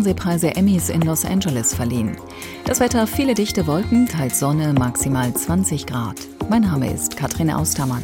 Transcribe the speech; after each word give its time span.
Fernsehpreise 0.00 0.56
Emmys 0.56 0.88
in 0.88 1.02
Los 1.02 1.26
Angeles 1.26 1.74
verliehen. 1.74 2.16
Das 2.64 2.80
Wetter 2.80 3.06
viele 3.06 3.34
dichte 3.34 3.66
Wolken, 3.66 4.08
teils 4.08 4.40
Sonne, 4.40 4.72
maximal 4.72 5.30
20 5.34 5.84
Grad. 5.84 6.16
Mein 6.48 6.62
Name 6.62 6.90
ist 6.90 7.18
Katrin 7.18 7.50
Austermann. 7.50 8.02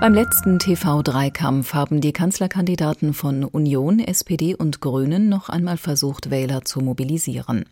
Beim 0.00 0.12
letzten 0.12 0.58
TV3-Kampf 0.58 1.72
haben 1.72 2.00
die 2.00 2.12
Kanzlerkandidaten 2.12 3.14
von 3.14 3.44
Union, 3.44 4.00
SPD 4.00 4.54
und 4.54 4.80
Grünen 4.80 5.28
noch 5.28 5.48
einmal 5.48 5.78
versucht, 5.78 6.30
Wähler 6.30 6.64
zu 6.64 6.80
mobilisieren. 6.80 7.64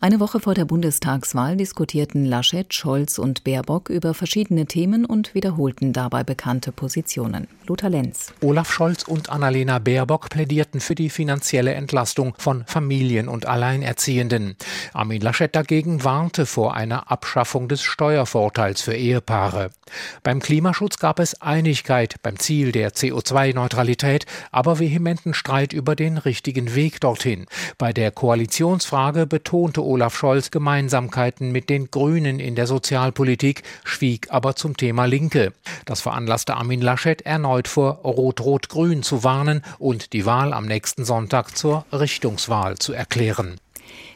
Eine 0.00 0.20
Woche 0.20 0.38
vor 0.40 0.54
der 0.54 0.66
Bundestagswahl 0.66 1.56
diskutierten 1.56 2.26
Laschet, 2.26 2.72
Scholz 2.72 3.18
und 3.18 3.44
Baerbock 3.44 3.88
über 3.88 4.14
verschiedene 4.14 4.66
Themen 4.66 5.04
und 5.04 5.34
wiederholten 5.34 5.92
dabei 5.92 6.22
bekannte 6.22 6.70
Positionen. 6.70 7.48
Lothar 7.66 7.90
Lenz. 7.90 8.32
Olaf 8.42 8.70
Scholz 8.70 9.02
und 9.04 9.30
Annalena 9.30 9.78
Baerbock 9.78 10.28
plädierten 10.28 10.80
für 10.80 10.94
die 10.94 11.10
finanzielle 11.10 11.74
Entlastung 11.74 12.34
von 12.38 12.64
Familien 12.66 13.26
und 13.26 13.46
Alleinerziehenden. 13.46 14.54
Armin 14.92 15.22
Laschet 15.22 15.54
dagegen 15.56 16.04
warnte 16.04 16.46
vor 16.46 16.74
einer 16.74 17.10
Abschaffung 17.10 17.68
des 17.68 17.82
Steuervorteils 17.82 18.82
für 18.82 18.94
Ehepaare. 18.94 19.70
Beim 20.22 20.40
Klimaschutz 20.40 20.98
gab 20.98 21.18
es 21.18 21.40
einig 21.40 21.69
Einigkeit 21.70 22.16
beim 22.24 22.36
Ziel 22.36 22.72
der 22.72 22.92
CO2-Neutralität, 22.92 24.26
aber 24.50 24.80
vehementen 24.80 25.34
Streit 25.34 25.72
über 25.72 25.94
den 25.94 26.18
richtigen 26.18 26.74
Weg 26.74 27.00
dorthin. 27.00 27.46
Bei 27.78 27.92
der 27.92 28.10
Koalitionsfrage 28.10 29.24
betonte 29.24 29.84
Olaf 29.84 30.16
Scholz 30.16 30.50
Gemeinsamkeiten 30.50 31.52
mit 31.52 31.70
den 31.70 31.88
Grünen 31.92 32.40
in 32.40 32.56
der 32.56 32.66
Sozialpolitik, 32.66 33.62
schwieg 33.84 34.26
aber 34.30 34.56
zum 34.56 34.76
Thema 34.76 35.04
Linke. 35.04 35.52
Das 35.84 36.00
veranlasste 36.00 36.56
Armin 36.56 36.80
Laschet 36.80 37.22
erneut 37.22 37.68
vor 37.68 38.00
Rot-Rot-Grün 38.02 39.04
zu 39.04 39.22
warnen 39.22 39.62
und 39.78 40.12
die 40.12 40.26
Wahl 40.26 40.52
am 40.52 40.66
nächsten 40.66 41.04
Sonntag 41.04 41.56
zur 41.56 41.84
Richtungswahl 41.92 42.78
zu 42.78 42.92
erklären. 42.92 43.60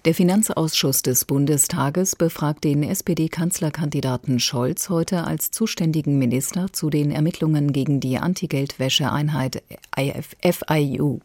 Der 0.04 0.14
Finanzausschuss 0.14 1.00
des 1.00 1.24
Bundestages 1.24 2.14
befragt 2.14 2.64
den 2.64 2.82
SPD-Kanzlerkandidaten 2.82 4.38
Scholz 4.38 4.90
heute 4.90 5.24
als 5.24 5.50
zuständigen 5.50 6.18
Minister 6.18 6.70
zu 6.74 6.90
den 6.90 7.10
Ermittlungen 7.10 7.72
gegen 7.72 8.00
die 8.00 8.18
Antigeldwäscheeinheit 8.18 9.62
FIU. 9.96 11.20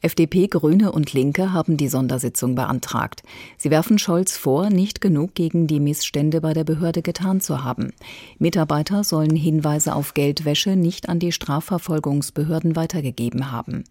FDP, 0.00 0.48
Grüne 0.48 0.90
und 0.90 1.12
Linke 1.12 1.52
haben 1.52 1.76
die 1.76 1.86
Sondersitzung 1.86 2.56
beantragt. 2.56 3.22
Sie 3.58 3.70
werfen 3.70 3.96
Scholz 3.96 4.36
vor, 4.36 4.70
nicht 4.70 5.00
genug 5.00 5.34
gegen 5.34 5.68
die 5.68 5.78
Missstände 5.78 6.40
bei 6.40 6.52
der 6.52 6.64
Behörde 6.64 7.02
getan 7.02 7.40
zu 7.40 7.62
haben. 7.62 7.92
Mitarbeiter 8.40 9.04
sollen 9.04 9.36
Hinweise 9.36 9.94
auf 9.94 10.14
Geldwäsche 10.14 10.74
nicht 10.74 11.08
an 11.08 11.20
die 11.20 11.30
Strafverfolgungsbehörden 11.30 12.74
weitergegeben 12.74 13.52
haben. 13.52 13.84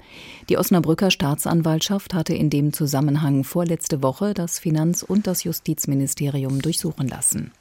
Die 0.50 0.58
Osnabrücker 0.58 1.10
Staatsanwaltschaft 1.10 2.14
hatte 2.14 2.34
in 2.34 2.50
dem 2.50 2.74
Zusammenhang 2.74 3.46
vorletzte 3.46 4.04
Woche 4.04 4.25
Woche 4.26 4.34
das 4.34 4.58
Finanz- 4.58 5.04
und 5.04 5.28
das 5.28 5.44
Justizministerium 5.44 6.60
durchsuchen 6.62 7.08
lassen. 7.08 7.52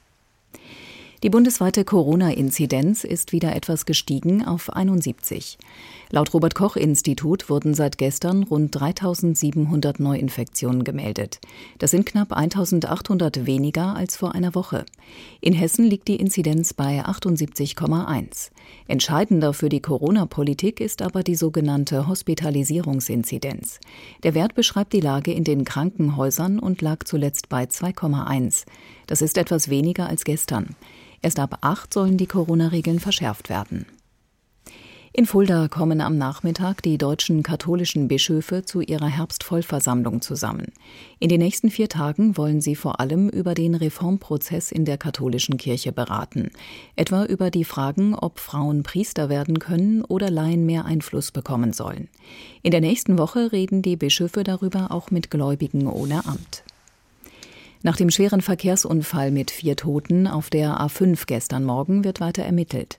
Die 1.25 1.31
bundesweite 1.31 1.85
Corona-Inzidenz 1.85 3.03
ist 3.03 3.31
wieder 3.31 3.55
etwas 3.55 3.87
gestiegen 3.87 4.45
auf 4.45 4.71
71. 4.71 5.57
Laut 6.11 6.31
Robert 6.35 6.53
Koch 6.53 6.75
Institut 6.75 7.49
wurden 7.49 7.73
seit 7.73 7.97
gestern 7.97 8.43
rund 8.43 8.79
3700 8.79 9.99
Neuinfektionen 9.99 10.83
gemeldet. 10.83 11.39
Das 11.79 11.89
sind 11.89 12.05
knapp 12.05 12.31
1800 12.31 13.47
weniger 13.47 13.95
als 13.95 14.15
vor 14.17 14.35
einer 14.35 14.53
Woche. 14.53 14.85
In 15.41 15.53
Hessen 15.53 15.85
liegt 15.85 16.09
die 16.09 16.17
Inzidenz 16.17 16.75
bei 16.75 17.03
78,1. 17.03 18.51
Entscheidender 18.87 19.53
für 19.53 19.69
die 19.69 19.81
Corona-Politik 19.81 20.79
ist 20.79 21.01
aber 21.01 21.23
die 21.23 21.35
sogenannte 21.35 22.07
Hospitalisierungsinzidenz. 22.07 23.79
Der 24.21 24.35
Wert 24.35 24.53
beschreibt 24.53 24.93
die 24.93 25.01
Lage 25.01 25.33
in 25.33 25.43
den 25.43 25.65
Krankenhäusern 25.65 26.59
und 26.59 26.83
lag 26.83 27.03
zuletzt 27.03 27.49
bei 27.49 27.63
2,1. 27.63 28.65
Das 29.07 29.23
ist 29.23 29.39
etwas 29.39 29.69
weniger 29.69 30.07
als 30.07 30.23
gestern. 30.23 30.75
Erst 31.21 31.39
ab 31.39 31.57
8 31.61 31.93
sollen 31.93 32.17
die 32.17 32.27
Corona-Regeln 32.27 32.99
verschärft 32.99 33.49
werden. 33.49 33.85
In 35.17 35.25
Fulda 35.25 35.69
kommen 35.69 36.01
am 36.01 36.17
Nachmittag 36.17 36.81
die 36.81 36.97
deutschen 36.97 37.41
katholischen 37.41 38.09
Bischöfe 38.09 38.65
zu 38.65 38.81
ihrer 38.81 39.07
Herbstvollversammlung 39.07 40.19
zusammen. 40.19 40.73
In 41.19 41.29
den 41.29 41.39
nächsten 41.39 41.69
vier 41.69 41.87
Tagen 41.87 42.35
wollen 42.35 42.59
sie 42.59 42.75
vor 42.75 42.99
allem 42.99 43.29
über 43.29 43.53
den 43.53 43.75
Reformprozess 43.75 44.73
in 44.73 44.83
der 44.83 44.97
katholischen 44.97 45.55
Kirche 45.55 45.93
beraten, 45.93 46.51
etwa 46.97 47.23
über 47.23 47.49
die 47.49 47.63
Fragen, 47.63 48.13
ob 48.13 48.39
Frauen 48.39 48.83
Priester 48.83 49.29
werden 49.29 49.59
können 49.59 50.03
oder 50.03 50.29
Laien 50.29 50.65
mehr 50.65 50.83
Einfluss 50.83 51.31
bekommen 51.31 51.71
sollen. 51.71 52.09
In 52.61 52.71
der 52.71 52.81
nächsten 52.81 53.17
Woche 53.17 53.53
reden 53.53 53.81
die 53.81 53.95
Bischöfe 53.95 54.43
darüber 54.43 54.91
auch 54.91 55.11
mit 55.11 55.31
Gläubigen 55.31 55.87
ohne 55.87 56.25
Amt. 56.25 56.64
Nach 57.85 57.97
dem 57.97 58.09
schweren 58.09 58.41
Verkehrsunfall 58.41 59.29
mit 59.29 59.51
vier 59.51 59.75
Toten 59.75 60.25
auf 60.25 60.49
der 60.49 60.81
A5 60.81 61.27
gestern 61.27 61.63
Morgen 61.63 62.03
wird 62.03 62.19
weiter 62.19 62.41
ermittelt. 62.41 62.97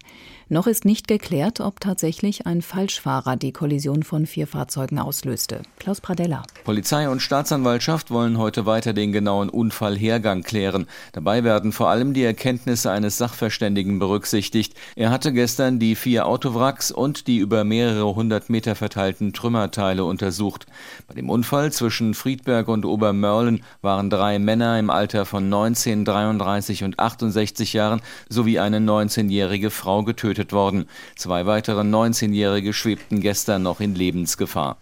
Noch 0.48 0.68
ist 0.68 0.84
nicht 0.84 1.08
geklärt, 1.08 1.58
ob 1.58 1.80
tatsächlich 1.80 2.46
ein 2.46 2.62
Falschfahrer 2.62 3.36
die 3.36 3.50
Kollision 3.50 4.04
von 4.04 4.26
vier 4.26 4.46
Fahrzeugen 4.46 5.00
auslöste. 5.00 5.62
Klaus 5.80 6.00
Pradella. 6.00 6.44
Polizei 6.62 7.08
und 7.08 7.20
Staatsanwaltschaft 7.20 8.12
wollen 8.12 8.38
heute 8.38 8.64
weiter 8.64 8.92
den 8.92 9.10
genauen 9.10 9.48
Unfallhergang 9.48 10.44
klären. 10.44 10.86
Dabei 11.12 11.42
werden 11.42 11.72
vor 11.72 11.88
allem 11.88 12.14
die 12.14 12.22
Erkenntnisse 12.22 12.92
eines 12.92 13.18
Sachverständigen 13.18 13.98
berücksichtigt. 13.98 14.74
Er 14.94 15.10
hatte 15.10 15.32
gestern 15.32 15.80
die 15.80 15.96
vier 15.96 16.26
Autowracks 16.26 16.92
und 16.92 17.26
die 17.26 17.38
über 17.38 17.64
mehrere 17.64 18.14
hundert 18.14 18.48
Meter 18.48 18.76
verteilten 18.76 19.32
Trümmerteile 19.32 20.04
untersucht. 20.04 20.66
Bei 21.08 21.14
dem 21.14 21.28
Unfall 21.28 21.72
zwischen 21.72 22.14
Friedberg 22.14 22.68
und 22.68 22.84
Obermörlen 22.84 23.64
waren 23.82 24.10
drei 24.10 24.38
Männer 24.38 24.78
im 24.78 24.90
Alter 24.90 25.26
von 25.26 25.48
19, 25.48 26.04
33 26.04 26.84
und 26.84 27.00
68 27.00 27.72
Jahren 27.72 28.00
sowie 28.28 28.60
eine 28.60 28.78
19-jährige 28.78 29.70
Frau 29.70 30.04
getötet 30.04 30.35
getötet 30.36 30.52
worden. 30.52 30.86
Zwei 31.16 31.47
weitere 31.47 31.80
19-Jährige 31.80 32.72
schwebten 32.72 33.20
gestern 33.20 33.62
noch 33.62 33.80
in 33.80 33.94
Lebensgefahr. 33.94 34.76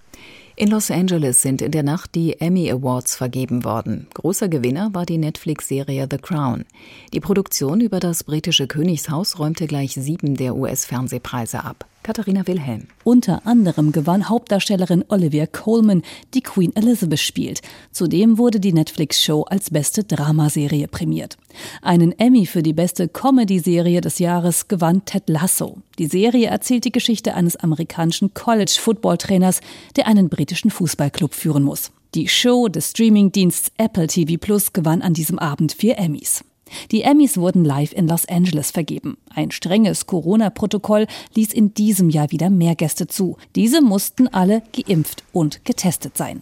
In 0.56 0.68
Los 0.68 0.90
Angeles 0.90 1.42
sind 1.42 1.62
in 1.62 1.72
der 1.72 1.82
Nacht 1.82 2.14
die 2.14 2.40
Emmy 2.40 2.70
Awards 2.70 3.16
vergeben 3.16 3.64
worden. 3.64 4.06
Großer 4.14 4.48
Gewinner 4.48 4.90
war 4.92 5.04
die 5.04 5.18
Netflix-Serie 5.18 6.06
The 6.08 6.18
Crown. 6.18 6.64
Die 7.12 7.18
Produktion 7.18 7.80
über 7.80 7.98
das 7.98 8.22
britische 8.22 8.68
Königshaus 8.68 9.38
räumte 9.40 9.66
gleich 9.66 9.94
sieben 9.94 10.36
der 10.36 10.54
US-Fernsehpreise 10.54 11.64
ab. 11.64 11.86
Katharina 12.04 12.46
Wilhelm. 12.46 12.86
Unter 13.02 13.44
anderem 13.46 13.90
gewann 13.90 14.28
Hauptdarstellerin 14.28 15.04
Olivia 15.08 15.46
Colman, 15.46 16.02
die 16.34 16.42
Queen 16.42 16.70
Elizabeth 16.76 17.18
spielt. 17.18 17.62
Zudem 17.90 18.38
wurde 18.38 18.60
die 18.60 18.72
Netflix-Show 18.74 19.42
als 19.42 19.70
beste 19.70 20.04
Dramaserie 20.04 20.86
prämiert. 20.86 21.38
Einen 21.82 22.16
Emmy 22.18 22.46
für 22.46 22.62
die 22.62 22.74
beste 22.74 23.08
Comedy-Serie 23.08 24.02
des 24.02 24.20
Jahres 24.20 24.68
gewann 24.68 25.04
Ted 25.06 25.28
Lasso. 25.28 25.78
Die 25.98 26.06
Serie 26.06 26.48
erzählt 26.48 26.84
die 26.84 26.92
Geschichte 26.92 27.34
eines 27.34 27.56
amerikanischen 27.56 28.34
College-Football-Trainers, 28.34 29.60
der 29.96 30.06
einen 30.06 30.28
britischen 30.28 30.70
Fußballclub 30.70 31.34
führen 31.34 31.62
muss. 31.62 31.90
Die 32.14 32.28
Show 32.28 32.68
des 32.68 32.90
Streamingdienstes 32.90 33.72
Apple 33.78 34.06
TV 34.06 34.36
Plus 34.38 34.72
gewann 34.72 35.02
an 35.02 35.14
diesem 35.14 35.38
Abend 35.38 35.72
vier 35.72 35.98
Emmys. 35.98 36.44
Die 36.90 37.02
Emmys 37.02 37.36
wurden 37.36 37.64
live 37.64 37.92
in 37.92 38.08
Los 38.08 38.26
Angeles 38.26 38.70
vergeben. 38.70 39.16
Ein 39.34 39.50
strenges 39.50 40.06
Corona-Protokoll 40.06 41.06
ließ 41.34 41.52
in 41.52 41.74
diesem 41.74 42.10
Jahr 42.10 42.30
wieder 42.30 42.50
mehr 42.50 42.74
Gäste 42.74 43.06
zu. 43.06 43.36
Diese 43.54 43.80
mussten 43.80 44.28
alle 44.28 44.62
geimpft 44.72 45.24
und 45.32 45.64
getestet 45.64 46.16
sein. 46.16 46.40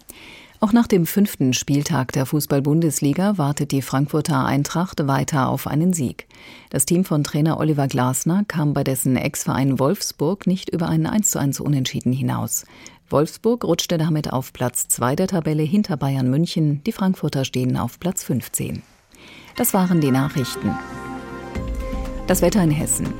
Auch 0.63 0.71
nach 0.71 0.87
dem 0.87 1.05
fünften 1.05 1.51
Spieltag 1.51 2.13
der 2.13 2.25
Fußball-Bundesliga 2.25 3.37
wartet 3.37 3.73
die 3.73 3.81
Frankfurter 3.81 4.45
Eintracht 4.45 5.05
weiter 5.07 5.49
auf 5.49 5.67
einen 5.67 5.91
Sieg. 5.91 6.25
Das 6.69 6.85
Team 6.85 7.03
von 7.03 7.25
Trainer 7.25 7.59
Oliver 7.59 7.89
Glasner 7.89 8.45
kam 8.47 8.73
bei 8.73 8.85
dessen 8.85 9.17
Ex-Verein 9.17 9.77
Wolfsburg 9.77 10.47
nicht 10.47 10.69
über 10.69 10.87
einen 10.87 11.05
1:1 11.05 11.59
Unentschieden 11.59 12.13
hinaus. 12.13 12.65
Wolfsburg 13.09 13.65
rutschte 13.65 13.97
damit 13.97 14.31
auf 14.31 14.53
Platz 14.53 14.87
2 14.87 15.17
der 15.17 15.27
Tabelle 15.27 15.63
hinter 15.63 15.97
Bayern 15.97 16.29
München. 16.29 16.81
Die 16.85 16.93
Frankfurter 16.93 17.43
stehen 17.43 17.75
auf 17.75 17.99
Platz 17.99 18.23
15. 18.23 18.83
Das 19.55 19.71
waren 19.75 20.01
die 20.01 20.09
Nachrichten. 20.09 20.71
Das 22.25 22.41
Wetter 22.41 22.63
in 22.63 22.71
Hessen. 22.71 23.13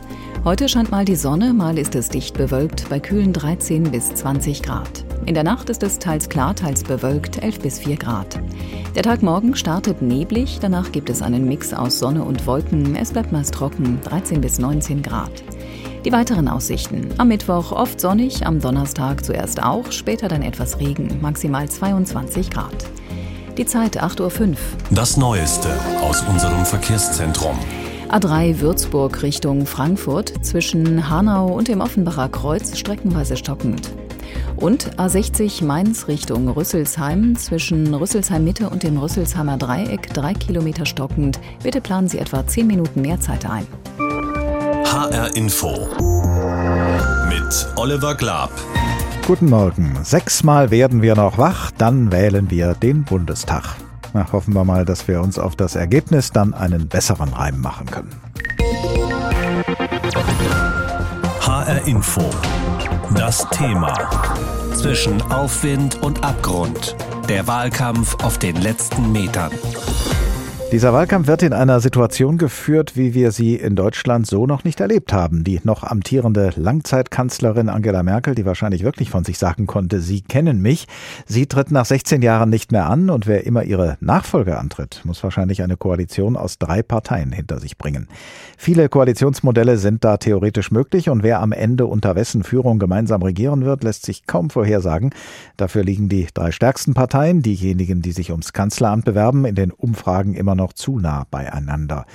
Heute 0.44 0.68
scheint 0.68 0.90
mal 0.90 1.06
die 1.06 1.16
Sonne, 1.16 1.54
mal 1.54 1.78
ist 1.78 1.94
es 1.94 2.10
dicht 2.10 2.36
bewölkt, 2.36 2.90
bei 2.90 3.00
kühlen 3.00 3.34
13 3.34 3.84
bis 3.84 4.16
20 4.16 4.64
Grad. 4.64 5.06
In 5.28 5.36
der 5.36 5.44
Nacht 5.44 5.70
ist 5.70 5.84
es 5.84 6.00
teils 6.00 6.30
klar, 6.30 6.56
teils 6.56 6.84
bewölkt, 6.84 7.44
11 7.44 7.60
bis 7.60 7.78
4 7.80 7.98
Grad. 7.98 8.40
Der 8.96 9.04
Tag 9.04 9.22
morgen 9.22 9.56
startet 9.56 10.02
neblig, 10.02 10.58
danach 10.60 10.92
gibt 10.92 11.12
es 11.12 11.22
einen 11.22 11.48
Mix 11.48 11.72
aus 11.72 12.00
Sonne 12.00 12.24
und 12.24 12.48
Wolken, 12.48 12.96
es 12.96 13.12
bleibt 13.12 13.32
meist 13.32 13.54
trocken, 13.54 14.00
13 14.04 14.42
bis 14.42 14.58
19 14.58 15.04
Grad. 15.04 15.44
Die 16.04 16.12
weiteren 16.12 16.48
Aussichten. 16.48 17.10
Am 17.20 17.28
Mittwoch 17.28 17.72
oft 17.72 18.02
sonnig, 18.02 18.46
am 18.48 18.60
Donnerstag 18.60 19.24
zuerst 19.24 19.62
auch, 19.62 19.92
später 19.92 20.30
dann 20.30 20.42
etwas 20.42 20.80
Regen, 20.80 21.20
maximal 21.22 21.70
22 21.70 22.50
Grad. 22.50 22.90
Die 23.58 23.68
Zeit 23.68 24.02
8.05 24.02 24.50
Uhr. 24.50 24.56
Das 24.90 25.16
Neueste 25.16 25.70
aus 26.02 26.24
unserem 26.24 26.66
Verkehrszentrum. 26.66 27.56
A3 28.10 28.60
Würzburg 28.62 29.22
Richtung 29.22 29.68
Frankfurt 29.68 30.34
zwischen 30.44 31.08
Hanau 31.08 31.54
und 31.54 31.68
dem 31.68 31.80
Offenbacher 31.80 32.30
Kreuz 32.30 32.76
streckenweise 32.76 33.38
stockend. 33.38 33.92
Und 34.56 34.98
A60 34.98 35.64
Mainz 35.64 36.08
Richtung 36.08 36.48
Rüsselsheim 36.48 37.36
zwischen 37.36 37.94
Rüsselsheim 37.94 38.44
Mitte 38.44 38.72
und 38.72 38.82
dem 38.82 38.98
Rüsselsheimer 38.98 39.58
Dreieck 39.58 40.12
drei 40.14 40.34
Kilometer 40.34 40.88
stockend. 40.88 41.40
Bitte 41.62 41.80
planen 41.80 42.08
Sie 42.08 42.18
etwa 42.18 42.48
zehn 42.48 42.66
Minuten 42.66 43.02
mehr 43.02 43.20
Zeit 43.20 43.46
ein. 43.48 43.68
HR 44.86 45.36
Info 45.36 45.88
mit 47.30 47.68
Oliver 47.76 48.16
Glab. 48.16 48.52
Guten 49.26 49.50
Morgen. 49.50 49.98
Sechsmal 50.04 50.70
werden 50.70 51.02
wir 51.02 51.16
noch 51.16 51.38
wach, 51.38 51.72
dann 51.72 52.12
wählen 52.12 52.52
wir 52.52 52.74
den 52.74 53.06
Bundestag. 53.06 53.64
Na, 54.14 54.30
hoffen 54.34 54.54
wir 54.54 54.66
mal, 54.66 54.84
dass 54.84 55.08
wir 55.08 55.22
uns 55.22 55.40
auf 55.40 55.56
das 55.56 55.76
Ergebnis 55.76 56.32
dann 56.32 56.54
einen 56.54 56.90
besseren 56.90 57.30
Reim 57.30 57.62
machen 57.62 57.86
können. 57.86 58.14
HR 61.40 61.88
Info. 61.88 62.30
Das 63.16 63.48
Thema. 63.52 63.94
Zwischen 64.76 65.22
Aufwind 65.32 66.04
und 66.04 66.22
Abgrund. 66.22 66.98
Der 67.30 67.48
Wahlkampf 67.48 68.22
auf 68.26 68.38
den 68.38 68.58
letzten 68.58 69.14
Metern. 69.14 69.52
Dieser 70.74 70.92
Wahlkampf 70.92 71.28
wird 71.28 71.44
in 71.44 71.54
einer 71.54 71.80
Situation 71.80 72.40
geführt, 72.40 72.98
wie 72.98 73.14
wir 73.14 73.32
sie 73.32 73.58
in 73.58 73.76
Deutschland 73.76 74.26
so 74.26 74.48
noch 74.48 74.64
nicht 74.64 74.80
erlebt 74.80 75.14
haben. 75.14 75.44
Die 75.44 75.62
noch 75.64 75.84
amtierende 75.84 76.50
Langzeitkanzlerin 76.56 77.70
Angela 77.70 78.02
Merkel, 78.02 78.34
die 78.34 78.44
wahrscheinlich 78.44 78.84
wirklich 78.84 79.12
von 79.12 79.24
sich 79.24 79.38
sagen 79.38 79.68
konnte, 79.68 80.02
Sie 80.02 80.22
kennen 80.22 80.64
mich, 80.64 80.88
sie 81.28 81.46
tritt 81.46 81.70
nach 81.70 81.86
16 81.86 82.24
Jahren 82.24 82.50
nicht 82.50 82.72
mehr 82.72 82.90
an 82.90 83.12
und 83.12 83.28
wer 83.28 83.46
immer 83.46 83.62
ihre 83.66 83.98
Nachfolge 84.00 84.58
antritt, 84.58 85.02
muss 85.04 85.24
wahrscheinlich 85.24 85.62
eine 85.62 85.78
Koalition 85.78 86.36
aus 86.36 86.58
drei 86.58 86.82
Parteien 86.82 87.32
hinter 87.32 87.60
sich 87.60 87.78
bringen. 87.78 88.08
Viele 88.58 88.90
Koalitionsmodelle 88.90 89.78
sind 89.78 90.04
da 90.04 90.18
theoretisch 90.18 90.72
möglich 90.72 91.08
und 91.08 91.22
wer 91.22 91.42
am 91.42 91.52
Ende 91.52 91.86
unter 91.86 92.16
wessen 92.16 92.44
Führung 92.44 92.80
gemeinsam 92.80 93.22
regieren 93.22 93.64
wird, 93.64 93.84
lässt 93.84 94.08
sich 94.08 94.26
kaum 94.26 94.50
vorhersagen. 94.50 95.12
Dafür 95.56 95.84
liegen 95.84 96.10
die 96.10 96.30
drei 96.34 96.52
stärksten 96.52 96.96
Parteien, 96.96 97.44
diejenigen, 97.44 98.02
die 98.02 98.12
sich 98.12 98.32
ums 98.32 98.54
Kanzleramt 98.54 99.06
bewerben, 99.06 99.46
in 99.46 99.54
den 99.54 99.70
Umfragen 99.70 100.34
immer 100.34 100.56
noch 100.56 100.63
noch 100.64 100.74
zu 100.74 100.98
nah 100.98 101.26
beieinander. 101.30 102.06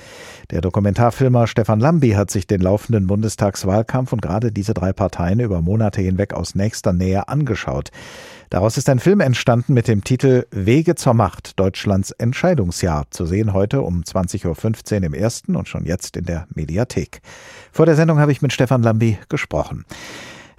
Der 0.49 0.61
Dokumentarfilmer 0.61 1.45
Stefan 1.45 1.79
Lambi 1.79 2.11
hat 2.11 2.31
sich 2.31 2.47
den 2.47 2.61
laufenden 2.61 3.05
Bundestagswahlkampf 3.05 4.11
und 4.11 4.21
gerade 4.21 4.51
diese 4.51 4.73
drei 4.73 4.91
Parteien 4.91 5.39
über 5.39 5.61
Monate 5.61 6.01
hinweg 6.01 6.33
aus 6.33 6.55
nächster 6.55 6.91
Nähe 6.91 7.27
angeschaut. 7.27 7.91
Daraus 8.49 8.77
ist 8.77 8.89
ein 8.89 8.97
Film 8.97 9.19
entstanden 9.19 9.75
mit 9.75 9.87
dem 9.87 10.03
Titel 10.03 10.47
Wege 10.49 10.95
zur 10.95 11.13
Macht, 11.13 11.59
Deutschlands 11.59 12.09
Entscheidungsjahr, 12.09 13.05
zu 13.11 13.27
sehen 13.27 13.53
heute 13.53 13.83
um 13.83 14.01
20.15 14.01 14.97
Uhr 14.97 15.03
im 15.03 15.13
ersten 15.13 15.55
und 15.55 15.67
schon 15.67 15.85
jetzt 15.85 16.17
in 16.17 16.25
der 16.25 16.47
Mediathek. 16.55 17.21
Vor 17.71 17.85
der 17.85 17.95
Sendung 17.95 18.17
habe 18.17 18.31
ich 18.31 18.41
mit 18.41 18.51
Stefan 18.51 18.81
Lambi 18.81 19.19
gesprochen. 19.29 19.85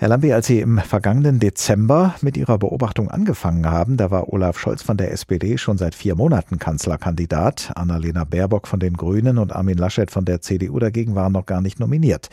Herr 0.01 0.09
Lambi, 0.09 0.33
als 0.33 0.47
Sie 0.47 0.61
im 0.61 0.79
vergangenen 0.79 1.41
Dezember 1.41 2.15
mit 2.23 2.39
Ihrer 2.39 2.57
Beobachtung 2.57 3.11
angefangen 3.11 3.71
haben, 3.71 3.99
da 3.99 4.11
war 4.11 4.33
Olaf 4.33 4.59
Scholz 4.59 4.83
von 4.83 4.97
der 4.97 5.13
SPD 5.13 5.59
schon 5.59 5.77
seit 5.77 5.95
vier 5.95 6.15
Monaten 6.15 6.59
Kanzlerkandidat. 6.59 7.73
Annalena 7.75 8.25
Baerbock 8.25 8.67
von 8.67 8.81
den 8.81 8.95
Grünen 8.95 9.37
und 9.37 9.55
Armin 9.55 9.77
Laschet 9.77 10.11
von 10.11 10.25
der 10.25 10.41
CDU 10.41 10.79
dagegen 10.79 11.17
waren 11.17 11.35
noch 11.35 11.45
gar 11.45 11.61
nicht 11.61 11.81
nominiert. 11.81 12.31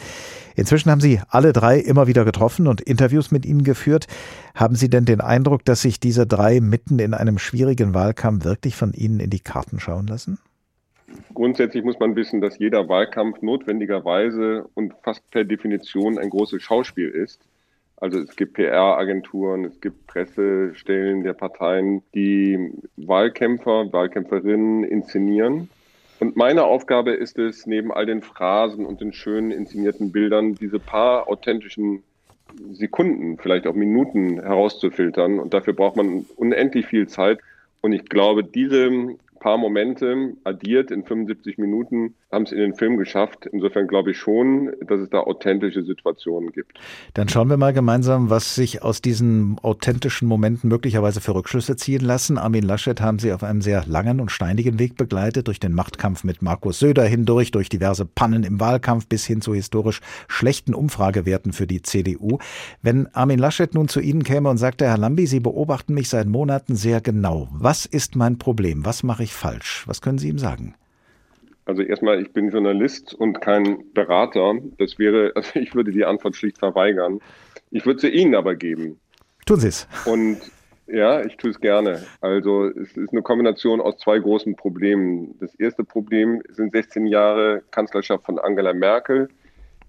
Inzwischen 0.56 0.90
haben 0.90 1.02
Sie 1.02 1.20
alle 1.28 1.52
drei 1.52 1.78
immer 1.78 2.08
wieder 2.08 2.24
getroffen 2.24 2.68
und 2.68 2.80
Interviews 2.80 3.32
mit 3.32 3.46
ihnen 3.46 3.66
geführt. 3.66 4.08
Haben 4.56 4.76
Sie 4.76 4.90
denn 4.90 5.04
den 5.04 5.20
Eindruck, 5.20 5.66
dass 5.66 5.82
sich 5.82 6.00
diese 6.00 6.26
drei 6.26 6.62
mitten 6.62 7.00
in 7.00 7.14
einem 7.14 7.38
schwierigen 7.38 7.94
Wahlkampf 7.94 8.46
wirklich 8.46 8.78
von 8.78 8.94
Ihnen 8.94 9.20
in 9.20 9.30
die 9.30 9.42
Karten 9.42 9.82
schauen 9.82 10.08
lassen? 10.08 10.40
Grundsätzlich 11.34 11.84
muss 11.84 12.00
man 12.00 12.16
wissen, 12.16 12.40
dass 12.40 12.60
jeder 12.60 12.88
Wahlkampf 12.88 13.42
notwendigerweise 13.42 14.70
und 14.74 14.94
fast 15.04 15.30
per 15.32 15.44
Definition 15.44 16.18
ein 16.18 16.30
großes 16.30 16.64
Schauspiel 16.64 17.10
ist. 17.10 17.42
Also 18.00 18.20
es 18.20 18.36
gibt 18.36 18.54
PR-Agenturen, 18.54 19.66
es 19.66 19.82
gibt 19.82 20.06
Pressestellen 20.06 21.24
der 21.24 21.34
Parteien, 21.34 22.04
die 22.14 22.72
Wahlkämpfer, 22.96 23.92
Wahlkämpferinnen 23.92 24.84
inszenieren. 24.84 25.70
Und 26.20 26.36
meine 26.36 26.64
Aufgabe 26.64 27.12
ist 27.12 27.40
es, 27.40 27.66
neben 27.66 27.92
all 27.92 28.06
den 28.06 28.22
Phrasen 28.22 28.86
und 28.86 29.02
den 29.02 29.14
schönen 29.14 29.52
inszenierten 29.52 30.12
Bildern, 30.12 30.56
diese 30.56 30.80
paar 30.80 31.28
authentischen 31.28 32.04
Sekunden, 32.72 33.38
vielleicht 33.38 33.68
auch 33.68 33.76
Minuten 33.76 34.42
herauszufiltern. 34.42 35.40
Und 35.40 35.54
dafür 35.54 35.74
braucht 35.74 35.96
man 35.96 36.26
unendlich 36.36 36.86
viel 36.86 37.08
Zeit. 37.08 37.40
Und 37.82 37.94
ich 37.94 38.06
glaube, 38.06 38.44
diese 38.44 39.16
paar 39.40 39.58
Momente 39.58 40.34
addiert 40.44 40.92
in 40.92 41.04
75 41.04 41.58
Minuten 41.58 42.16
haben 42.32 42.44
es 42.44 42.52
in 42.52 42.60
den 42.60 42.76
Film 42.76 42.98
geschafft. 42.98 43.46
Insofern 43.52 43.88
glaube 43.88 44.12
ich 44.12 44.18
schon, 44.18 44.72
dass 44.86 45.00
es 45.00 45.10
da 45.10 45.20
authentische 45.20 45.84
Situationen 45.84 46.52
gibt. 46.52 46.78
Dann 47.14 47.30
schauen 47.30 47.50
wir 47.50 47.56
mal 47.56 47.72
gemeinsam, 47.72 48.30
was 48.30 48.56
sich 48.56 48.84
aus 48.84 49.02
diesen 49.02 49.58
authentischen 49.62 50.28
Momenten 50.28 50.68
möglicherweise 50.70 51.22
für 51.22 51.36
Rückschlüsse 51.36 51.78
ziehen 51.78 52.02
lassen. 52.02 52.38
Armin 52.38 52.64
Laschet 52.64 53.00
haben 53.00 53.20
Sie 53.20 53.32
auf 53.32 53.44
einem 53.44 53.62
sehr 53.62 53.86
langen 53.86 54.20
und 54.20 54.30
steinigen 54.30 54.78
Weg 54.78 54.98
begleitet, 54.98 55.48
durch 55.48 55.60
den 55.60 55.74
Machtkampf 55.74 56.26
mit 56.26 56.42
Markus 56.42 56.80
Söder 56.80 57.06
hindurch, 57.06 57.52
durch 57.52 57.70
diverse 57.70 58.06
Pannen 58.06 58.44
im 58.44 58.60
Wahlkampf 58.60 59.08
bis 59.08 59.26
hin 59.26 59.40
zu 59.40 59.54
historisch 59.54 60.02
schlechten 60.28 60.74
Umfragewerten 60.74 61.54
für 61.54 61.66
die 61.66 61.82
CDU. 61.82 62.40
Wenn 62.82 63.08
Armin 63.16 63.40
Laschet 63.40 63.74
nun 63.74 63.88
zu 63.88 64.02
Ihnen 64.02 64.24
käme 64.24 64.50
und 64.50 64.58
sagte, 64.58 64.86
Herr 64.86 64.98
Lambi, 64.98 65.28
Sie 65.28 65.40
beobachten 65.40 65.94
mich 65.94 66.10
seit 66.10 66.28
Monaten 66.28 66.76
sehr 66.76 67.00
genau. 67.00 67.48
Was 67.52 67.86
ist 67.86 68.18
mein 68.18 68.38
Problem? 68.38 68.86
Was 68.86 69.04
mache 69.04 69.24
ich 69.24 69.27
falsch? 69.34 69.84
Was 69.88 70.02
können 70.02 70.18
Sie 70.18 70.30
ihm 70.30 70.40
sagen? 70.40 70.76
Also 71.66 71.82
erstmal, 71.82 72.22
ich 72.22 72.32
bin 72.32 72.50
Journalist 72.50 73.14
und 73.14 73.42
kein 73.42 73.92
Berater. 73.94 74.56
Das 74.78 74.98
wäre, 74.98 75.32
also 75.36 75.60
ich 75.60 75.76
würde 75.76 75.92
die 75.92 76.06
Antwort 76.06 76.36
schlicht 76.36 76.60
verweigern. 76.60 77.20
Ich 77.72 77.86
würde 77.86 78.00
sie 78.00 78.10
Ihnen 78.10 78.36
aber 78.36 78.56
geben. 78.56 79.00
Tun 79.46 79.60
Sie 79.60 79.68
es. 79.68 79.88
Und 80.06 80.40
ja, 80.88 81.26
ich 81.26 81.36
tue 81.36 81.50
es 81.50 81.60
gerne. 81.60 82.06
Also 82.22 82.68
es 82.68 82.96
ist 82.96 83.12
eine 83.12 83.22
Kombination 83.22 83.82
aus 83.82 83.98
zwei 83.98 84.20
großen 84.20 84.56
Problemen. 84.56 85.36
Das 85.40 85.54
erste 85.56 85.84
Problem 85.84 86.42
sind 86.50 86.72
16 86.72 87.08
Jahre 87.08 87.62
Kanzlerschaft 87.72 88.26
von 88.26 88.40
Angela 88.40 88.74
Merkel, 88.74 89.28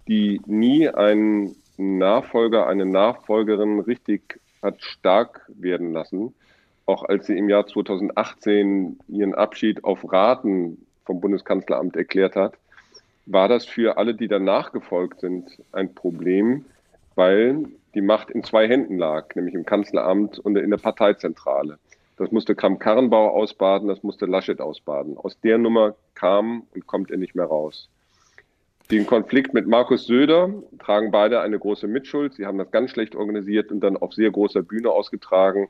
die 0.08 0.40
nie 0.46 0.88
einen 0.88 1.54
Nachfolger, 1.76 2.66
eine 2.66 2.84
Nachfolgerin 2.84 3.80
richtig 3.80 4.40
hat 4.60 4.82
stark 4.82 5.48
werden 5.48 5.92
lassen. 5.92 6.34
Auch 6.88 7.04
als 7.04 7.26
sie 7.26 7.36
im 7.36 7.50
Jahr 7.50 7.66
2018 7.66 8.98
ihren 9.08 9.34
Abschied 9.34 9.84
auf 9.84 10.10
Raten 10.10 10.86
vom 11.04 11.20
Bundeskanzleramt 11.20 11.96
erklärt 11.96 12.34
hat, 12.34 12.54
war 13.26 13.46
das 13.46 13.66
für 13.66 13.98
alle, 13.98 14.14
die 14.14 14.26
danach 14.26 14.72
gefolgt 14.72 15.20
sind, 15.20 15.50
ein 15.72 15.94
Problem, 15.94 16.64
weil 17.14 17.66
die 17.94 18.00
Macht 18.00 18.30
in 18.30 18.42
zwei 18.42 18.66
Händen 18.66 18.96
lag, 18.96 19.34
nämlich 19.34 19.54
im 19.54 19.66
Kanzleramt 19.66 20.38
und 20.38 20.56
in 20.56 20.70
der 20.70 20.78
Parteizentrale. 20.78 21.78
Das 22.16 22.32
musste 22.32 22.54
Kram-Karrenbauer 22.54 23.32
ausbaden, 23.32 23.88
das 23.88 24.02
musste 24.02 24.24
Laschet 24.24 24.58
ausbaden. 24.58 25.18
Aus 25.18 25.38
der 25.40 25.58
Nummer 25.58 25.94
kam 26.14 26.62
und 26.74 26.86
kommt 26.86 27.10
er 27.10 27.18
nicht 27.18 27.34
mehr 27.34 27.44
raus. 27.44 27.90
Den 28.90 29.04
Konflikt 29.06 29.52
mit 29.52 29.66
Markus 29.66 30.06
Söder 30.06 30.54
tragen 30.78 31.10
beide 31.10 31.42
eine 31.42 31.58
große 31.58 31.86
Mitschuld. 31.86 32.32
Sie 32.32 32.46
haben 32.46 32.56
das 32.56 32.70
ganz 32.70 32.92
schlecht 32.92 33.14
organisiert 33.14 33.70
und 33.72 33.80
dann 33.80 33.98
auf 33.98 34.14
sehr 34.14 34.30
großer 34.30 34.62
Bühne 34.62 34.90
ausgetragen. 34.90 35.68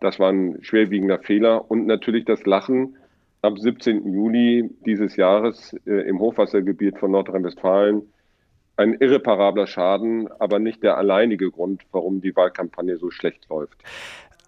Das 0.00 0.18
war 0.18 0.30
ein 0.30 0.58
schwerwiegender 0.62 1.18
Fehler. 1.18 1.70
Und 1.70 1.86
natürlich 1.86 2.24
das 2.24 2.44
Lachen 2.46 2.96
am 3.42 3.56
17. 3.56 4.12
Juli 4.12 4.70
dieses 4.84 5.16
Jahres 5.16 5.74
äh, 5.86 6.08
im 6.08 6.18
Hochwassergebiet 6.20 6.98
von 6.98 7.12
Nordrhein-Westfalen 7.12 8.02
ein 8.78 8.94
irreparabler 8.94 9.66
Schaden, 9.66 10.28
aber 10.38 10.60
nicht 10.60 10.84
der 10.84 10.96
alleinige 10.96 11.50
Grund, 11.50 11.82
warum 11.90 12.20
die 12.20 12.34
Wahlkampagne 12.36 12.96
so 12.96 13.10
schlecht 13.10 13.48
läuft. 13.48 13.82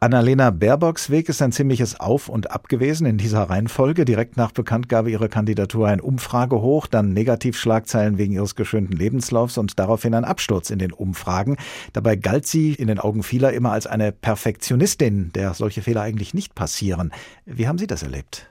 Annalena 0.02 0.48
Baerbocks 0.50 1.10
Weg 1.10 1.28
ist 1.28 1.42
ein 1.42 1.52
ziemliches 1.52 2.00
Auf 2.00 2.30
und 2.30 2.50
Ab 2.50 2.70
gewesen 2.70 3.06
in 3.06 3.18
dieser 3.18 3.42
Reihenfolge. 3.42 4.06
Direkt 4.06 4.38
nach 4.38 4.50
Bekanntgabe 4.50 5.10
ihrer 5.10 5.28
Kandidatur 5.28 5.88
ein 5.88 6.00
Umfragehoch, 6.00 6.86
dann 6.86 7.12
Negativschlagzeilen 7.12 8.16
wegen 8.16 8.32
ihres 8.32 8.56
geschönten 8.56 8.96
Lebenslaufs 8.96 9.58
und 9.58 9.78
daraufhin 9.78 10.14
ein 10.14 10.24
Absturz 10.24 10.70
in 10.70 10.78
den 10.78 10.94
Umfragen. 10.94 11.58
Dabei 11.92 12.16
galt 12.16 12.46
sie 12.46 12.72
in 12.72 12.86
den 12.86 12.98
Augen 12.98 13.22
vieler 13.22 13.52
immer 13.52 13.72
als 13.72 13.86
eine 13.86 14.10
Perfektionistin, 14.10 15.32
der 15.34 15.52
solche 15.52 15.82
Fehler 15.82 16.00
eigentlich 16.00 16.32
nicht 16.32 16.54
passieren. 16.54 17.12
Wie 17.44 17.68
haben 17.68 17.76
Sie 17.76 17.86
das 17.86 18.02
erlebt? 18.02 18.48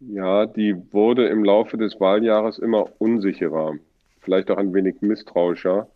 Ja, 0.00 0.44
die 0.44 0.76
wurde 0.92 1.28
im 1.28 1.44
Laufe 1.44 1.78
des 1.78 1.98
Wahljahres 1.98 2.58
immer 2.58 2.90
unsicherer, 2.98 3.72
vielleicht 4.20 4.50
auch 4.50 4.58
ein 4.58 4.74
wenig 4.74 4.96
misstrauischer. 5.00 5.88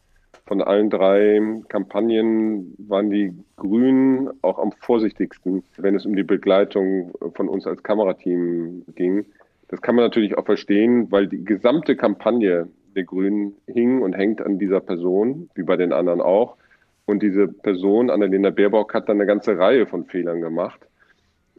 Von 0.49 0.63
allen 0.63 0.89
drei 0.89 1.43
Kampagnen 1.69 2.75
waren 2.79 3.11
die 3.11 3.35
Grünen 3.57 4.31
auch 4.41 4.59
am 4.59 4.73
vorsichtigsten, 4.73 5.63
wenn 5.77 5.95
es 5.95 6.07
um 6.07 6.17
die 6.17 6.23
Begleitung 6.23 7.13
von 7.35 7.51
uns 7.51 7.67
als 7.67 7.83
Kamerateam 7.83 8.83
ging. 8.95 9.27
Das 9.69 9.83
kann 9.83 9.95
man 9.95 10.07
natürlich 10.07 10.39
auch 10.39 10.47
verstehen, 10.47 11.13
weil 11.13 11.27
die 11.27 11.45
gesamte 11.45 11.97
Kampagne 11.97 12.67
der 12.97 13.05
Grünen 13.05 13.57
hing 13.67 14.01
und 14.01 14.15
hängt 14.15 14.41
an 14.41 14.59
dieser 14.59 14.81
Person, 14.81 15.51
wie 15.55 15.65
bei 15.65 15.77
den 15.77 15.93
anderen 15.93 16.23
auch. 16.23 16.57
Und 17.05 17.23
diese 17.23 17.47
Person, 17.47 18.09
Annalena 18.09 18.49
Baerbock, 18.49 18.95
hat 18.95 19.11
dann 19.11 19.19
eine 19.19 19.27
ganze 19.27 19.59
Reihe 19.59 19.87
von 19.87 20.07
Fehlern 20.07 20.41
gemacht. 20.41 20.81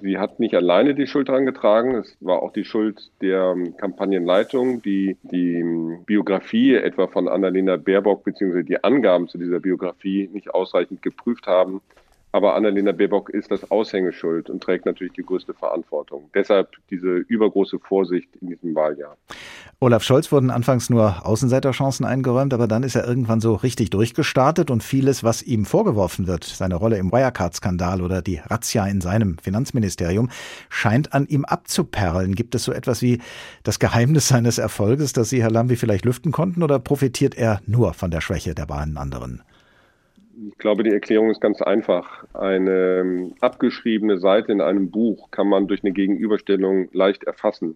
Sie 0.02 0.18
hat 0.18 0.40
nicht 0.40 0.56
alleine 0.56 0.96
die 0.96 1.08
Schuld 1.08 1.28
daran 1.28 1.46
getragen. 1.46 1.96
Es 1.96 2.16
war 2.22 2.42
auch 2.42 2.54
die 2.54 2.64
Schuld 2.64 3.12
der 3.22 3.54
ähm, 3.56 3.76
Kampagnenleitung, 3.76 4.82
die 4.82 5.18
die 5.24 5.56
ähm, 5.56 6.04
Biografie 6.06 6.76
etwa 6.76 7.08
von 7.08 7.28
Annalena 7.28 7.76
Baerbock 7.76 8.24
bzw. 8.24 8.64
die 8.64 8.82
Angaben 8.84 9.28
zu 9.28 9.38
dieser 9.38 9.60
Biografie 9.60 10.30
nicht 10.32 10.54
ausreichend 10.54 11.02
geprüft 11.02 11.48
haben. 11.48 11.82
Aber 12.32 12.56
Annalena 12.56 12.92
Baerbock 12.92 13.32
ist 13.32 13.50
das 13.50 13.72
Aushängeschuld 13.72 14.52
und 14.52 14.62
trägt 14.62 14.86
natürlich 14.86 15.14
die 15.14 15.24
größte 15.24 15.56
Verantwortung. 15.56 16.30
Deshalb 16.36 16.70
diese 16.92 17.08
übergroße 17.08 17.80
Vorsicht 17.80 18.30
in 18.40 18.50
diesem 18.50 18.76
Wahljahr. 18.76 19.18
Olaf 19.80 20.04
Scholz 20.04 20.32
wurden 20.32 20.52
anfangs 20.52 20.92
nur 20.92 21.26
Außenseiterchancen 21.26 22.06
eingeräumt, 22.06 22.54
aber 22.54 22.68
dann 22.68 22.84
ist 22.84 22.96
er 22.96 23.08
irgendwann 23.08 23.40
so 23.40 23.56
richtig 23.56 23.90
durchgestartet 23.90 24.70
und 24.70 24.84
vieles, 24.84 25.24
was 25.24 25.42
ihm 25.42 25.66
vorgeworfen 25.66 26.28
wird, 26.28 26.44
seine 26.44 26.76
Rolle 26.76 26.98
im 26.98 27.12
Wirecard-Skandal 27.12 28.02
oder 28.02 28.22
die 28.22 28.42
Razzia 28.46 28.86
in 28.86 29.02
seinem 29.02 29.38
Finanzministerium, 29.40 30.30
scheint 30.70 31.14
an 31.14 31.26
ihm 31.28 31.46
abzuperlen. 31.46 32.36
Gibt 32.36 32.54
es 32.54 32.64
so 32.64 32.74
etwas 32.74 33.02
wie 33.02 33.22
das 33.64 33.80
Geheimnis 33.80 34.28
seines 34.28 34.60
Erfolges, 34.60 35.14
das 35.14 35.30
Sie, 35.30 35.42
Herr 35.42 35.52
Lambi, 35.52 35.78
vielleicht 35.78 36.06
lüften 36.06 36.32
konnten 36.32 36.62
oder 36.62 36.78
profitiert 36.78 37.36
er 37.36 37.62
nur 37.66 37.94
von 37.94 38.12
der 38.12 38.22
Schwäche 38.22 38.54
der 38.54 38.68
beiden 38.68 38.98
anderen? 38.98 39.42
Ich 40.48 40.58
glaube, 40.58 40.84
die 40.84 40.92
Erklärung 40.92 41.32
ist 41.32 41.42
ganz 41.42 41.62
einfach. 41.62 42.24
Eine 42.34 43.00
ähm, 43.00 43.34
abgeschriebene 43.42 44.20
Seite 44.20 44.54
in 44.54 44.62
einem 44.62 44.90
Buch 44.90 45.32
kann 45.32 45.50
man 45.50 45.68
durch 45.68 45.84
eine 45.84 45.92
Gegenüberstellung 45.92 46.88
leicht 46.94 47.26
erfassen. 47.26 47.76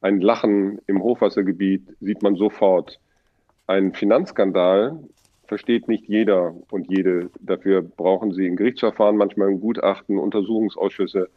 Ein 0.00 0.20
Lachen 0.20 0.78
im 0.86 1.02
Hochwassergebiet 1.02 1.82
sieht 2.00 2.22
man 2.22 2.36
sofort. 2.36 2.98
Ein 3.66 3.92
Finanzskandal 3.92 4.98
versteht 5.44 5.88
nicht 5.88 6.06
jeder 6.06 6.54
und 6.70 6.88
jede. 6.88 7.30
Dafür 7.40 7.82
brauchen 7.82 8.32
sie 8.32 8.46
ein 8.46 8.56
Gerichtsverfahren, 8.56 9.16
manchmal 9.16 9.48
ein 9.48 9.60
Gutachten, 9.60 10.18
Untersuchungsausschüsse. 10.18 11.28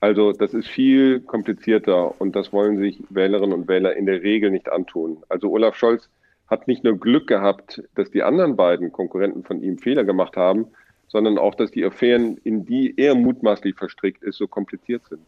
Also 0.00 0.32
das 0.32 0.52
ist 0.52 0.68
viel 0.68 1.20
komplizierter 1.20 2.20
und 2.20 2.36
das 2.36 2.52
wollen 2.52 2.78
sich 2.78 3.02
Wählerinnen 3.08 3.54
und 3.54 3.68
Wähler 3.68 3.96
in 3.96 4.04
der 4.04 4.22
Regel 4.22 4.50
nicht 4.50 4.70
antun. 4.70 5.22
Also 5.30 5.50
Olaf 5.50 5.76
Scholz 5.76 6.10
hat 6.50 6.66
nicht 6.66 6.82
nur 6.84 6.98
Glück 6.98 7.28
gehabt, 7.28 7.82
dass 7.94 8.10
die 8.10 8.22
anderen 8.22 8.56
beiden 8.56 8.92
Konkurrenten 8.92 9.44
von 9.44 9.62
ihm 9.62 9.78
Fehler 9.78 10.04
gemacht 10.04 10.36
haben, 10.36 10.66
sondern 11.06 11.38
auch, 11.38 11.54
dass 11.54 11.70
die 11.70 11.84
Affären, 11.84 12.36
in 12.44 12.64
die 12.66 12.94
er 12.96 13.14
mutmaßlich 13.14 13.76
verstrickt 13.76 14.22
ist, 14.22 14.36
so 14.36 14.46
kompliziert 14.46 15.02
sind. 15.08 15.22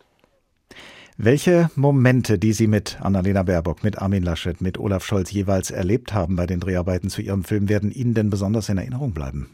Welche 1.19 1.71
Momente, 1.77 2.39
die 2.39 2.53
Sie 2.53 2.67
mit 2.67 2.99
Annalena 3.03 3.43
Baerbock, 3.43 3.85
mit 3.85 4.01
Armin 4.01 4.23
Laschet, 4.23 4.61
mit 4.61 4.79
Olaf 4.79 5.05
Scholz 5.05 5.31
jeweils 5.31 5.71
erlebt 5.71 6.15
haben 6.15 6.37
bei 6.37 6.47
den 6.47 6.59
Dreharbeiten 6.59 7.11
zu 7.11 7.21
Ihrem 7.21 7.45
Film, 7.45 7.69
werden 7.69 7.93
Ihnen 7.93 8.15
denn 8.15 8.31
besonders 8.31 8.69
in 8.69 8.79
Erinnerung 8.79 9.13
bleiben? 9.13 9.51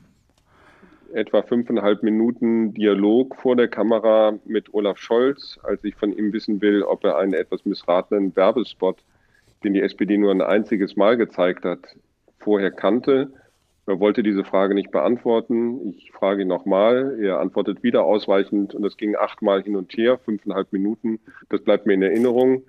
Etwa 1.13 1.43
fünfeinhalb 1.43 2.03
Minuten 2.03 2.75
Dialog 2.75 3.35
vor 3.37 3.57
der 3.57 3.69
Kamera 3.69 4.39
mit 4.45 4.73
Olaf 4.73 4.99
Scholz, 4.99 5.59
als 5.63 5.83
ich 5.83 5.97
von 5.97 6.13
ihm 6.13 6.33
wissen 6.33 6.61
will, 6.61 6.83
ob 6.83 7.03
er 7.05 7.17
einen 7.19 7.33
etwas 7.33 7.65
missratenen 7.65 8.37
Werbespot 8.37 8.99
den 9.65 9.75
die 9.75 9.81
SPD 9.81 10.19
nur 10.19 10.31
ein 10.31 10.43
einziges 10.43 10.97
Mal 10.97 11.17
gezeigt 11.17 11.65
hat, 11.65 11.81
vorher 12.39 12.71
kannte. 12.71 13.33
Er 13.87 14.01
wollte 14.01 14.23
diese 14.23 14.45
Frage 14.45 14.75
nicht 14.75 14.91
beantworten. 14.91 15.89
Ich 15.89 16.13
frage 16.13 16.43
ihn 16.43 16.49
nochmal. 16.49 17.19
Er 17.21 17.41
antwortet 17.41 17.83
wieder 17.83 18.05
ausweichend 18.05 18.75
und 18.75 18.83
das 18.83 18.97
ging 18.97 19.17
achtmal 19.17 19.63
hin 19.63 19.77
und 19.77 19.93
her, 19.97 20.19
fünfeinhalb 20.19 20.73
Minuten. 20.73 21.21
Das 21.49 21.63
bleibt 21.63 21.87
mir 21.87 21.95
in 21.95 22.03
Erinnerung. 22.03 22.63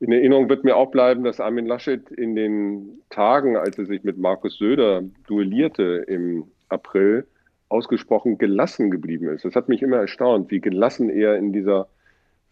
In 0.00 0.12
Erinnerung 0.12 0.48
wird 0.48 0.64
mir 0.64 0.76
auch 0.76 0.90
bleiben, 0.90 1.24
dass 1.24 1.40
Armin 1.40 1.66
Laschet 1.66 2.10
in 2.10 2.36
den 2.36 3.00
Tagen, 3.10 3.56
als 3.56 3.78
er 3.78 3.86
sich 3.86 4.04
mit 4.04 4.18
Markus 4.18 4.58
Söder 4.58 5.02
duellierte 5.26 6.04
im 6.06 6.44
April, 6.68 7.26
ausgesprochen 7.70 8.38
gelassen 8.38 8.90
geblieben 8.90 9.28
ist. 9.28 9.44
Das 9.44 9.56
hat 9.56 9.68
mich 9.68 9.82
immer 9.82 9.96
erstaunt, 9.96 10.50
wie 10.50 10.60
gelassen 10.60 11.10
er 11.10 11.36
in 11.36 11.52
dieser 11.52 11.88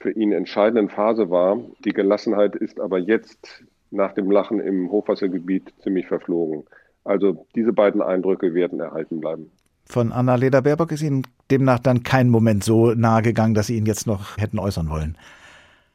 für 0.01 0.11
ihn 0.11 0.33
entscheidenden 0.33 0.89
Phase 0.89 1.31
war. 1.31 1.59
Die 1.85 1.93
Gelassenheit 1.93 2.57
ist 2.57 2.81
aber 2.81 2.99
jetzt 2.99 3.65
nach 3.91 4.13
dem 4.13 4.31
Lachen 4.31 4.61
im 4.61 4.91
Hochwassergebiet 4.91 5.73
ziemlich 5.83 6.07
verflogen. 6.07 6.65
Also 7.05 7.47
diese 7.55 7.73
beiden 7.73 8.03
Eindrücke 8.03 8.55
werden 8.55 8.81
erhalten 8.81 9.21
bleiben. 9.21 9.51
Von 9.85 10.13
Anna-Lena 10.13 10.61
Baerbock 10.61 10.91
ist 10.91 11.03
Ihnen 11.03 11.23
demnach 11.51 11.79
dann 11.79 12.03
kein 12.03 12.29
Moment 12.29 12.65
so 12.65 12.93
nahe 12.93 13.23
gegangen, 13.23 13.55
dass 13.55 13.69
Sie 13.69 13.77
ihn 13.77 13.87
jetzt 13.87 14.07
noch 14.07 14.37
hätten 14.37 14.59
äußern 14.59 14.91
wollen. 14.91 15.17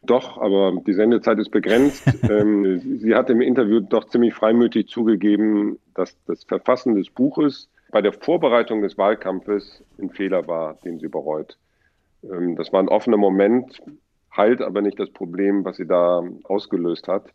Doch, 0.03 0.39
aber 0.39 0.73
die 0.87 0.93
Sendezeit 0.93 1.37
ist 1.39 1.51
begrenzt. 1.51 2.03
ähm, 2.29 2.99
sie 2.99 3.13
hat 3.13 3.29
im 3.29 3.41
Interview 3.41 3.81
doch 3.81 4.05
ziemlich 4.05 4.33
freimütig 4.33 4.87
zugegeben, 4.87 5.77
dass 5.93 6.17
das 6.25 6.43
Verfassen 6.45 6.95
des 6.95 7.09
Buches 7.09 7.69
bei 7.91 8.01
der 8.01 8.13
Vorbereitung 8.13 8.81
des 8.81 8.97
Wahlkampfes 8.97 9.83
ein 10.01 10.09
Fehler 10.09 10.47
war, 10.47 10.75
den 10.85 10.99
sie 10.99 11.09
bereut. 11.09 11.57
Ähm, 12.23 12.55
das 12.55 12.71
war 12.73 12.81
ein 12.81 12.87
offener 12.87 13.17
Moment, 13.17 13.81
heilt 14.35 14.61
aber 14.61 14.81
nicht 14.81 14.99
das 14.99 15.09
Problem, 15.09 15.65
was 15.65 15.77
sie 15.77 15.85
da 15.85 16.23
ausgelöst 16.45 17.07
hat. 17.07 17.25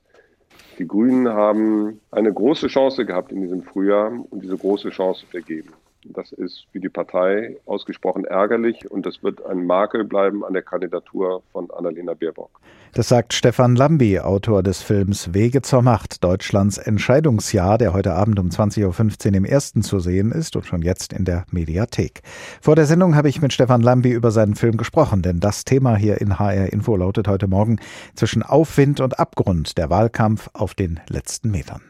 Die 0.78 0.86
Grünen 0.86 1.28
haben 1.28 2.00
eine 2.10 2.32
große 2.32 2.66
Chance 2.68 3.06
gehabt 3.06 3.32
in 3.32 3.40
diesem 3.40 3.62
Frühjahr 3.62 4.12
und 4.30 4.42
diese 4.42 4.56
große 4.56 4.90
Chance 4.90 5.26
vergeben. 5.26 5.72
Das 6.14 6.32
ist 6.32 6.66
für 6.72 6.80
die 6.80 6.88
Partei 6.88 7.56
ausgesprochen 7.66 8.25
ärgerlich 8.25 8.90
und 8.90 9.06
das 9.06 9.22
wird 9.22 9.44
ein 9.44 9.66
Makel 9.66 10.04
bleiben 10.04 10.44
an 10.44 10.52
der 10.52 10.62
Kandidatur 10.62 11.42
von 11.52 11.70
Annalena 11.70 12.14
Baerbock. 12.14 12.60
Das 12.92 13.08
sagt 13.08 13.34
Stefan 13.34 13.76
Lambi, 13.76 14.20
Autor 14.20 14.62
des 14.62 14.82
Films 14.82 15.34
Wege 15.34 15.62
zur 15.62 15.82
Macht, 15.82 16.25
Deutschlands 16.25 16.78
Entscheidungsjahr, 16.78 17.78
der 17.78 17.92
heute 17.92 18.14
Abend 18.14 18.38
um 18.38 18.48
20.15 18.48 19.28
Uhr 19.28 19.34
im 19.36 19.44
ersten 19.44 19.82
zu 19.82 20.00
sehen 20.00 20.32
ist 20.32 20.56
und 20.56 20.64
schon 20.64 20.82
jetzt 20.82 21.12
in 21.12 21.25
der 21.25 21.44
Mediathek. 21.50 22.22
Vor 22.60 22.76
der 22.76 22.86
Sendung 22.86 23.14
habe 23.14 23.28
ich 23.28 23.42
mit 23.42 23.52
Stefan 23.52 23.82
Lambi 23.82 24.10
über 24.10 24.30
seinen 24.30 24.54
Film 24.54 24.76
gesprochen, 24.76 25.22
denn 25.22 25.40
das 25.40 25.64
Thema 25.64 25.96
hier 25.96 26.20
in 26.20 26.38
HR 26.38 26.72
Info 26.72 26.96
lautet 26.96 27.28
heute 27.28 27.48
Morgen 27.48 27.78
zwischen 28.14 28.42
Aufwind 28.42 29.00
und 29.00 29.18
Abgrund, 29.18 29.76
der 29.76 29.90
Wahlkampf 29.90 30.48
auf 30.52 30.75
den 30.75 31.00
letzten 31.08 31.50
Metern. 31.50 31.82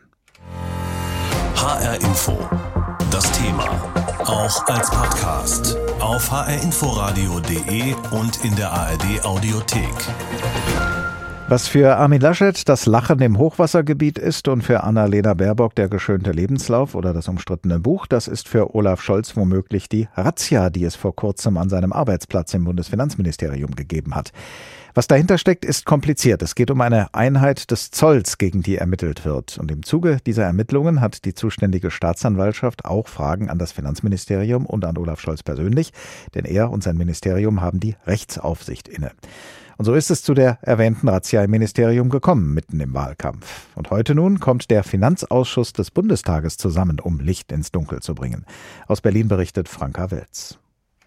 HR 1.55 1.95
Info. 2.03 2.37
Das 3.17 3.33
Thema. 3.33 3.65
Auch 4.27 4.67
als 4.67 4.91
Podcast. 4.91 5.79
Auf 6.01 6.31
hrinforadio.de 6.31 7.95
und 8.11 8.45
in 8.45 8.55
der 8.57 8.71
ARD 8.71 9.25
Audiothek. 9.25 9.95
Was 11.49 11.67
für 11.67 11.97
Armin 11.97 12.21
Laschet 12.21 12.69
das 12.69 12.85
Lachen 12.85 13.21
im 13.21 13.39
Hochwassergebiet 13.39 14.19
ist 14.19 14.49
und 14.49 14.61
für 14.61 14.85
Annalena 14.85 15.33
Baerbock 15.33 15.75
der 15.77 15.89
geschönte 15.89 16.33
Lebenslauf 16.33 16.95
oder 16.95 17.15
das 17.15 17.27
umstrittene 17.29 17.81
Buch, 17.81 18.07
das 18.07 18.29
ist 18.29 18.49
für 18.49 18.75
Olaf 18.75 19.01
Scholz 19.01 19.35
womöglich 19.35 19.89
die 19.89 20.09
Razzia, 20.15 20.69
die 20.69 20.85
es 20.85 20.95
vor 20.95 21.17
kurzem 21.17 21.57
an 21.57 21.71
seinem 21.71 21.95
Arbeitsplatz 21.95 22.53
im 22.53 22.65
Bundesfinanzministerium 22.65 23.75
gegeben 23.77 24.15
hat. 24.15 24.33
Was 24.97 25.09
dahinter 25.09 25.37
steckt, 25.37 25.67
ist 25.67 25.85
kompliziert. 25.85 26.41
Es 26.41 26.55
geht 26.55 26.71
um 26.71 26.81
eine 26.81 27.13
Einheit 27.13 27.71
des 27.71 27.91
Zolls, 27.91 28.39
gegen 28.39 28.63
die 28.63 28.79
ermittelt 28.79 29.27
wird. 29.27 29.59
Und 29.59 29.71
im 29.71 29.83
Zuge 29.83 30.17
dieser 30.25 30.45
Ermittlungen 30.45 31.03
hat 31.03 31.27
die 31.27 31.35
zuständige 31.35 31.91
Staatsanwaltschaft 31.91 32.87
auch 32.87 33.07
Fragen 33.07 33.51
an 33.51 33.59
das 33.59 33.73
Finanzministerium 33.73 34.65
und 34.65 34.87
an 34.87 34.97
Olaf 34.97 35.21
Scholz 35.21 35.43
persönlich, 35.43 35.93
denn 36.35 36.47
er 36.47 36.71
und 36.71 36.83
sein 36.83 36.97
Ministerium 36.97 37.61
haben 37.61 37.79
die 37.79 37.95
Rechtsaufsicht 38.07 38.89
inne. 38.89 39.13
Und 39.77 39.85
so 39.85 39.93
ist 39.93 40.11
es 40.11 40.23
zu 40.23 40.33
der 40.33 40.61
erwähnten 40.63 41.11
Razzia 41.11 41.45
im 41.45 41.51
Ministerium 41.51 42.09
gekommen, 42.09 42.55
mitten 42.55 42.81
im 42.81 42.95
Wahlkampf. 42.95 43.67
Und 43.75 43.91
heute 43.91 44.15
nun 44.15 44.41
kommt 44.41 44.71
der 44.71 44.83
Finanzausschuss 44.83 45.75
des 45.75 45.91
Bundestages 45.91 46.57
zusammen, 46.57 47.01
um 47.01 47.21
Licht 47.21 47.53
ins 47.53 47.71
Dunkel 47.71 48.01
zu 48.01 48.15
bringen. 48.15 48.47
Aus 48.87 49.03
Berlin 49.03 49.29
berichtet 49.29 49.69
Franka 49.69 50.11
Welz. 50.11 50.59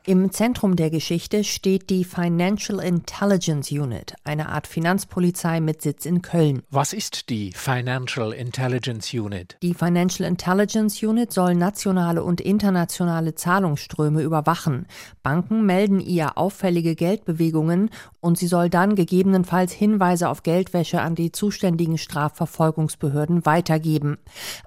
Im 0.10 0.32
Zentrum 0.32 0.76
der 0.76 0.90
Geschichte 0.90 1.44
steht 1.44 1.92
die 1.92 2.04
Financial 2.04 2.80
Intelligence 2.80 3.72
Unit, 3.72 4.16
eine 4.24 4.50
Art 4.50 4.66
Finanzpolizei 4.66 5.60
mit 5.60 5.84
Sitz 5.84 6.08
in 6.08 6.24
Köln. 6.24 6.64
Was 6.72 6.94
ist 6.94 7.30
die 7.30 7.52
Financial 7.54 8.34
Intelligence 8.34 9.14
Unit? 9.14 9.56
Die 9.62 9.76
Financial 9.76 10.28
Intelligence 10.28 11.04
Unit 11.04 11.32
soll 11.32 11.54
nationale 11.54 12.24
und 12.24 12.42
internationale 12.42 13.36
Zahlungsströme 13.36 14.24
überwachen. 14.24 14.88
Banken 15.22 15.68
melden 15.68 16.00
ihr 16.00 16.40
auffällige 16.40 16.96
Geldbewegungen 16.96 17.92
und 18.20 18.40
sie 18.40 18.48
soll 18.48 18.72
dann 18.72 18.96
gegebenenfalls 18.96 19.72
Hinweise 19.74 20.30
auf 20.30 20.42
Geldwäsche 20.42 21.02
an 21.02 21.14
die 21.14 21.32
zuständigen 21.32 22.00
Strafverfolgungsbehörden 22.00 23.46
weitergeben. 23.46 24.18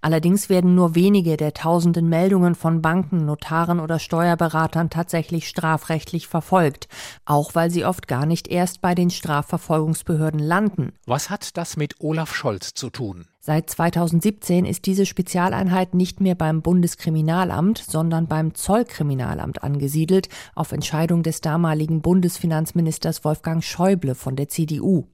Allerdings 0.02 0.49
werden 0.49 0.76
nur 0.76 0.94
wenige 0.94 1.37
der 1.37 1.52
tausenden 1.52 2.08
Meldungen 2.08 2.54
von 2.54 2.80
Banken, 2.80 3.25
Notaren 3.25 3.80
oder 3.80 3.99
Steuerberatern 3.99 4.88
tatsächlich 4.88 5.31
tatsächlich 5.32 5.48
strafrechtlich 5.48 6.26
verfolgt, 6.26 6.88
auch 7.24 7.54
weil 7.54 7.70
sie 7.70 7.84
oft 7.84 8.06
gar 8.06 8.26
nicht 8.26 8.48
erst 8.48 8.80
bei 8.82 8.94
den 8.94 9.08
Strafverfolgungsbehörden 9.10 10.40
landen. 10.40 10.92
Was 11.06 11.30
hat 11.30 11.56
das 11.56 11.76
mit 11.76 12.00
Olaf 12.00 12.34
Scholz 12.34 12.74
zu 12.74 12.90
tun? 12.90 13.26
Seit 13.40 13.70
2017 13.70 14.66
ist 14.66 14.86
diese 14.86 15.06
Spezialeinheit 15.06 15.94
nicht 15.94 16.20
mehr 16.20 16.34
beim 16.34 16.60
Bundeskriminalamt, 16.62 17.78
sondern 17.78 18.28
beim 18.28 18.54
Zollkriminalamt 18.54 19.64
angesiedelt, 19.64 20.28
auf 20.54 20.72
Entscheidung 20.72 21.22
des 21.22 21.40
damaligen 21.40 22.02
Bundesfinanzministers 22.02 23.24
Wolfgang 23.24 23.64
Schäuble 23.64 24.14
von 24.14 24.36
der 24.36 24.48
CDU. 24.48 25.08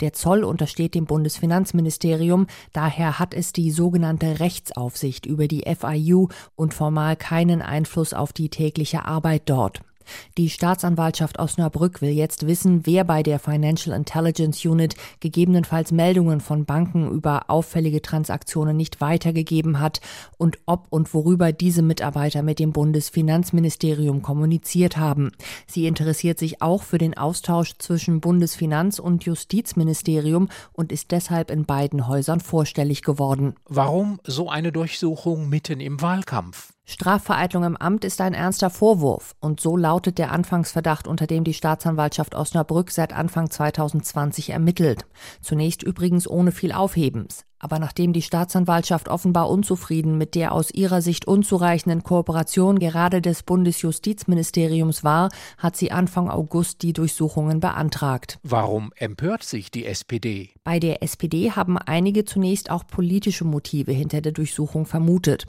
Der 0.00 0.12
Zoll 0.12 0.44
untersteht 0.44 0.94
dem 0.94 1.06
Bundesfinanzministerium, 1.06 2.46
daher 2.72 3.18
hat 3.18 3.34
es 3.34 3.52
die 3.52 3.70
sogenannte 3.70 4.40
Rechtsaufsicht 4.40 5.26
über 5.26 5.48
die 5.48 5.64
FIU 5.64 6.28
und 6.56 6.74
formal 6.74 7.16
keinen 7.16 7.62
Einfluss 7.62 8.14
auf 8.14 8.32
die 8.32 8.48
tägliche 8.48 9.04
Arbeit 9.04 9.42
dort. 9.46 9.82
Die 10.36 10.50
Staatsanwaltschaft 10.50 11.38
Osnabrück 11.38 12.02
will 12.02 12.10
jetzt 12.10 12.46
wissen, 12.46 12.86
wer 12.86 13.04
bei 13.04 13.22
der 13.22 13.38
Financial 13.38 13.96
Intelligence 13.96 14.64
Unit 14.64 14.94
gegebenenfalls 15.20 15.92
Meldungen 15.92 16.40
von 16.40 16.64
Banken 16.64 17.10
über 17.10 17.44
auffällige 17.48 18.02
Transaktionen 18.02 18.76
nicht 18.76 19.00
weitergegeben 19.00 19.80
hat 19.80 20.00
und 20.38 20.58
ob 20.66 20.86
und 20.90 21.12
worüber 21.14 21.52
diese 21.52 21.82
Mitarbeiter 21.82 22.42
mit 22.42 22.58
dem 22.58 22.72
Bundesfinanzministerium 22.72 24.22
kommuniziert 24.22 24.96
haben. 24.96 25.32
Sie 25.66 25.86
interessiert 25.86 26.38
sich 26.38 26.62
auch 26.62 26.82
für 26.82 26.98
den 26.98 27.16
Austausch 27.16 27.74
zwischen 27.78 28.20
Bundesfinanz- 28.20 29.00
und 29.00 29.24
Justizministerium 29.24 30.48
und 30.72 30.92
ist 30.92 31.10
deshalb 31.10 31.50
in 31.50 31.64
beiden 31.64 32.06
Häusern 32.08 32.40
vorstellig 32.40 33.02
geworden. 33.02 33.54
Warum 33.66 34.20
so 34.24 34.50
eine 34.50 34.72
Durchsuchung 34.72 35.48
mitten 35.48 35.80
im 35.80 36.00
Wahlkampf? 36.00 36.73
Strafvereitlung 36.86 37.64
im 37.64 37.76
Amt 37.78 38.04
ist 38.04 38.20
ein 38.20 38.34
ernster 38.34 38.68
Vorwurf 38.68 39.34
und 39.40 39.58
so 39.58 39.76
lautet 39.76 40.18
der 40.18 40.32
Anfangsverdacht, 40.32 41.08
unter 41.08 41.26
dem 41.26 41.42
die 41.42 41.54
Staatsanwaltschaft 41.54 42.34
Osnabrück 42.34 42.90
seit 42.90 43.14
Anfang 43.14 43.50
2020 43.50 44.50
ermittelt. 44.50 45.06
Zunächst 45.40 45.82
übrigens 45.82 46.28
ohne 46.28 46.52
viel 46.52 46.72
Aufhebens. 46.72 47.46
Aber 47.58 47.78
nachdem 47.78 48.12
die 48.12 48.22
Staatsanwaltschaft 48.22 49.08
offenbar 49.08 49.48
unzufrieden 49.48 50.18
mit 50.18 50.34
der 50.34 50.52
aus 50.52 50.70
ihrer 50.70 51.00
Sicht 51.00 51.26
unzureichenden 51.26 52.02
Kooperation 52.02 52.78
gerade 52.78 53.22
des 53.22 53.42
Bundesjustizministeriums 53.42 55.02
war, 55.04 55.30
hat 55.58 55.76
sie 55.76 55.90
Anfang 55.90 56.28
August 56.28 56.82
die 56.82 56.92
Durchsuchungen 56.92 57.60
beantragt. 57.60 58.38
Warum 58.42 58.92
empört 58.96 59.44
sich 59.44 59.70
die 59.70 59.86
SPD? 59.86 60.50
Bei 60.62 60.78
der 60.78 61.02
SPD 61.02 61.52
haben 61.52 61.78
einige 61.78 62.24
zunächst 62.24 62.70
auch 62.70 62.86
politische 62.86 63.44
Motive 63.44 63.92
hinter 63.92 64.20
der 64.20 64.32
Durchsuchung 64.32 64.86
vermutet. 64.86 65.46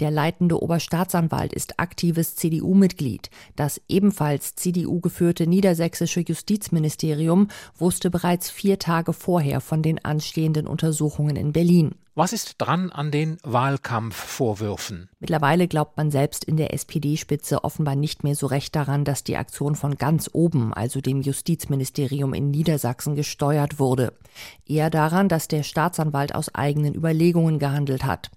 Der 0.00 0.10
leitende 0.10 0.62
Oberstaatsanwalt 0.62 1.52
ist 1.52 1.78
aktives 1.78 2.36
CDU-Mitglied. 2.36 3.30
Das 3.56 3.80
ebenfalls 3.88 4.54
CDU 4.54 5.00
geführte 5.00 5.46
niedersächsische 5.46 6.20
Justizministerium 6.20 7.48
wusste 7.76 8.10
bereits 8.10 8.50
vier 8.50 8.78
Tage 8.78 9.12
vorher 9.12 9.60
von 9.60 9.82
den 9.82 10.04
anstehenden 10.04 10.66
Untersuchungen 10.66 11.36
in 11.36 11.54
Berlin. 11.58 11.96
Was 12.14 12.32
ist 12.32 12.54
dran 12.58 12.92
an 12.92 13.10
den 13.10 13.36
Wahlkampfvorwürfen? 13.42 15.08
Mittlerweile 15.18 15.66
glaubt 15.66 15.96
man 15.96 16.12
selbst 16.12 16.44
in 16.44 16.56
der 16.56 16.72
SPD-Spitze 16.72 17.64
offenbar 17.64 17.96
nicht 17.96 18.22
mehr 18.22 18.36
so 18.36 18.46
recht 18.46 18.76
daran, 18.76 19.04
dass 19.04 19.24
die 19.24 19.36
Aktion 19.36 19.74
von 19.74 19.96
ganz 19.96 20.30
oben, 20.32 20.72
also 20.72 21.00
dem 21.00 21.20
Justizministerium 21.20 22.32
in 22.32 22.52
Niedersachsen, 22.52 23.16
gesteuert 23.16 23.80
wurde. 23.80 24.12
Eher 24.68 24.88
daran, 24.88 25.28
dass 25.28 25.48
der 25.48 25.64
Staatsanwalt 25.64 26.32
aus 26.32 26.54
eigenen 26.54 26.94
Überlegungen 26.94 27.58
gehandelt 27.58 28.04
hat. 28.04 28.30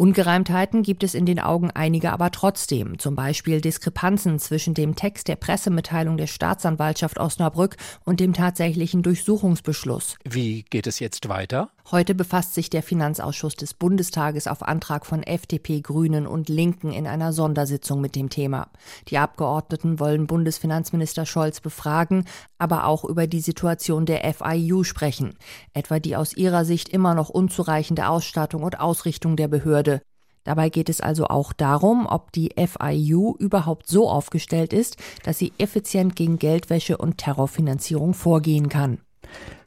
Ungereimtheiten 0.00 0.82
gibt 0.82 1.02
es 1.02 1.14
in 1.14 1.26
den 1.26 1.40
Augen 1.40 1.70
einiger 1.72 2.12
aber 2.12 2.30
trotzdem, 2.30 2.98
zum 2.98 3.16
Beispiel 3.16 3.60
Diskrepanzen 3.60 4.38
zwischen 4.38 4.72
dem 4.72 4.96
Text 4.96 5.28
der 5.28 5.36
Pressemitteilung 5.36 6.16
der 6.16 6.26
Staatsanwaltschaft 6.26 7.18
Osnabrück 7.18 7.76
und 8.04 8.18
dem 8.18 8.32
tatsächlichen 8.32 9.02
Durchsuchungsbeschluss. 9.02 10.16
Wie 10.24 10.62
geht 10.70 10.86
es 10.86 11.00
jetzt 11.00 11.28
weiter? 11.28 11.70
Heute 11.92 12.14
befasst 12.14 12.54
sich 12.54 12.70
der 12.70 12.84
Finanzausschuss 12.84 13.56
des 13.56 13.74
Bundestages 13.74 14.46
auf 14.46 14.62
Antrag 14.62 15.04
von 15.04 15.24
FDP, 15.24 15.80
Grünen 15.80 16.24
und 16.28 16.48
Linken 16.48 16.92
in 16.92 17.08
einer 17.08 17.32
Sondersitzung 17.32 18.00
mit 18.00 18.14
dem 18.14 18.30
Thema. 18.30 18.68
Die 19.08 19.18
Abgeordneten 19.18 19.98
wollen 19.98 20.28
Bundesfinanzminister 20.28 21.26
Scholz 21.26 21.60
befragen, 21.60 22.26
aber 22.58 22.84
auch 22.86 23.04
über 23.04 23.26
die 23.26 23.40
Situation 23.40 24.06
der 24.06 24.22
FIU 24.32 24.84
sprechen, 24.84 25.34
etwa 25.74 25.98
die 25.98 26.14
aus 26.14 26.32
ihrer 26.36 26.64
Sicht 26.64 26.88
immer 26.90 27.16
noch 27.16 27.28
unzureichende 27.28 28.08
Ausstattung 28.08 28.62
und 28.62 28.78
Ausrichtung 28.78 29.34
der 29.34 29.48
Behörde. 29.48 30.00
Dabei 30.44 30.68
geht 30.68 30.90
es 30.90 31.00
also 31.00 31.26
auch 31.26 31.52
darum, 31.52 32.06
ob 32.06 32.30
die 32.30 32.54
FIU 32.56 33.34
überhaupt 33.36 33.88
so 33.88 34.08
aufgestellt 34.08 34.72
ist, 34.72 34.96
dass 35.24 35.38
sie 35.38 35.52
effizient 35.58 36.14
gegen 36.14 36.38
Geldwäsche 36.38 36.98
und 36.98 37.18
Terrorfinanzierung 37.18 38.14
vorgehen 38.14 38.68
kann. 38.68 39.00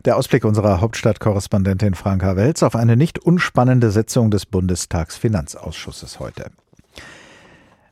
Der 0.05 0.17
Ausblick 0.17 0.43
unserer 0.43 0.81
Hauptstadtkorrespondentin 0.81 1.93
Franka 1.93 2.35
Welz 2.35 2.61
auf 2.61 2.75
eine 2.75 2.97
nicht 2.97 3.19
unspannende 3.19 3.89
Sitzung 3.89 4.31
des 4.31 4.45
Bundestagsfinanzausschusses 4.45 6.19
heute. 6.19 6.51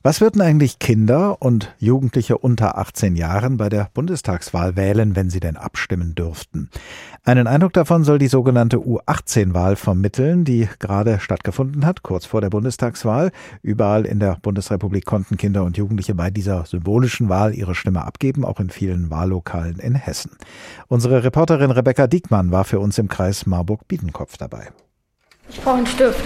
Was 0.04 0.20
würden 0.20 0.42
eigentlich 0.42 0.80
Kinder 0.80 1.44
und 1.44 1.76
Jugendliche 1.78 2.40
unter 2.40 2.80
18 2.80 3.16
Jahren 3.16 3.58
bei 3.58 3.70
der 3.70 3.88
Bundestagswahl 3.94 4.76
wählen, 4.76 5.16
wenn 5.16 5.30
sie 5.30 5.40
denn 5.40 5.58
abstimmen 5.58 6.16
dürften? 6.16 6.72
Einen 7.24 7.46
Eindruck 7.46 7.74
davon 7.74 8.04
soll 8.04 8.18
die 8.18 8.28
sogenannte 8.28 8.78
U18-Wahl 8.78 9.76
vermitteln, 9.76 10.44
die 10.44 10.68
gerade 10.80 11.20
stattgefunden 11.20 11.86
hat, 11.86 12.02
kurz 12.02 12.26
vor 12.26 12.42
der 12.42 12.50
Bundestagswahl. 12.50 13.32
Überall 13.62 14.08
in 14.08 14.20
der 14.20 14.40
Bundesrepublik 14.42 15.06
konnten 15.06 15.38
Kinder 15.38 15.64
und 15.64 15.78
Jugendliche 15.78 16.16
bei 16.16 16.32
dieser 16.32 16.66
symbolischen 16.66 17.30
Wahl 17.30 17.54
ihre 17.54 17.76
Stimme 17.76 18.04
abgeben, 18.04 18.44
auch 18.44 18.60
in 18.60 18.72
vielen 18.72 19.12
Wahllokalen 19.12 19.78
in 19.78 19.94
Hessen. 19.94 20.32
Unsere 20.88 21.24
Reporterin 21.24 21.70
Rebecca 21.70 22.08
Diekmann 22.08 22.52
war 22.52 22.64
für 22.64 22.80
uns 22.80 22.98
im 22.98 23.08
Kreis 23.08 23.46
Marburg-Biedenkopf 23.46 24.38
dabei. 24.38 24.70
Ich 25.48 25.62
brauche 25.62 25.78
einen 25.78 25.86
Stift. 25.86 26.24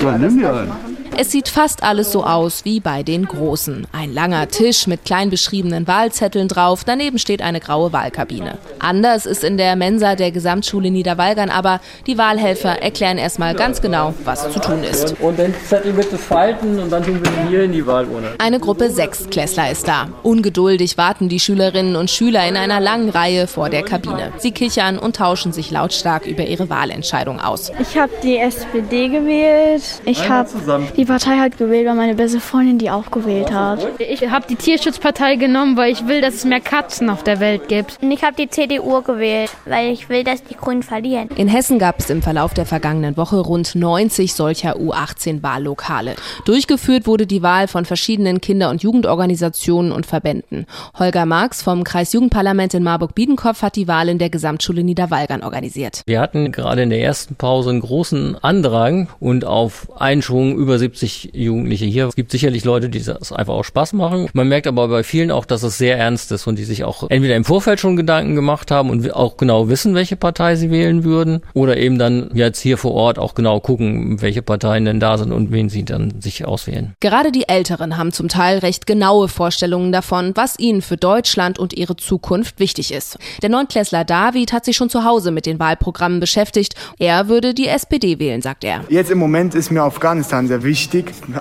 Ja, 0.00 0.16
nimm 0.16 0.38
dir 0.38 0.54
einen. 0.54 0.95
Es 1.18 1.30
sieht 1.30 1.48
fast 1.48 1.82
alles 1.82 2.12
so 2.12 2.24
aus 2.24 2.66
wie 2.66 2.78
bei 2.78 3.02
den 3.02 3.24
Großen. 3.24 3.86
Ein 3.90 4.12
langer 4.12 4.48
Tisch 4.48 4.86
mit 4.86 5.06
klein 5.06 5.30
beschriebenen 5.30 5.86
Wahlzetteln 5.86 6.46
drauf, 6.46 6.84
daneben 6.84 7.18
steht 7.18 7.40
eine 7.40 7.58
graue 7.58 7.90
Wahlkabine. 7.94 8.58
Anders 8.80 9.24
ist 9.24 9.42
in 9.42 9.56
der 9.56 9.76
Mensa 9.76 10.14
der 10.14 10.30
Gesamtschule 10.30 10.90
Niederwalgern 10.90 11.48
aber, 11.48 11.80
die 12.06 12.18
Wahlhelfer 12.18 12.82
erklären 12.82 13.16
erstmal 13.16 13.54
ganz 13.54 13.80
genau, 13.80 14.12
was 14.24 14.52
zu 14.52 14.60
tun 14.60 14.84
ist. 14.84 15.18
Und 15.18 15.38
den 15.38 15.54
Zettel 15.66 15.94
bitte 15.94 16.18
falten 16.18 16.78
und 16.78 16.90
dann 16.90 17.02
tun 17.02 17.18
wir 17.24 17.30
ihn 17.30 17.48
hier 17.48 17.62
in 17.62 17.72
die 17.72 17.86
Wahlurne. 17.86 18.34
Eine 18.36 18.60
Gruppe 18.60 18.90
Sechstklässler 18.90 19.70
ist 19.70 19.88
da. 19.88 20.08
Ungeduldig 20.22 20.98
warten 20.98 21.30
die 21.30 21.40
Schülerinnen 21.40 21.96
und 21.96 22.10
Schüler 22.10 22.46
in 22.46 22.58
einer 22.58 22.78
langen 22.78 23.08
Reihe 23.08 23.46
vor 23.46 23.70
der 23.70 23.84
Kabine. 23.84 24.34
Sie 24.36 24.52
kichern 24.52 24.98
und 24.98 25.16
tauschen 25.16 25.52
sich 25.52 25.70
lautstark 25.70 26.26
über 26.26 26.44
ihre 26.44 26.68
Wahlentscheidung 26.68 27.40
aus. 27.40 27.72
Ich 27.80 27.96
habe 27.96 28.12
die 28.22 28.36
SPD 28.36 29.08
gewählt. 29.08 29.82
Ich 30.04 30.28
habe 30.28 30.50
die 30.94 31.05
Partei 31.06 31.38
halt 31.38 31.56
gewählt, 31.58 31.86
weil 31.86 31.94
meine 31.94 32.14
beste 32.14 32.40
Freundin 32.40 32.78
die 32.78 32.90
auch 32.90 33.10
gewählt 33.10 33.52
hat. 33.52 33.86
Ich 33.98 34.28
habe 34.28 34.46
die 34.48 34.56
Tierschutzpartei 34.56 35.36
genommen, 35.36 35.76
weil 35.76 35.92
ich 35.92 36.06
will, 36.06 36.20
dass 36.20 36.34
es 36.34 36.44
mehr 36.44 36.60
Katzen 36.60 37.08
auf 37.08 37.22
der 37.22 37.40
Welt 37.40 37.68
gibt. 37.68 37.98
Und 38.02 38.10
ich 38.10 38.22
habe 38.22 38.36
die 38.36 38.48
CDU 38.48 39.00
gewählt, 39.02 39.50
weil 39.64 39.92
ich 39.92 40.08
will, 40.08 40.24
dass 40.24 40.42
die 40.42 40.56
Grünen 40.56 40.82
verlieren. 40.82 41.28
In 41.36 41.48
Hessen 41.48 41.78
gab 41.78 42.00
es 42.00 42.10
im 42.10 42.22
Verlauf 42.22 42.54
der 42.54 42.66
vergangenen 42.66 43.16
Woche 43.16 43.36
rund 43.36 43.74
90 43.74 44.34
solcher 44.34 44.76
U18-Wahllokale. 44.76 46.16
Durchgeführt 46.44 47.06
wurde 47.06 47.26
die 47.26 47.42
Wahl 47.42 47.68
von 47.68 47.84
verschiedenen 47.84 48.40
Kinder- 48.40 48.70
und 48.70 48.82
Jugendorganisationen 48.82 49.92
und 49.92 50.06
Verbänden. 50.06 50.66
Holger 50.98 51.26
Marx 51.26 51.62
vom 51.62 51.84
Kreisjugendparlament 51.84 52.74
in 52.74 52.82
Marburg-Biedenkopf 52.82 53.62
hat 53.62 53.76
die 53.76 53.88
Wahl 53.88 54.08
in 54.08 54.18
der 54.18 54.30
Gesamtschule 54.30 54.82
Niederwalgern 54.82 55.42
organisiert. 55.42 56.02
Wir 56.06 56.20
hatten 56.20 56.52
gerade 56.52 56.82
in 56.82 56.90
der 56.90 57.00
ersten 57.00 57.36
Pause 57.36 57.70
einen 57.70 57.80
großen 57.80 58.36
Andrang 58.42 59.08
und 59.20 59.44
auf 59.44 59.88
Einschwung 60.00 60.56
über 60.56 60.78
70 60.78 60.95
Jugendliche 61.02 61.84
hier. 61.84 62.06
Es 62.06 62.16
gibt 62.16 62.30
sicherlich 62.30 62.64
Leute, 62.64 62.88
die 62.88 63.02
das 63.02 63.32
einfach 63.32 63.54
auch 63.54 63.64
Spaß 63.64 63.92
machen. 63.92 64.28
Man 64.32 64.48
merkt 64.48 64.66
aber 64.66 64.88
bei 64.88 65.02
vielen 65.02 65.30
auch, 65.30 65.44
dass 65.44 65.62
es 65.62 65.78
sehr 65.78 65.98
ernst 65.98 66.32
ist 66.32 66.46
und 66.46 66.58
die 66.58 66.64
sich 66.64 66.84
auch 66.84 67.08
entweder 67.10 67.36
im 67.36 67.44
Vorfeld 67.44 67.80
schon 67.80 67.96
Gedanken 67.96 68.34
gemacht 68.34 68.70
haben 68.70 68.90
und 68.90 69.14
auch 69.14 69.36
genau 69.36 69.68
wissen, 69.68 69.94
welche 69.94 70.16
Partei 70.16 70.56
sie 70.56 70.70
wählen 70.70 71.04
würden 71.04 71.42
oder 71.54 71.76
eben 71.76 71.98
dann 71.98 72.30
jetzt 72.34 72.60
hier 72.60 72.78
vor 72.78 72.92
Ort 72.92 73.18
auch 73.18 73.34
genau 73.34 73.60
gucken, 73.60 74.20
welche 74.20 74.42
Parteien 74.42 74.84
denn 74.84 75.00
da 75.00 75.18
sind 75.18 75.32
und 75.32 75.52
wen 75.52 75.68
sie 75.68 75.84
dann 75.84 76.20
sich 76.20 76.44
auswählen. 76.44 76.94
Gerade 77.00 77.32
die 77.32 77.48
Älteren 77.48 77.96
haben 77.96 78.12
zum 78.12 78.28
Teil 78.28 78.58
recht 78.58 78.86
genaue 78.86 79.28
Vorstellungen 79.28 79.92
davon, 79.92 80.32
was 80.34 80.58
ihnen 80.58 80.82
für 80.82 80.96
Deutschland 80.96 81.58
und 81.58 81.72
ihre 81.74 81.96
Zukunft 81.96 82.58
wichtig 82.58 82.92
ist. 82.92 83.18
Der 83.42 83.50
Neunklässler 83.50 84.04
David 84.04 84.52
hat 84.52 84.64
sich 84.64 84.76
schon 84.76 84.90
zu 84.90 85.04
Hause 85.04 85.30
mit 85.30 85.46
den 85.46 85.58
Wahlprogrammen 85.58 86.20
beschäftigt. 86.20 86.74
Er 86.98 87.28
würde 87.28 87.54
die 87.54 87.68
SPD 87.68 88.18
wählen, 88.18 88.42
sagt 88.42 88.64
er. 88.64 88.80
Jetzt 88.88 89.10
im 89.10 89.18
Moment 89.18 89.54
ist 89.54 89.70
mir 89.70 89.82
Afghanistan 89.82 90.48
sehr 90.48 90.62
wichtig. 90.62 90.85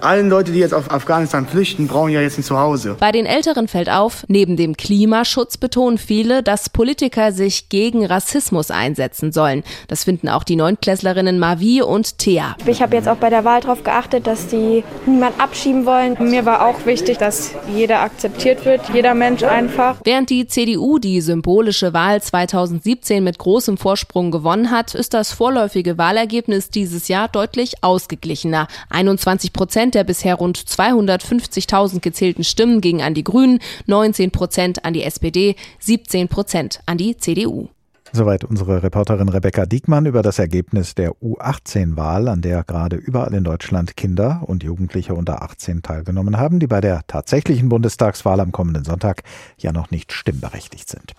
Allen 0.01 0.29
Leute, 0.29 0.51
die 0.51 0.59
jetzt 0.59 0.73
auf 0.73 0.91
Afghanistan 0.91 1.47
flüchten, 1.47 1.87
brauchen 1.87 2.11
ja 2.11 2.21
jetzt 2.21 2.37
ein 2.37 2.43
Zuhause. 2.43 2.95
Bei 2.99 3.11
den 3.11 3.25
Älteren 3.25 3.67
fällt 3.67 3.89
auf, 3.89 4.25
neben 4.27 4.57
dem 4.57 4.77
Klimaschutz 4.77 5.57
betonen 5.57 5.97
viele, 5.97 6.43
dass 6.43 6.69
Politiker 6.69 7.31
sich 7.31 7.69
gegen 7.69 8.05
Rassismus 8.05 8.71
einsetzen 8.71 9.31
sollen. 9.31 9.63
Das 9.87 10.03
finden 10.03 10.29
auch 10.29 10.43
die 10.43 10.55
Neunklässlerinnen 10.55 11.39
Mavi 11.39 11.81
und 11.81 12.17
Thea. 12.17 12.55
Ich 12.65 12.81
habe 12.81 12.95
jetzt 12.95 13.07
auch 13.07 13.17
bei 13.17 13.29
der 13.29 13.45
Wahl 13.45 13.61
darauf 13.61 13.83
geachtet, 13.83 14.27
dass 14.27 14.47
die 14.47 14.83
niemand 15.05 15.39
abschieben 15.39 15.85
wollen. 15.85 16.17
Mir 16.19 16.45
war 16.45 16.65
auch 16.65 16.85
wichtig, 16.85 17.17
dass 17.17 17.51
jeder 17.73 18.01
akzeptiert 18.01 18.65
wird, 18.65 18.81
jeder 18.93 19.13
Mensch 19.13 19.43
einfach. 19.43 19.97
Während 20.03 20.29
die 20.29 20.47
CDU 20.47 20.97
die 20.99 21.21
symbolische 21.21 21.93
Wahl 21.93 22.21
2017 22.21 23.23
mit 23.23 23.37
großem 23.37 23.77
Vorsprung 23.77 24.31
gewonnen 24.31 24.71
hat, 24.71 24.95
ist 24.95 25.13
das 25.13 25.31
vorläufige 25.31 25.97
Wahlergebnis 25.97 26.69
dieses 26.69 27.07
Jahr 27.07 27.27
deutlich 27.27 27.83
ausgeglichener. 27.83 28.67
21 28.89 29.34
Prozent 29.53 29.95
der 29.95 30.03
bisher 30.03 30.35
rund 30.35 30.57
250.000 30.57 31.99
gezählten 31.99 32.43
Stimmen 32.43 32.81
gingen 32.81 33.01
an 33.01 33.13
die 33.13 33.23
Grünen, 33.23 33.59
19 33.85 34.31
Prozent 34.31 34.85
an 34.85 34.93
die 34.93 35.03
SPD, 35.03 35.55
17 35.79 36.27
Prozent 36.27 36.81
an 36.85 36.97
die 36.97 37.17
CDU. 37.17 37.69
Soweit 38.11 38.45
unsere 38.45 38.81
Reporterin 38.81 39.27
Rebecca 39.27 39.65
Diekmann 39.65 40.05
über 40.05 40.21
das 40.21 40.39
Ergebnis 40.39 40.95
der 40.95 41.11
U18-Wahl, 41.15 42.29
an 42.29 42.41
der 42.41 42.63
gerade 42.63 42.95
überall 42.95 43.33
in 43.33 43.43
Deutschland 43.43 43.97
Kinder 43.97 44.43
und 44.45 44.63
Jugendliche 44.63 45.13
unter 45.15 45.41
18 45.41 45.81
teilgenommen 45.81 46.37
haben, 46.37 46.59
die 46.59 46.67
bei 46.67 46.79
der 46.79 47.01
tatsächlichen 47.07 47.67
Bundestagswahl 47.67 48.39
am 48.39 48.53
kommenden 48.53 48.85
Sonntag 48.85 49.23
ja 49.57 49.73
noch 49.73 49.91
nicht 49.91 50.13
stimmberechtigt 50.13 50.87
sind. 50.87 51.13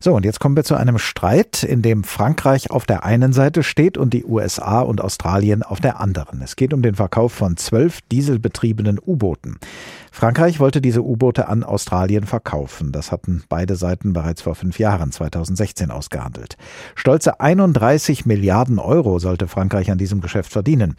So, 0.00 0.14
und 0.14 0.24
jetzt 0.24 0.38
kommen 0.38 0.54
wir 0.54 0.62
zu 0.62 0.76
einem 0.76 0.98
Streit, 0.98 1.64
in 1.64 1.82
dem 1.82 2.04
Frankreich 2.04 2.70
auf 2.70 2.86
der 2.86 3.04
einen 3.04 3.32
Seite 3.32 3.64
steht 3.64 3.98
und 3.98 4.14
die 4.14 4.24
USA 4.24 4.80
und 4.80 5.00
Australien 5.00 5.64
auf 5.64 5.80
der 5.80 6.00
anderen. 6.00 6.40
Es 6.40 6.54
geht 6.54 6.72
um 6.72 6.82
den 6.82 6.94
Verkauf 6.94 7.32
von 7.32 7.56
zwölf 7.56 8.00
dieselbetriebenen 8.12 9.00
U-Booten. 9.04 9.58
Frankreich 10.12 10.60
wollte 10.60 10.80
diese 10.80 11.02
U-Boote 11.02 11.48
an 11.48 11.64
Australien 11.64 12.26
verkaufen. 12.26 12.92
Das 12.92 13.10
hatten 13.10 13.42
beide 13.48 13.74
Seiten 13.74 14.12
bereits 14.12 14.42
vor 14.42 14.54
fünf 14.54 14.78
Jahren, 14.78 15.10
2016, 15.10 15.90
ausgehandelt. 15.90 16.56
Stolze 16.94 17.40
31 17.40 18.24
Milliarden 18.24 18.78
Euro 18.78 19.18
sollte 19.18 19.48
Frankreich 19.48 19.90
an 19.90 19.98
diesem 19.98 20.20
Geschäft 20.20 20.52
verdienen. 20.52 20.94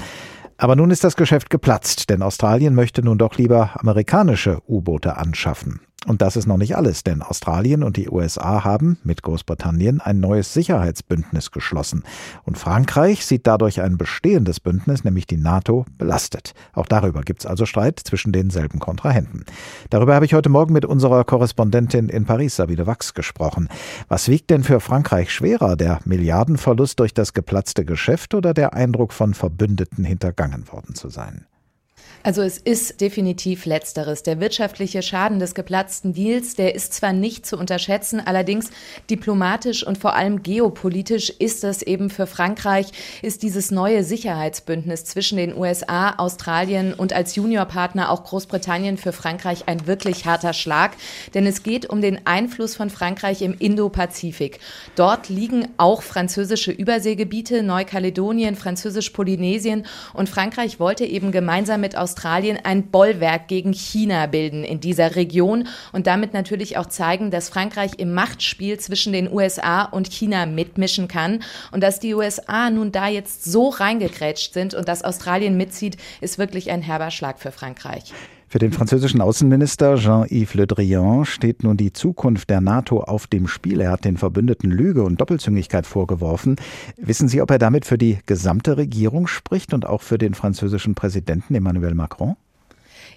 Aber 0.58 0.76
nun 0.76 0.92
ist 0.92 1.06
das 1.06 1.16
Geschäft 1.16 1.50
geplatzt, 1.50 2.10
denn 2.10 2.22
Australien 2.22 2.76
möchte 2.76 3.02
nun 3.02 3.18
doch 3.18 3.38
lieber 3.38 3.72
amerikanische 3.80 4.60
U-Boote 4.68 5.16
anschaffen. 5.16 5.80
Und 6.08 6.22
das 6.22 6.38
ist 6.38 6.48
noch 6.48 6.58
nicht 6.58 6.78
alles, 6.78 7.04
denn 7.04 7.22
Australien 7.22 7.84
und 7.84 7.98
die 7.98 8.10
USA 8.10 8.64
haben 8.64 8.98
mit 9.04 9.22
Großbritannien 9.22 10.00
ein 10.00 10.22
neues 10.22 10.54
Sicherheitsbündnis 10.54 11.52
geschlossen. 11.52 12.04
Und 12.46 12.58
Frankreich 12.58 13.26
sieht 13.26 13.46
dadurch 13.46 13.82
ein 13.82 13.98
bestehendes 13.98 14.62
Bündnis, 14.62 15.04
nämlich 15.04 15.28
die 15.28 15.38
NATO, 15.38 15.86
belastet. 15.98 16.54
Auch 16.74 16.86
darüber 16.86 17.22
gibt 17.22 17.42
es 17.42 17.46
also 17.46 17.66
Streit 17.66 18.00
zwischen 18.00 18.32
denselben 18.32 18.80
Kontrahenten. 18.80 19.44
Darüber 19.90 20.16
habe 20.16 20.24
ich 20.24 20.34
heute 20.34 20.48
Morgen 20.48 20.74
mit 20.74 20.86
unserer 20.86 21.26
Korrespondentin 21.26 22.08
in 22.08 22.26
Paris, 22.26 22.56
Sabine 22.56 22.88
Wachs, 22.88 23.14
gesprochen. 23.14 23.68
Was 24.08 24.30
wiegt 24.30 24.52
denn 24.52 24.64
für 24.64 24.80
Frankreich 24.80 25.34
schwerer, 25.34 25.76
der 25.76 26.00
Milliardenverlust 26.06 26.98
durch 27.00 27.14
das 27.14 27.34
geplatzte 27.34 27.84
Geschäft 27.84 28.34
oder 28.34 28.54
der 28.54 28.74
Eindruck 28.74 29.12
von 29.12 29.34
Verbündeten 29.34 30.06
hintergangen 30.06 30.72
worden 30.72 30.96
zu 30.96 31.10
sein? 31.10 31.46
Also 32.22 32.42
es 32.42 32.58
ist 32.58 33.00
definitiv 33.00 33.66
letzteres. 33.66 34.24
Der 34.24 34.42
wirtschaftliche 34.42 35.02
Schaden 35.02 35.40
des 35.40 35.56
geplatzten 35.56 36.14
Deals, 36.14 36.56
der 36.56 36.76
ist 36.76 36.94
zwar 36.94 37.14
nicht 37.14 37.46
zu 37.46 37.58
unterschätzen, 37.58 38.20
allerdings 38.20 38.72
diplomatisch 39.10 39.88
und 39.88 39.98
vor 39.98 40.16
allem 40.16 40.44
geopolitisch 40.44 41.30
ist 41.30 41.64
das 41.64 41.82
eben 41.82 42.10
für 42.10 42.28
Frankreich, 42.28 42.88
ist 43.22 43.42
dieses 43.42 43.72
neue 43.72 44.04
Sicherheitsbündnis 44.04 45.06
zwischen 45.06 45.38
den 45.38 45.56
USA, 45.56 46.16
Australien 46.18 46.94
und 46.94 47.14
als 47.14 47.36
Juniorpartner 47.36 48.12
auch 48.12 48.26
Großbritannien 48.26 48.98
für 48.98 49.14
Frankreich 49.14 49.64
ein 49.68 49.88
wirklich 49.88 50.26
harter 50.26 50.54
Schlag, 50.54 50.98
denn 51.34 51.48
es 51.48 51.64
geht 51.64 51.90
um 51.90 52.02
den 52.02 52.28
Einfluss 52.28 52.76
von 52.76 52.90
Frankreich 52.90 53.42
im 53.42 53.56
Indo-Pazifik. 53.58 54.60
Dort 54.96 55.30
liegen 55.30 55.70
auch 55.78 56.02
französische 56.02 56.72
Überseegebiete, 56.72 57.64
Neukaledonien, 57.64 58.58
Französisch-Polynesien 58.58 59.86
und 60.14 60.28
Frankreich 60.28 60.82
wollte 60.82 61.06
eben 61.06 61.32
gemeinsam 61.32 61.80
mit 61.80 61.96
Australien 62.10 62.58
ein 62.64 62.90
Bollwerk 62.90 63.48
gegen 63.48 63.72
China 63.72 64.26
bilden 64.26 64.64
in 64.64 64.80
dieser 64.80 65.16
Region 65.16 65.68
und 65.92 66.08
damit 66.08 66.34
natürlich 66.34 66.76
auch 66.78 66.88
zeigen, 66.88 67.30
dass 67.30 67.50
Frankreich 67.50 67.92
im 67.98 68.16
Machtspiel 68.16 68.80
zwischen 68.80 69.14
den 69.14 69.32
USA 69.32 69.84
und 69.84 70.12
China 70.12 70.48
mitmischen 70.48 71.08
kann 71.08 71.44
und 71.72 71.82
dass 71.82 72.00
die 72.00 72.16
USA 72.16 72.72
nun 72.72 72.92
da 72.92 73.08
jetzt 73.08 73.44
so 73.44 73.70
reingekrätscht 73.70 74.54
sind 74.54 74.74
und 74.74 74.88
dass 74.88 75.04
Australien 75.04 75.56
mitzieht, 75.56 75.98
ist 76.20 76.40
wirklich 76.40 76.72
ein 76.72 76.82
herber 76.82 77.12
Schlag 77.12 77.40
für 77.40 77.52
Frankreich. 77.52 78.12
Für 78.52 78.58
den 78.58 78.72
französischen 78.72 79.22
Außenminister 79.22 79.98
Jean-Yves 79.98 80.56
Le 80.56 80.66
Drian 80.66 81.24
steht 81.24 81.62
nun 81.62 81.78
die 81.78 81.94
Zukunft 81.94 82.50
der 82.50 82.62
NATO 82.62 83.02
auf 83.02 83.28
dem 83.28 83.48
Spiel. 83.48 83.80
Er 83.80 83.92
hat 83.92 84.06
den 84.06 84.18
Verbündeten 84.18 84.72
Lüge 84.72 85.04
und 85.04 85.22
Doppelzüngigkeit 85.22 85.86
vorgeworfen. 85.86 86.56
Wissen 86.98 87.28
Sie, 87.28 87.44
ob 87.44 87.52
er 87.52 87.60
damit 87.60 87.86
für 87.86 88.00
die 88.00 88.18
gesamte 88.26 88.78
Regierung 88.78 89.28
spricht 89.28 89.72
und 89.76 89.86
auch 89.86 90.02
für 90.02 90.18
den 90.18 90.34
französischen 90.34 90.96
Präsidenten 90.96 91.54
Emmanuel 91.54 91.94
Macron? 91.94 92.38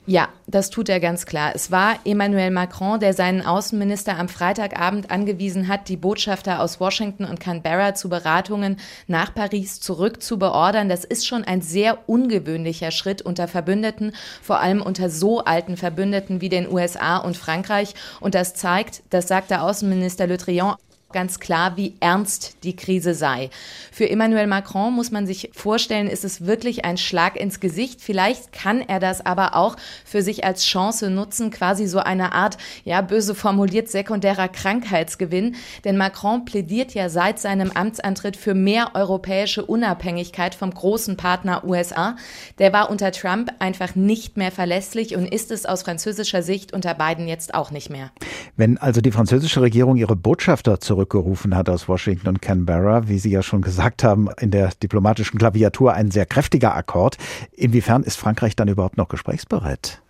Ja, 0.05 0.31
das 0.49 0.71
tut 0.71 0.89
er 0.89 0.99
ganz 0.99 1.27
klar. 1.27 1.53
Es 1.55 1.71
war 1.71 1.95
Emmanuel 2.05 2.51
Macron, 2.51 2.99
der 2.99 3.15
seinen 3.15 3.41
Außenminister 3.41 4.19
am 4.19 4.29
Freitagabend 4.29 5.13
angewiesen 5.13 5.69
hat, 5.69 5.89
die 5.89 5.97
Botschafter 5.97 6.61
aus 6.61 6.81
Washington 6.81 7.25
und 7.25 7.39
Canberra 7.39 7.95
zu 7.95 8.09
Beratungen 8.09 8.79
nach 9.07 9.33
Paris 9.33 9.81
zurück 9.81 10.21
zu 10.21 10.41
beordern. 10.41 10.89
Das 10.89 11.05
ist 11.05 11.25
schon 11.25 11.45
ein 11.45 11.63
sehr 11.63 12.09
ungewöhnlicher 12.09 12.91
Schritt 12.91 13.23
unter 13.23 13.47
Verbündeten, 13.47 14.13
vor 14.43 14.59
allem 14.59 14.83
unter 14.83 15.09
so 15.09 15.45
alten 15.45 15.77
Verbündeten 15.77 16.41
wie 16.41 16.49
den 16.49 16.69
USA 16.69 17.19
und 17.19 17.37
Frankreich. 17.37 17.95
Und 18.19 18.35
das 18.35 18.55
zeigt, 18.55 19.05
das 19.11 19.29
sagt 19.29 19.53
der 19.53 19.63
Außenminister 19.63 20.27
Le 20.27 20.37
Drian, 20.37 20.75
ganz 21.13 21.41
klar, 21.41 21.77
wie 21.77 21.95
ernst 22.01 22.65
die 22.65 22.77
Krise 22.77 23.15
sei. 23.15 23.51
Für 23.91 24.09
Emmanuel 24.09 24.47
Macron 24.47 24.93
muss 24.93 25.11
man 25.11 25.27
sich 25.27 25.51
vorstellen, 25.53 26.09
ist 26.09 26.25
es 26.25 26.47
wirklich 26.47 26.85
ein 26.85 26.97
Schlag 26.97 27.37
ins 27.37 27.61
Gesicht. 27.61 28.01
Vielleicht 28.01 28.53
kann 28.53 28.81
er 28.81 29.01
das 29.01 29.25
aber 29.25 29.55
auch 29.55 29.77
für 30.05 30.23
sich 30.23 30.45
als 30.45 30.65
Chance 30.65 31.11
nutzen, 31.11 31.51
quasi 31.51 31.87
so 31.87 31.99
eine 31.99 32.33
Art, 32.33 32.59
ja, 32.85 33.01
böse 33.03 33.35
formuliert, 33.35 33.89
sekundärer 33.89 34.49
Krankheitsgewinn. 34.49 35.57
Denn 35.85 35.97
Macron 35.97 36.45
plädiert 36.45 36.95
ja 36.95 37.09
seit 37.09 37.39
seinem 37.39 37.71
Amtsantritt 37.71 38.37
für 38.37 38.55
mehr 38.55 38.93
europäische 38.95 39.65
Unabhängigkeit 39.65 40.55
vom 40.55 40.73
großen 40.73 41.17
Partner 41.17 41.65
USA. 41.65 42.17
Der 42.59 42.73
war 42.73 42.91
unter 42.91 43.13
Trump 43.13 43.53
einfach 43.59 43.95
nicht 43.95 44.37
mehr 44.37 44.53
verlässlich 44.53 45.17
und 45.17 45.27
ist 45.27 45.51
es 45.51 45.67
aus 45.67 45.83
französischer 45.83 46.43
Sicht 46.43 46.73
unter 46.73 46.95
Biden 46.95 47.29
jetzt 47.29 47.55
auch 47.55 47.71
nicht 47.71 47.91
mehr. 47.91 48.11
Wenn 48.57 48.79
also 48.79 49.01
die 49.01 49.13
französische 49.13 49.61
Regierung 49.61 49.97
ihre 49.97 50.17
Botschafter 50.17 50.81
zurück 50.81 51.02
zurückgerufen 51.03 51.57
hat 51.57 51.69
aus 51.69 51.89
Washington 51.89 52.29
und 52.29 52.43
Canberra. 52.43 53.09
Wie 53.09 53.19
Sie 53.19 53.31
ja 53.31 53.43
schon 53.43 53.63
gesagt 53.63 54.05
haben, 54.05 54.29
in 54.41 54.51
der 54.51 54.71
diplomatischen 54.83 55.39
Klaviatur 55.39 55.95
ein 55.95 56.11
sehr 56.11 56.27
kräftiger 56.27 56.75
Akkord. 56.75 57.17
Inwiefern 57.53 58.03
ist 58.05 58.17
Frankreich 58.17 58.57
dann 58.57 58.69
überhaupt 58.69 58.97
noch 58.97 59.09
gesprächsbereit? 59.09 60.02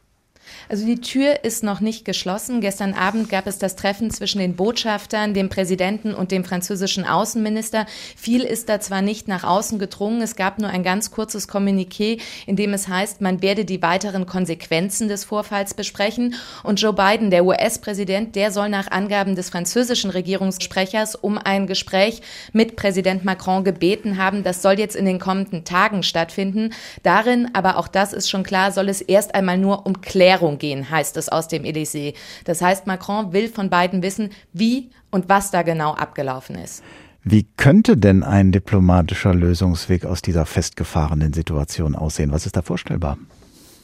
Also 0.72 0.87
die 0.87 1.02
Tür 1.02 1.44
ist 1.44 1.62
noch 1.62 1.80
nicht 1.80 2.06
geschlossen. 2.06 2.62
Gestern 2.62 2.94
Abend 2.94 3.28
gab 3.28 3.46
es 3.46 3.58
das 3.58 3.76
Treffen 3.76 4.11
zwischen 4.11 4.38
den 4.38 4.56
Botschaftern, 4.56 5.35
dem 5.35 5.50
Präsidenten 5.50 6.14
und 6.14 6.30
dem 6.30 6.44
französischen 6.44 7.04
Außenminister. 7.04 7.85
Viel 8.16 8.40
ist 8.40 8.70
da 8.70 8.80
zwar 8.80 9.02
nicht 9.02 9.28
nach 9.28 9.44
außen 9.44 9.78
gedrungen. 9.78 10.22
Es 10.22 10.35
gab 10.35 10.58
nur 10.58 10.70
ein 10.70 10.82
ganz 10.82 11.11
kurzes 11.11 11.46
Kommuniqué, 11.46 12.22
in 12.46 12.56
dem 12.56 12.72
es 12.72 12.88
heißt, 12.88 13.20
man 13.20 13.42
werde 13.42 13.66
die 13.66 13.82
weiteren 13.82 14.24
Konsequenzen 14.24 15.08
des 15.08 15.24
Vorfalls 15.24 15.74
besprechen. 15.74 16.37
Und 16.62 16.80
Joe 16.80 16.94
Biden, 16.94 17.30
der 17.30 17.44
US-Präsident, 17.44 18.35
der 18.35 18.50
soll 18.50 18.70
nach 18.70 18.90
Angaben 18.90 19.37
des 19.37 19.50
französischen 19.50 20.08
Regierungssprechers 20.08 21.16
um 21.16 21.37
ein 21.37 21.66
Gespräch 21.66 22.22
mit 22.54 22.76
Präsident 22.76 23.26
Macron 23.26 23.62
gebeten 23.62 24.16
haben. 24.16 24.42
Das 24.42 24.62
soll 24.62 24.78
jetzt 24.78 24.96
in 24.96 25.04
den 25.04 25.20
kommenden 25.20 25.64
Tagen 25.64 26.02
stattfinden. 26.02 26.72
Darin, 27.02 27.50
aber 27.52 27.76
auch 27.76 27.88
das 27.88 28.14
ist 28.14 28.30
schon 28.30 28.42
klar, 28.42 28.72
soll 28.72 28.88
es 28.88 29.02
erst 29.02 29.35
einmal 29.35 29.58
nur 29.58 29.85
um 29.85 30.00
Klärung 30.00 30.62
gehen, 30.62 30.88
heißt 30.90 31.18
es 31.18 31.29
aus 31.29 31.48
dem 31.48 31.64
Elysée. 31.64 32.14
Das 32.46 32.62
heißt, 32.62 32.87
Macron 32.87 33.35
will 33.35 33.48
von 33.48 33.68
beiden 33.68 34.03
wissen, 34.03 34.31
wie 34.55 34.88
und 35.11 35.29
was 35.29 35.51
da 35.51 35.61
genau 35.61 35.92
abgelaufen 35.92 36.57
ist. 36.57 36.83
Wie 37.25 37.46
könnte 37.57 37.96
denn 37.96 38.22
ein 38.22 38.51
diplomatischer 38.51 39.35
Lösungsweg 39.35 40.07
aus 40.07 40.22
dieser 40.22 40.46
festgefahrenen 40.46 41.33
Situation 41.33 41.94
aussehen? 41.94 42.33
Was 42.33 42.46
ist 42.46 42.57
da 42.57 42.62
vorstellbar? 42.62 43.18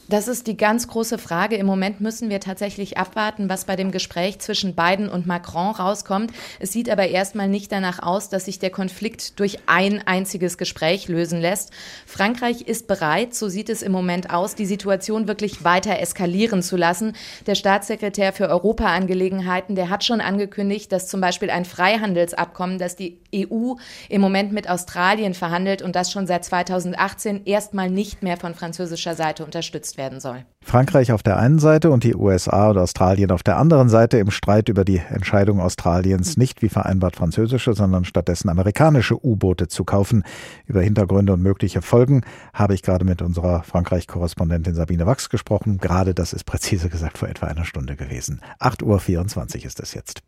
Das 0.09 0.27
ist 0.27 0.47
die 0.47 0.57
ganz 0.57 0.87
große 0.87 1.19
Frage. 1.19 1.55
Im 1.55 1.67
Moment 1.67 2.01
müssen 2.01 2.31
wir 2.31 2.39
tatsächlich 2.39 2.97
abwarten, 2.97 3.47
was 3.47 3.65
bei 3.65 3.75
dem 3.75 3.91
Gespräch 3.91 4.39
zwischen 4.39 4.73
Biden 4.73 5.07
und 5.07 5.27
Macron 5.27 5.75
rauskommt. 5.75 6.31
Es 6.59 6.71
sieht 6.71 6.89
aber 6.89 7.09
erstmal 7.09 7.47
nicht 7.47 7.71
danach 7.71 8.01
aus, 8.01 8.27
dass 8.27 8.45
sich 8.45 8.57
der 8.57 8.71
Konflikt 8.71 9.39
durch 9.39 9.59
ein 9.67 10.01
einziges 10.07 10.57
Gespräch 10.57 11.09
lösen 11.09 11.39
lässt. 11.39 11.69
Frankreich 12.07 12.61
ist 12.61 12.87
bereit, 12.87 13.35
so 13.35 13.49
sieht 13.49 13.69
es 13.69 13.83
im 13.83 13.91
Moment 13.91 14.31
aus, 14.31 14.55
die 14.55 14.65
Situation 14.65 15.27
wirklich 15.27 15.63
weiter 15.63 15.99
eskalieren 15.99 16.63
zu 16.63 16.75
lassen. 16.75 17.13
Der 17.45 17.53
Staatssekretär 17.53 18.33
für 18.33 18.49
Europaangelegenheiten, 18.49 19.75
der 19.75 19.91
hat 19.91 20.03
schon 20.03 20.21
angekündigt, 20.21 20.91
dass 20.91 21.07
zum 21.07 21.21
Beispiel 21.21 21.51
ein 21.51 21.65
Freihandelsabkommen, 21.65 22.79
das 22.79 22.95
die 22.95 23.19
EU 23.35 23.75
im 24.09 24.21
Moment 24.21 24.53
mit 24.53 24.71
Australien 24.71 25.35
verhandelt 25.35 25.83
und 25.83 25.95
das 25.95 26.11
schon 26.11 26.25
seit 26.25 26.45
2018 26.45 27.45
erstmal 27.45 27.91
nicht 27.91 28.23
mehr 28.23 28.37
von 28.37 28.55
französischer 28.55 29.13
Seite 29.13 29.45
unterstützt 29.45 29.98
werden 29.99 30.19
soll. 30.19 30.43
Frankreich 30.69 31.11
auf 31.13 31.23
der 31.23 31.37
einen 31.37 31.57
Seite 31.57 31.89
und 31.89 32.03
die 32.03 32.15
USA 32.15 32.69
und 32.69 32.77
Australien 32.77 33.31
auf 33.31 33.41
der 33.41 33.57
anderen 33.57 33.89
Seite 33.89 34.19
im 34.19 34.29
Streit 34.29 34.69
über 34.69 34.85
die 34.85 35.01
Entscheidung 35.09 35.59
Australiens, 35.59 36.37
nicht 36.37 36.61
wie 36.61 36.69
vereinbart 36.69 37.15
französische, 37.15 37.73
sondern 37.73 38.05
stattdessen 38.05 38.49
amerikanische 38.49 39.15
U-Boote 39.25 39.67
zu 39.67 39.83
kaufen. 39.83 40.23
Über 40.67 40.81
Hintergründe 40.81 41.33
und 41.33 41.41
mögliche 41.41 41.81
Folgen 41.81 42.21
habe 42.53 42.75
ich 42.75 42.83
gerade 42.83 43.03
mit 43.03 43.23
unserer 43.23 43.63
Frankreich-Korrespondentin 43.63 44.75
Sabine 44.75 45.07
Wachs 45.07 45.29
gesprochen. 45.29 45.79
Gerade 45.79 46.13
das 46.13 46.33
ist 46.33 46.43
präzise 46.43 46.89
gesagt 46.89 47.17
vor 47.17 47.29
etwa 47.29 47.47
einer 47.47 47.65
Stunde 47.65 47.95
gewesen. 47.95 48.41
8.24 48.59 49.61
Uhr 49.61 49.65
ist 49.65 49.79
es 49.79 49.95
jetzt. 49.95 50.21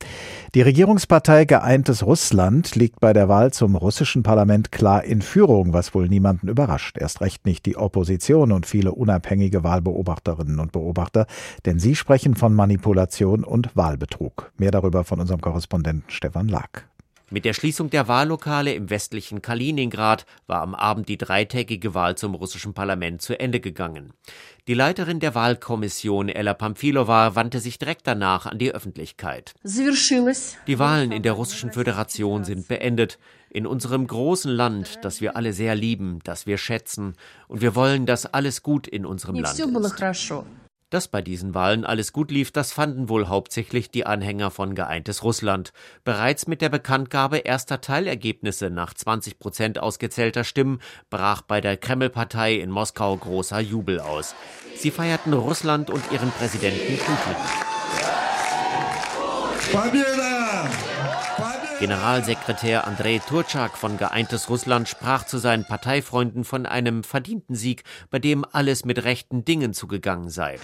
Die 0.55 0.63
Regierungspartei 0.63 1.45
Geeintes 1.45 2.03
Russland 2.03 2.75
liegt 2.75 2.99
bei 2.99 3.13
der 3.13 3.29
Wahl 3.29 3.53
zum 3.53 3.75
russischen 3.75 4.23
Parlament 4.23 4.71
klar 4.71 5.03
in 5.03 5.21
Führung, 5.21 5.73
was 5.73 5.93
wohl 5.93 6.07
niemanden 6.07 6.47
überrascht. 6.47 6.97
Erst 6.97 7.21
recht 7.21 7.45
nicht 7.45 7.67
die 7.67 7.77
Opposition 7.77 8.51
und 8.51 8.65
viele 8.65 8.93
unabhängige 8.93 9.63
Wahlbeobachterinnen 10.21 10.59
und 10.59 10.71
Beobachter, 10.71 11.25
denn 11.65 11.79
sie 11.79 11.95
sprechen 11.95 12.35
von 12.35 12.53
Manipulation 12.53 13.43
und 13.43 13.75
Wahlbetrug. 13.75 14.51
Mehr 14.57 14.71
darüber 14.71 15.03
von 15.03 15.19
unserem 15.19 15.41
Korrespondenten 15.41 16.09
Stefan 16.09 16.47
Lack. 16.47 16.87
Mit 17.33 17.45
der 17.45 17.53
Schließung 17.53 17.89
der 17.89 18.09
Wahllokale 18.09 18.73
im 18.73 18.89
westlichen 18.89 19.41
Kaliningrad 19.41 20.25
war 20.47 20.61
am 20.61 20.75
Abend 20.75 21.07
die 21.07 21.17
dreitägige 21.17 21.93
Wahl 21.93 22.17
zum 22.17 22.35
russischen 22.35 22.73
Parlament 22.73 23.21
zu 23.21 23.39
Ende 23.39 23.61
gegangen. 23.61 24.11
Die 24.67 24.73
Leiterin 24.73 25.21
der 25.21 25.33
Wahlkommission 25.33 26.27
Ella 26.27 26.53
Pamfilova 26.53 27.33
wandte 27.33 27.61
sich 27.61 27.79
direkt 27.79 28.05
danach 28.05 28.47
an 28.47 28.59
die 28.59 28.73
Öffentlichkeit. 28.73 29.53
Die 29.63 30.79
Wahlen 30.79 31.13
in 31.13 31.23
der 31.23 31.31
russischen 31.31 31.71
Föderation 31.71 32.43
sind 32.43 32.67
beendet. 32.67 33.17
In 33.53 33.67
unserem 33.67 34.07
großen 34.07 34.49
Land, 34.49 34.99
das 35.01 35.19
wir 35.19 35.35
alle 35.35 35.51
sehr 35.51 35.75
lieben, 35.75 36.19
das 36.23 36.45
wir 36.45 36.57
schätzen. 36.57 37.15
Und 37.49 37.59
wir 37.59 37.75
wollen, 37.75 38.05
dass 38.05 38.25
alles 38.25 38.63
gut 38.63 38.87
in 38.87 39.05
unserem 39.05 39.35
Land 39.35 39.59
ist. 39.59 39.59
Dass 40.89 41.09
bei 41.09 41.21
diesen 41.21 41.53
Wahlen 41.53 41.85
alles 41.85 42.13
gut 42.13 42.31
lief, 42.31 42.51
das 42.51 42.71
fanden 42.71 43.09
wohl 43.09 43.27
hauptsächlich 43.27 43.91
die 43.91 44.05
Anhänger 44.05 44.51
von 44.51 44.73
Geeintes 44.73 45.23
Russland. 45.23 45.73
Bereits 46.05 46.47
mit 46.47 46.61
der 46.61 46.69
Bekanntgabe 46.69 47.39
erster 47.39 47.81
Teilergebnisse 47.81 48.69
nach 48.69 48.93
20 48.93 49.37
Prozent 49.37 49.79
ausgezählter 49.79 50.45
Stimmen 50.45 50.79
brach 51.09 51.41
bei 51.41 51.59
der 51.59 51.75
Kreml-Partei 51.75 52.55
in 52.55 52.71
Moskau 52.71 53.17
großer 53.17 53.59
Jubel 53.59 53.99
aus. 53.99 54.33
Sie 54.77 54.91
feierten 54.91 55.33
Russland 55.33 55.89
und 55.89 56.03
ihren 56.11 56.31
Präsidenten 56.31 56.97
Putin. 56.97 57.35
Generalsekretär 61.81 62.85
Andrei 62.85 63.19
Turczak 63.27 63.75
von 63.75 63.97
Geeintes 63.97 64.51
Russland 64.51 64.87
sprach 64.87 65.25
zu 65.25 65.39
seinen 65.39 65.65
Parteifreunden 65.65 66.43
von 66.43 66.67
einem 66.67 67.03
verdienten 67.03 67.55
Sieg, 67.55 67.85
bei 68.11 68.19
dem 68.19 68.45
alles 68.51 68.85
mit 68.85 69.03
rechten 69.03 69.45
Dingen 69.45 69.73
zugegangen 69.73 70.29
sei. 70.29 70.59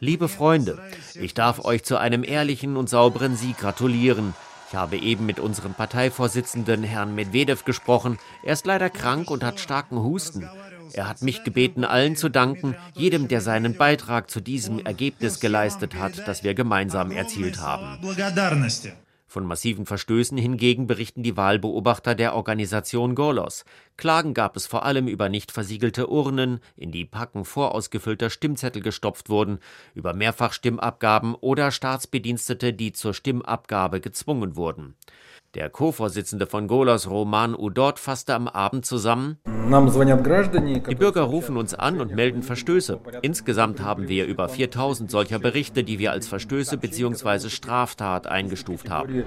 Liebe 0.00 0.28
Freunde, 0.30 0.78
ich 1.20 1.34
darf 1.34 1.66
euch 1.66 1.84
zu 1.84 1.98
einem 1.98 2.24
ehrlichen 2.24 2.78
und 2.78 2.88
sauberen 2.88 3.36
Sieg 3.36 3.58
gratulieren. 3.58 4.32
Ich 4.70 4.74
habe 4.74 4.96
eben 4.96 5.26
mit 5.26 5.38
unserem 5.38 5.74
Parteivorsitzenden 5.74 6.82
Herrn 6.82 7.14
Medvedev 7.14 7.64
gesprochen. 7.64 8.18
Er 8.42 8.54
ist 8.54 8.64
leider 8.64 8.88
krank 8.88 9.30
und 9.30 9.44
hat 9.44 9.60
starken 9.60 9.98
Husten. 9.98 10.48
Er 10.92 11.08
hat 11.08 11.22
mich 11.22 11.44
gebeten, 11.44 11.84
allen 11.84 12.16
zu 12.16 12.28
danken, 12.28 12.74
jedem, 12.94 13.28
der 13.28 13.40
seinen 13.40 13.76
Beitrag 13.76 14.30
zu 14.30 14.40
diesem 14.40 14.84
Ergebnis 14.84 15.40
geleistet 15.40 15.94
hat, 15.94 16.26
das 16.26 16.44
wir 16.44 16.54
gemeinsam 16.54 17.10
erzielt 17.10 17.60
haben. 17.60 17.98
Von 19.30 19.44
massiven 19.44 19.84
Verstößen 19.84 20.38
hingegen 20.38 20.86
berichten 20.86 21.22
die 21.22 21.36
Wahlbeobachter 21.36 22.14
der 22.14 22.34
Organisation 22.34 23.14
Golos. 23.14 23.66
Klagen 23.98 24.32
gab 24.32 24.56
es 24.56 24.66
vor 24.66 24.86
allem 24.86 25.06
über 25.06 25.28
nicht 25.28 25.52
versiegelte 25.52 26.08
Urnen, 26.08 26.60
in 26.76 26.92
die 26.92 27.04
Packen 27.04 27.44
vorausgefüllter 27.44 28.30
Stimmzettel 28.30 28.80
gestopft 28.80 29.28
wurden, 29.28 29.58
über 29.94 30.14
Mehrfachstimmabgaben 30.14 31.34
oder 31.34 31.70
Staatsbedienstete, 31.70 32.72
die 32.72 32.92
zur 32.92 33.12
Stimmabgabe 33.12 34.00
gezwungen 34.00 34.56
wurden. 34.56 34.94
Der 35.54 35.70
Co-Vorsitzende 35.70 36.46
von 36.46 36.68
Golos, 36.68 37.08
Roman 37.08 37.54
Udot, 37.54 37.98
fasste 37.98 38.34
am 38.34 38.48
Abend 38.48 38.84
zusammen: 38.84 39.38
Die 39.44 40.94
Bürger 40.94 41.22
rufen 41.22 41.56
uns 41.56 41.72
an 41.72 42.02
und 42.02 42.14
melden 42.14 42.42
Verstöße. 42.42 43.00
Insgesamt 43.22 43.80
haben 43.80 44.08
wir 44.08 44.26
über 44.26 44.50
4000 44.50 45.10
solcher 45.10 45.38
Berichte, 45.38 45.84
die 45.84 45.98
wir 45.98 46.12
als 46.12 46.28
Verstöße 46.28 46.76
bzw. 46.76 47.48
Straftat 47.48 48.26
eingestuft 48.26 48.90
haben. 48.90 49.24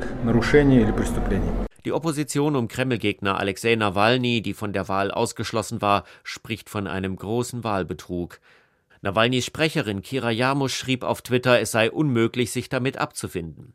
Die 1.85 1.91
Opposition 1.91 2.55
um 2.55 2.67
Kreml-Gegner 2.67 3.39
Alexei 3.39 3.75
Nawalny, 3.75 4.43
die 4.43 4.53
von 4.53 4.73
der 4.73 4.87
Wahl 4.87 5.09
ausgeschlossen 5.09 5.81
war, 5.81 6.03
spricht 6.23 6.69
von 6.69 6.85
einem 6.85 7.15
großen 7.15 7.63
Wahlbetrug. 7.63 8.39
Nawalnys 9.01 9.45
Sprecherin 9.45 10.03
Kira 10.03 10.29
Jarmusch 10.29 10.75
schrieb 10.75 11.03
auf 11.03 11.23
Twitter, 11.23 11.59
es 11.59 11.71
sei 11.71 11.89
unmöglich, 11.89 12.51
sich 12.51 12.69
damit 12.69 12.97
abzufinden. 12.97 13.73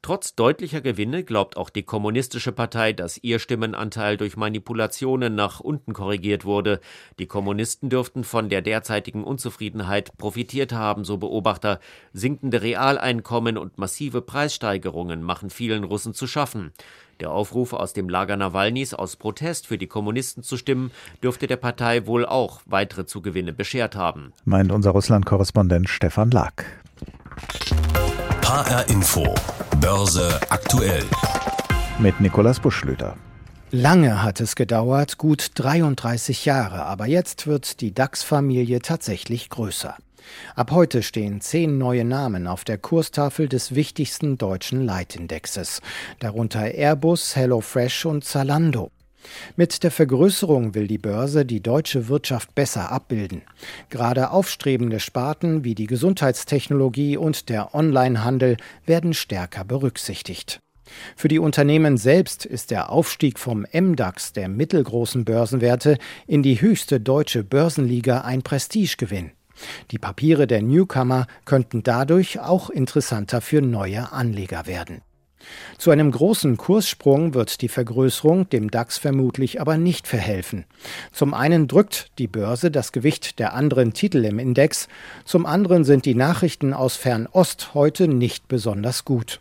Trotz 0.00 0.36
deutlicher 0.36 0.80
Gewinne 0.80 1.24
glaubt 1.24 1.56
auch 1.56 1.70
die 1.70 1.82
Kommunistische 1.82 2.52
Partei, 2.52 2.92
dass 2.92 3.18
ihr 3.22 3.40
Stimmenanteil 3.40 4.16
durch 4.16 4.36
Manipulationen 4.36 5.34
nach 5.34 5.58
unten 5.58 5.92
korrigiert 5.92 6.44
wurde. 6.44 6.80
Die 7.18 7.26
Kommunisten 7.26 7.90
dürften 7.90 8.22
von 8.22 8.48
der 8.48 8.62
derzeitigen 8.62 9.24
Unzufriedenheit 9.24 10.16
profitiert 10.16 10.72
haben, 10.72 11.04
so 11.04 11.18
Beobachter. 11.18 11.80
Sinkende 12.12 12.62
Realeinkommen 12.62 13.58
und 13.58 13.76
massive 13.76 14.22
Preissteigerungen 14.22 15.22
machen 15.22 15.50
vielen 15.50 15.82
Russen 15.82 16.14
zu 16.14 16.28
schaffen. 16.28 16.72
Der 17.18 17.32
Aufruf 17.32 17.72
aus 17.72 17.92
dem 17.92 18.08
Lager 18.08 18.36
Nawalnys 18.36 18.94
aus 18.94 19.16
Protest 19.16 19.66
für 19.66 19.78
die 19.78 19.88
Kommunisten 19.88 20.44
zu 20.44 20.56
stimmen, 20.56 20.92
dürfte 21.24 21.48
der 21.48 21.56
Partei 21.56 22.06
wohl 22.06 22.24
auch 22.24 22.60
weitere 22.66 23.04
Zugewinne 23.04 23.52
beschert 23.52 23.96
haben. 23.96 24.32
Meint 24.44 24.70
unser 24.70 24.92
Russland-Korrespondent 24.92 25.88
Stefan 25.88 26.30
Lack. 26.30 26.66
HR 28.48 28.88
Info. 28.88 29.34
Börse 29.78 30.40
aktuell. 30.48 31.04
Mit 31.98 32.18
Nikolaus 32.18 32.58
Buschlüter. 32.58 33.14
Lange 33.70 34.22
hat 34.22 34.40
es 34.40 34.56
gedauert, 34.56 35.18
gut 35.18 35.50
33 35.56 36.46
Jahre, 36.46 36.86
aber 36.86 37.06
jetzt 37.06 37.46
wird 37.46 37.82
die 37.82 37.92
DAX-Familie 37.92 38.80
tatsächlich 38.80 39.50
größer. 39.50 39.94
Ab 40.56 40.70
heute 40.70 41.02
stehen 41.02 41.42
zehn 41.42 41.76
neue 41.76 42.06
Namen 42.06 42.46
auf 42.46 42.64
der 42.64 42.78
Kurstafel 42.78 43.50
des 43.50 43.74
wichtigsten 43.74 44.38
deutschen 44.38 44.82
Leitindexes, 44.82 45.82
darunter 46.18 46.72
Airbus, 46.74 47.36
HelloFresh 47.36 48.06
und 48.06 48.24
Zalando. 48.24 48.90
Mit 49.56 49.82
der 49.82 49.90
Vergrößerung 49.90 50.74
will 50.74 50.86
die 50.86 50.98
Börse 50.98 51.44
die 51.44 51.62
deutsche 51.62 52.08
Wirtschaft 52.08 52.54
besser 52.54 52.90
abbilden. 52.90 53.42
Gerade 53.90 54.30
aufstrebende 54.30 55.00
Sparten 55.00 55.64
wie 55.64 55.74
die 55.74 55.86
Gesundheitstechnologie 55.86 57.16
und 57.16 57.48
der 57.48 57.74
Onlinehandel 57.74 58.56
werden 58.86 59.14
stärker 59.14 59.64
berücksichtigt. 59.64 60.60
Für 61.16 61.28
die 61.28 61.38
Unternehmen 61.38 61.96
selbst 61.96 62.46
ist 62.46 62.70
der 62.70 62.90
Aufstieg 62.90 63.38
vom 63.38 63.66
MDAX, 63.72 64.32
der 64.32 64.48
mittelgroßen 64.48 65.24
Börsenwerte, 65.24 65.98
in 66.26 66.42
die 66.42 66.60
höchste 66.60 67.00
deutsche 67.00 67.44
Börsenliga 67.44 68.22
ein 68.22 68.42
Prestigegewinn. 68.42 69.32
Die 69.90 69.98
Papiere 69.98 70.46
der 70.46 70.62
Newcomer 70.62 71.26
könnten 71.44 71.82
dadurch 71.82 72.40
auch 72.40 72.70
interessanter 72.70 73.40
für 73.40 73.60
neue 73.60 74.12
Anleger 74.12 74.66
werden. 74.66 75.02
Zu 75.78 75.90
einem 75.90 76.10
großen 76.10 76.56
Kurssprung 76.56 77.34
wird 77.34 77.60
die 77.62 77.68
Vergrößerung 77.68 78.48
dem 78.50 78.70
DAX 78.70 78.98
vermutlich 78.98 79.60
aber 79.60 79.78
nicht 79.78 80.06
verhelfen. 80.06 80.64
Zum 81.12 81.34
einen 81.34 81.68
drückt 81.68 82.10
die 82.18 82.26
Börse 82.26 82.70
das 82.70 82.92
Gewicht 82.92 83.38
der 83.38 83.54
anderen 83.54 83.92
Titel 83.92 84.24
im 84.24 84.38
Index, 84.38 84.88
zum 85.24 85.46
anderen 85.46 85.84
sind 85.84 86.04
die 86.04 86.14
Nachrichten 86.14 86.72
aus 86.72 86.96
Fernost 86.96 87.74
heute 87.74 88.08
nicht 88.08 88.48
besonders 88.48 89.04
gut. 89.04 89.40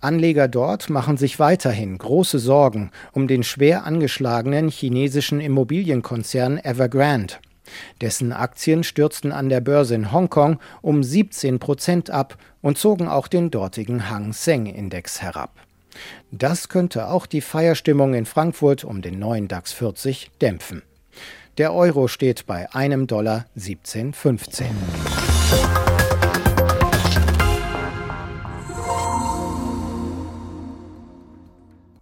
Anleger 0.00 0.48
dort 0.48 0.90
machen 0.90 1.16
sich 1.16 1.38
weiterhin 1.38 1.96
große 1.96 2.38
Sorgen 2.38 2.90
um 3.12 3.28
den 3.28 3.42
schwer 3.42 3.84
angeschlagenen 3.84 4.68
chinesischen 4.68 5.40
Immobilienkonzern 5.40 6.58
Evergrande. 6.58 7.34
Dessen 8.00 8.32
Aktien 8.32 8.84
stürzten 8.84 9.32
an 9.32 9.48
der 9.48 9.60
Börse 9.60 9.94
in 9.94 10.12
Hongkong 10.12 10.58
um 10.82 11.02
17 11.02 11.58
Prozent 11.58 12.10
ab 12.10 12.36
und 12.62 12.78
zogen 12.78 13.08
auch 13.08 13.28
den 13.28 13.50
dortigen 13.50 14.10
Hang 14.10 14.32
Seng 14.32 14.66
Index 14.66 15.22
herab. 15.22 15.50
Das 16.30 16.68
könnte 16.68 17.08
auch 17.08 17.26
die 17.26 17.40
Feierstimmung 17.40 18.14
in 18.14 18.26
Frankfurt 18.26 18.84
um 18.84 19.02
den 19.02 19.18
neuen 19.18 19.48
DAX 19.48 19.72
40 19.72 20.30
dämpfen. 20.40 20.82
Der 21.58 21.72
Euro 21.72 22.08
steht 22.08 22.46
bei 22.46 22.72
einem 22.74 23.06
Dollar 23.06 23.46
17,15. 23.56 25.83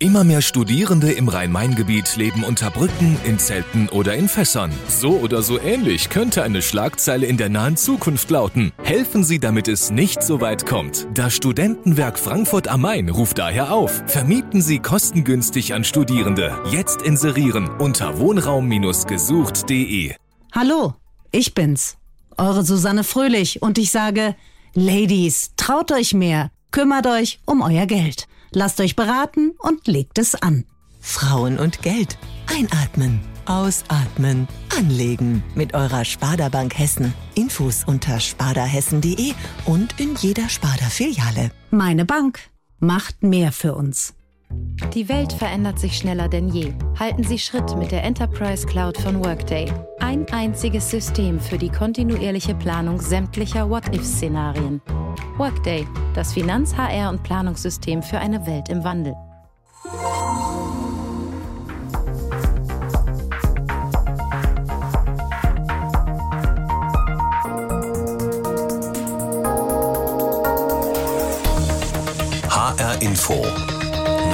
Immer 0.03 0.25
mehr 0.25 0.43
Studierende 0.43 1.13
im 1.13 1.29
Rhein-Main-Gebiet 1.29 2.17
leben 2.17 2.43
unter 2.43 2.73
Brücken, 2.73 3.17
in 3.23 3.39
Zelten 3.39 3.89
oder 3.89 4.15
in 4.15 4.27
Fässern. 4.27 4.73
So 4.89 5.11
oder 5.11 5.43
so 5.43 5.61
ähnlich 5.61 6.09
könnte 6.09 6.43
eine 6.43 6.61
Schlagzeile 6.61 7.25
in 7.25 7.37
der 7.37 7.49
nahen 7.49 7.77
Zukunft 7.77 8.29
lauten. 8.29 8.73
Helfen 8.83 9.23
Sie, 9.23 9.39
damit 9.39 9.69
es 9.69 9.93
nicht 9.93 10.25
so 10.25 10.41
weit 10.41 10.67
kommt. 10.67 11.07
Das 11.15 11.37
Studentenwerk 11.37 12.19
Frankfurt 12.19 12.67
am 12.67 12.81
Main 12.81 13.11
ruft 13.11 13.39
daher 13.39 13.73
auf. 13.73 14.03
Vermieten 14.09 14.61
Sie 14.61 14.81
kostengünstig 14.81 15.73
an 15.73 15.85
Studierende. 15.85 16.61
Jetzt 16.73 17.03
inserieren 17.03 17.71
unter 17.79 18.19
wohnraum-gesucht.de. 18.19 20.17
Hallo, 20.51 20.95
ich 21.31 21.55
bin's, 21.55 21.97
eure 22.37 22.65
Susanne 22.65 23.05
Fröhlich 23.05 23.63
und 23.63 23.79
ich 23.79 23.93
sage, 23.93 24.35
Ladies, 24.75 25.53
traut 25.57 25.93
euch 25.93 26.13
mehr, 26.13 26.51
kümmert 26.73 27.07
euch 27.07 27.39
um 27.47 27.63
euer 27.63 27.87
Geld. 27.87 28.27
Lasst 28.55 28.81
euch 28.81 28.97
beraten 28.97 29.53
und 29.59 29.87
legt 29.87 30.19
es 30.19 30.35
an. 30.35 30.65
Frauen 31.01 31.59
und 31.59 31.83
Geld. 31.83 32.19
Einatmen. 32.47 33.21
Ausatmen. 33.47 34.47
Anlegen. 34.79 35.43
Mit 35.55 35.75
eurer 35.75 36.05
Sparda 36.05 36.49
Bank 36.49 36.79
Hessen. 36.79 37.13
Infos 37.35 37.85
unter 37.85 38.21
spardahessen.de 38.21 39.33
und 39.65 39.99
in 39.99 40.15
jeder 40.17 40.49
Sparda-Filiale. 40.49 41.51
Meine 41.71 42.05
Bank 42.05 42.41
macht 42.79 43.23
mehr 43.23 43.53
für 43.53 43.75
uns. 43.75 44.15
Die 44.95 45.09
Welt 45.09 45.33
verändert 45.33 45.79
sich 45.79 45.97
schneller 45.97 46.29
denn 46.29 46.49
je. 46.49 46.75
Halten 46.99 47.25
Sie 47.25 47.39
Schritt 47.39 47.77
mit 47.77 47.93
der 47.93 48.05
Enterprise 48.05 48.67
Cloud 48.67 48.99
von 48.99 49.25
Workday. 49.25 49.73
Ein 50.01 50.27
einziges 50.31 50.91
System 50.91 51.41
für 51.41 51.57
die 51.57 51.71
kontinuierliche 51.71 52.55
Planung 52.55 53.01
sämtlicher 53.01 53.71
What-If-Szenarien. 53.71 54.83
Workday, 55.39 55.87
das 56.15 56.35
Finanz-, 56.35 56.75
HR- 56.77 57.09
und 57.09 57.23
Planungssystem 57.23 58.03
für 58.03 58.19
eine 58.19 58.47
Welt 58.47 58.69
im 58.69 58.85
Wandel. 58.85 59.15
HR 72.51 73.01
Info. 73.01 73.82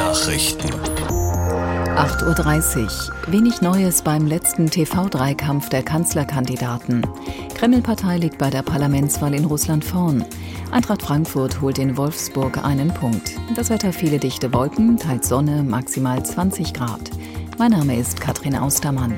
Nachrichten. 0.09 0.71
8.30 0.71 2.83
Uhr. 2.83 2.91
Wenig 3.31 3.61
Neues 3.61 4.01
beim 4.01 4.27
letzten 4.27 4.71
TV-Dreikampf 4.71 5.69
der 5.69 5.83
Kanzlerkandidaten. 5.83 7.07
Kreml-Partei 7.55 8.17
liegt 8.17 8.39
bei 8.39 8.49
der 8.49 8.63
Parlamentswahl 8.63 9.35
in 9.35 9.45
Russland 9.45 9.85
vorn. 9.85 10.25
Eintracht 10.71 11.03
Frankfurt 11.03 11.61
holt 11.61 11.79
in 11.79 11.99
Wolfsburg 11.99 12.65
einen 12.65 12.89
Punkt. 12.89 13.33
Das 13.55 13.69
Wetter 13.69 13.93
viele 13.93 14.19
dichte 14.19 14.51
Wolken, 14.55 14.97
teils 14.97 15.29
Sonne, 15.29 15.63
maximal 15.63 16.25
20 16.25 16.73
Grad. 16.73 17.11
Mein 17.59 17.73
Name 17.73 17.97
ist 17.97 18.19
Katrin 18.19 18.57
Austermann. 18.57 19.13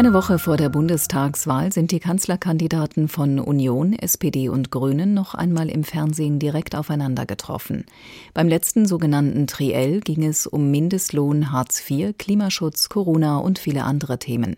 Eine 0.00 0.14
Woche 0.14 0.38
vor 0.38 0.56
der 0.56 0.70
Bundestagswahl 0.70 1.74
sind 1.74 1.90
die 1.90 2.00
Kanzlerkandidaten 2.00 3.06
von 3.06 3.38
Union, 3.38 3.92
SPD 3.92 4.48
und 4.48 4.70
Grünen 4.70 5.12
noch 5.12 5.34
einmal 5.34 5.68
im 5.68 5.84
Fernsehen 5.84 6.38
direkt 6.38 6.74
aufeinander 6.74 7.26
getroffen. 7.26 7.84
Beim 8.32 8.48
letzten 8.48 8.86
sogenannten 8.86 9.46
Triell 9.46 10.00
ging 10.00 10.24
es 10.24 10.46
um 10.46 10.70
Mindestlohn, 10.70 11.52
Hartz 11.52 11.82
IV, 11.86 12.16
Klimaschutz, 12.16 12.88
Corona 12.88 13.36
und 13.36 13.58
viele 13.58 13.84
andere 13.84 14.18
Themen. 14.18 14.56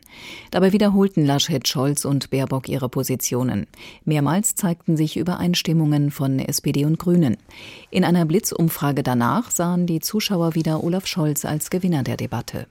Dabei 0.52 0.72
wiederholten 0.72 1.26
Laschet, 1.26 1.66
Scholz 1.66 2.05
und 2.05 2.31
Baerbock 2.31 2.68
ihre 2.68 2.88
Positionen. 2.88 3.66
Mehrmals 4.05 4.55
zeigten 4.55 4.96
sich 4.96 5.16
Übereinstimmungen 5.16 6.12
von 6.12 6.38
SPD 6.38 6.85
und 6.85 7.00
Grünen. 7.00 7.37
In 7.90 8.05
einer 8.05 8.26
Blitzumfrage 8.26 9.02
danach 9.02 9.50
sahen 9.50 9.88
die 9.88 9.98
Zuschauer 9.98 10.55
wieder 10.55 10.85
Olaf 10.85 11.09
Scholz 11.09 11.44
als 11.44 11.70
Gewinner 11.70 12.05
der 12.05 12.16
Debatte. 12.16 12.68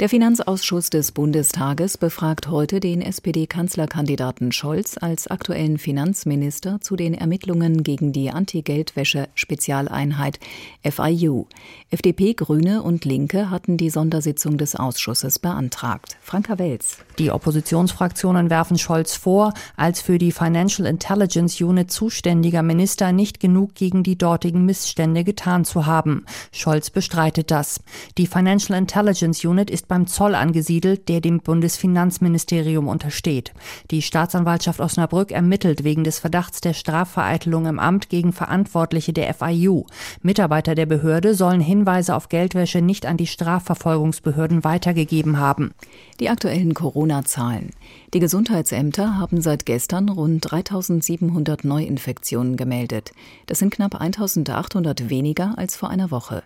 Der 0.00 0.08
Finanzausschuss 0.08 0.90
des 0.90 1.12
Bundestages 1.12 1.98
befragt 1.98 2.48
heute 2.48 2.80
den 2.80 3.00
SPD-Kanzlerkandidaten 3.00 4.50
Scholz 4.50 4.96
als 5.00 5.28
aktuellen 5.28 5.78
Finanzminister 5.78 6.80
zu 6.80 6.96
den 6.96 7.14
Ermittlungen 7.14 7.84
gegen 7.84 8.12
die 8.12 8.32
Anti-Geldwäsche-Spezialeinheit 8.32 10.40
FIU. 10.82 11.44
FDP, 11.90 12.34
Grüne 12.34 12.82
und 12.82 13.04
Linke 13.04 13.50
hatten 13.50 13.76
die 13.76 13.88
Sondersitzung 13.88 14.58
des 14.58 14.74
Ausschusses 14.74 15.38
beantragt. 15.38 16.16
Franka 16.20 16.58
Welz. 16.58 16.98
Die 17.20 17.30
Oppositionsfraktionen 17.30 18.50
werfen 18.50 18.78
Scholz 18.78 19.14
vor, 19.14 19.54
als 19.76 20.00
für 20.00 20.18
die 20.18 20.32
Financial 20.32 20.88
Intelligence 20.88 21.60
Unit 21.60 21.92
zuständiger 21.92 22.64
Minister 22.64 23.12
nicht 23.12 23.38
genug 23.38 23.76
gegen 23.76 24.02
die 24.02 24.18
dortigen 24.18 24.66
Missstände 24.66 25.22
getan 25.22 25.64
zu 25.64 25.86
haben. 25.86 26.26
Scholz 26.50 26.90
bestreitet 26.90 27.52
das. 27.52 27.78
Die 28.18 28.26
Financial 28.26 28.76
Intelligence 28.76 29.44
Unit 29.44 29.70
ist 29.70 29.83
beim 29.88 30.06
Zoll 30.06 30.34
angesiedelt, 30.34 31.08
der 31.08 31.20
dem 31.20 31.40
Bundesfinanzministerium 31.40 32.88
untersteht. 32.88 33.52
Die 33.90 34.02
Staatsanwaltschaft 34.02 34.80
Osnabrück 34.80 35.30
ermittelt 35.30 35.84
wegen 35.84 36.04
des 36.04 36.18
Verdachts 36.18 36.60
der 36.60 36.72
Strafvereitelung 36.72 37.66
im 37.66 37.78
Amt 37.78 38.08
gegen 38.08 38.32
Verantwortliche 38.32 39.12
der 39.12 39.32
FIU. 39.34 39.84
Mitarbeiter 40.22 40.74
der 40.74 40.86
Behörde 40.86 41.34
sollen 41.34 41.60
Hinweise 41.60 42.14
auf 42.14 42.28
Geldwäsche 42.28 42.80
nicht 42.80 43.06
an 43.06 43.16
die 43.16 43.26
Strafverfolgungsbehörden 43.26 44.64
weitergegeben 44.64 45.38
haben. 45.38 45.72
Die 46.20 46.28
aktuellen 46.28 46.74
Corona-Zahlen. 46.74 47.70
Die 48.12 48.20
Gesundheitsämter 48.20 49.18
haben 49.18 49.40
seit 49.40 49.66
gestern 49.66 50.08
rund 50.08 50.50
3700 50.50 51.64
Neuinfektionen 51.64 52.56
gemeldet. 52.56 53.12
Das 53.46 53.58
sind 53.58 53.70
knapp 53.70 54.00
1800 54.00 55.10
weniger 55.10 55.54
als 55.56 55.76
vor 55.76 55.90
einer 55.90 56.10
Woche. 56.10 56.42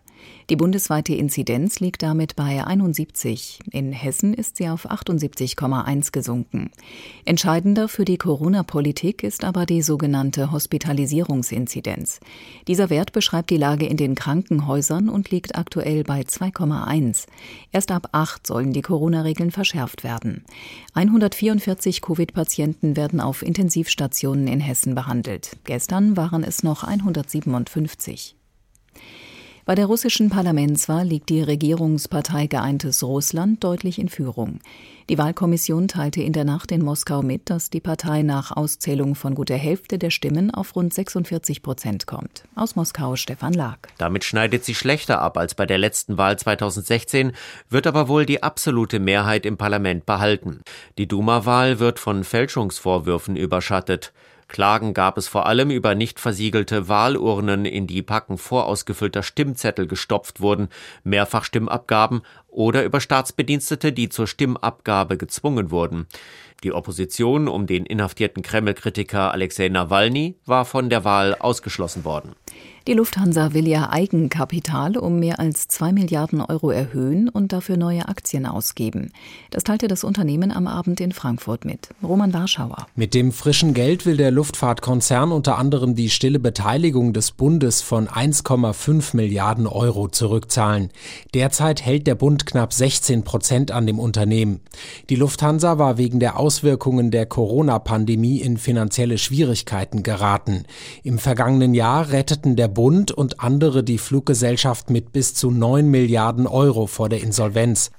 Die 0.50 0.57
bundesweite 0.57 1.14
Inzidenz 1.14 1.78
liegt 1.78 2.02
damit 2.02 2.35
bei 2.35 2.64
71. 2.64 3.59
In 3.70 3.92
Hessen 3.92 4.33
ist 4.33 4.57
sie 4.57 4.70
auf 4.70 4.90
78,1 4.90 6.11
gesunken. 6.11 6.70
Entscheidender 7.26 7.87
für 7.87 8.07
die 8.07 8.16
Corona-Politik 8.16 9.22
ist 9.22 9.44
aber 9.44 9.66
die 9.66 9.83
sogenannte 9.83 10.50
Hospitalisierungsinzidenz. 10.50 12.20
Dieser 12.66 12.88
Wert 12.88 13.12
beschreibt 13.12 13.50
die 13.50 13.59
Lage 13.59 13.85
in 13.85 13.98
den 13.98 14.14
Krankenhäusern 14.14 15.11
und 15.11 15.31
liegt 15.31 15.57
aktuell 15.57 16.02
bei 16.02 16.22
2,1. 16.22 17.26
Erst 17.70 17.92
ab 17.92 18.09
8 18.12 18.46
sollen 18.46 18.72
die 18.72 18.83
Corona-Regeln 18.83 19.50
verschärft 19.50 20.02
werden. 20.02 20.44
144 20.94 22.00
Covid-Patienten 22.00 22.96
werden 22.96 23.20
auf 23.20 23.42
Intensivstationen 23.42 24.48
in 24.48 24.61
Hessen 24.61 24.94
behandelt. 24.94 25.59
Gestern 25.64 26.16
waren 26.16 26.42
es 26.42 26.62
noch 26.62 26.85
157. 26.85 28.38
Bei 29.68 29.74
der 29.74 29.85
russischen 29.85 30.31
Parlamentswahl 30.31 31.07
liegt 31.07 31.28
die 31.28 31.42
Regierungspartei 31.42 32.46
Geeintes 32.46 33.02
Russland 33.02 33.62
deutlich 33.62 33.98
in 33.98 34.09
Führung. 34.09 34.61
Die 35.11 35.18
Wahlkommission 35.18 35.88
teilte 35.88 36.22
in 36.22 36.33
der 36.33 36.44
Nacht 36.44 36.72
in 36.72 36.83
Moskau 36.83 37.20
mit, 37.20 37.50
dass 37.50 37.68
die 37.68 37.83
Partei 37.83 38.22
nach 38.22 38.57
Auszählung 38.57 39.14
von 39.14 39.35
gut 39.35 39.50
der 39.50 39.59
Hälfte 39.59 39.98
der 39.98 40.09
Stimmen 40.09 40.50
auf 40.50 40.74
rund 40.74 40.94
46 40.94 41.61
Prozent 41.61 42.07
kommt. 42.07 42.44
Aus 42.54 42.76
Moskau 42.76 43.16
Stefan 43.16 43.52
Lag. 43.52 43.76
Damit 43.98 44.24
schneidet 44.24 44.64
sie 44.64 44.74
schlechter 44.74 45.20
ab 45.20 45.37
als 45.37 45.54
bei 45.54 45.66
der 45.66 45.76
letzten 45.76 46.16
Wahl 46.16 46.38
2016, 46.38 47.33
wird 47.68 47.87
aber 47.87 48.09
wohl 48.09 48.24
die 48.24 48.42
absolute 48.42 49.00
Mehrheit 49.00 49.44
im 49.44 49.59
Parlament 49.59 50.07
behalten. 50.07 50.62
Die 50.96 51.07
Duma-Wahl 51.07 51.78
wird 51.78 51.98
von 51.98 52.24
Fälschungsvorwürfen 52.24 53.37
überschattet. 53.37 54.14
Klagen 54.48 54.94
gab 54.94 55.18
es 55.18 55.28
vor 55.28 55.46
allem 55.46 55.70
über 55.70 55.94
nicht 55.94 56.18
versiegelte 56.18 56.88
Wahlurnen, 56.88 57.66
in 57.66 57.87
die 57.87 58.02
Packen 58.02 58.38
vorausgefüllter 58.38 59.22
Stimmzettel 59.22 59.87
gestopft 59.87 60.40
wurden, 60.40 60.68
Mehrfachstimmabgaben 61.04 62.22
oder 62.48 62.82
über 62.84 63.00
Staatsbedienstete, 63.00 63.92
die 63.92 64.08
zur 64.08 64.26
Stimmabgabe 64.26 65.18
gezwungen 65.18 65.70
wurden. 65.70 66.06
Die 66.64 66.72
Opposition 66.72 67.46
um 67.46 67.66
den 67.66 67.87
inhaftierten 67.87 68.42
Kreml-Kritiker 68.42 69.32
Alexei 69.32 69.68
Nawalny 69.68 70.38
war 70.44 70.64
von 70.64 70.90
der 70.90 71.04
Wahl 71.04 71.37
ausgeschlossen 71.37 72.04
worden. 72.04 72.34
Die 72.88 72.94
Lufthansa 72.94 73.53
will 73.53 73.68
ihr 73.68 73.92
Eigenkapital 73.92 74.96
um 74.96 75.20
mehr 75.20 75.38
als 75.38 75.68
zwei 75.68 75.92
Milliarden 75.92 76.40
Euro 76.40 76.70
erhöhen 76.70 77.29
und 77.29 77.53
dafür 77.53 77.77
neue 77.77 78.09
Aktien 78.09 78.46
ausgeben. 78.46 79.12
Das 79.51 79.62
teilte 79.62 79.88
das 79.88 80.05
Unternehmen 80.05 80.51
am 80.51 80.66
Abend 80.66 80.98
in 80.98 81.12
Frankfurt 81.12 81.66
mit. 81.66 81.90
Roman 82.03 82.33
Warschauer. 82.33 82.87
Mit 82.96 83.12
dem 83.12 83.33
frischen 83.33 83.74
Geld 83.74 84.07
will 84.07 84.16
der 84.16 84.31
Luftfahrtkonzern 84.31 85.33
unter 85.33 85.59
anderem 85.59 85.96
die 85.96 86.09
stille 86.09 86.38
Beteiligung 86.38 87.12
des 87.12 87.33
Bundes 87.33 87.83
von 87.83 88.09
1,5 88.09 89.14
Milliarden 89.14 89.66
Euro 89.66 90.09
zurückzahlen. 90.09 90.88
Derzeit 91.35 91.85
hält 91.85 92.07
der 92.07 92.14
Bund 92.14 92.46
knapp 92.46 92.72
16 92.72 93.22
Prozent 93.22 93.70
an 93.70 93.87
dem 93.87 93.98
Unternehmen. 93.98 94.61
Die 95.11 95.16
Lufthansa 95.16 95.77
war 95.77 95.98
wegen 95.98 96.20
der 96.20 96.38
Auswirkungen 96.38 97.11
der 97.11 97.27
Corona-Pandemie 97.27 98.40
in 98.40 98.57
finanzielle 98.57 99.18
Schwierigkeiten 99.18 100.03
geraten. 100.03 100.64
Im 101.03 101.18
vergangenen 101.18 101.74
Jahr 101.74 102.09
retteten 102.12 102.57
der 102.57 102.77
Bund 102.78 103.10
und 103.10 103.40
andere 103.40 103.82
die 103.82 103.98
Fluggesellschaft 103.98 104.88
mit 104.88 105.12
bis 105.12 105.34
zu 105.34 105.50
9 105.50 105.88
Milliarden 105.88 106.46
Euro 106.46 106.86
vor 106.86 107.08
der 107.08 107.20
Insolvenz. 107.20 107.90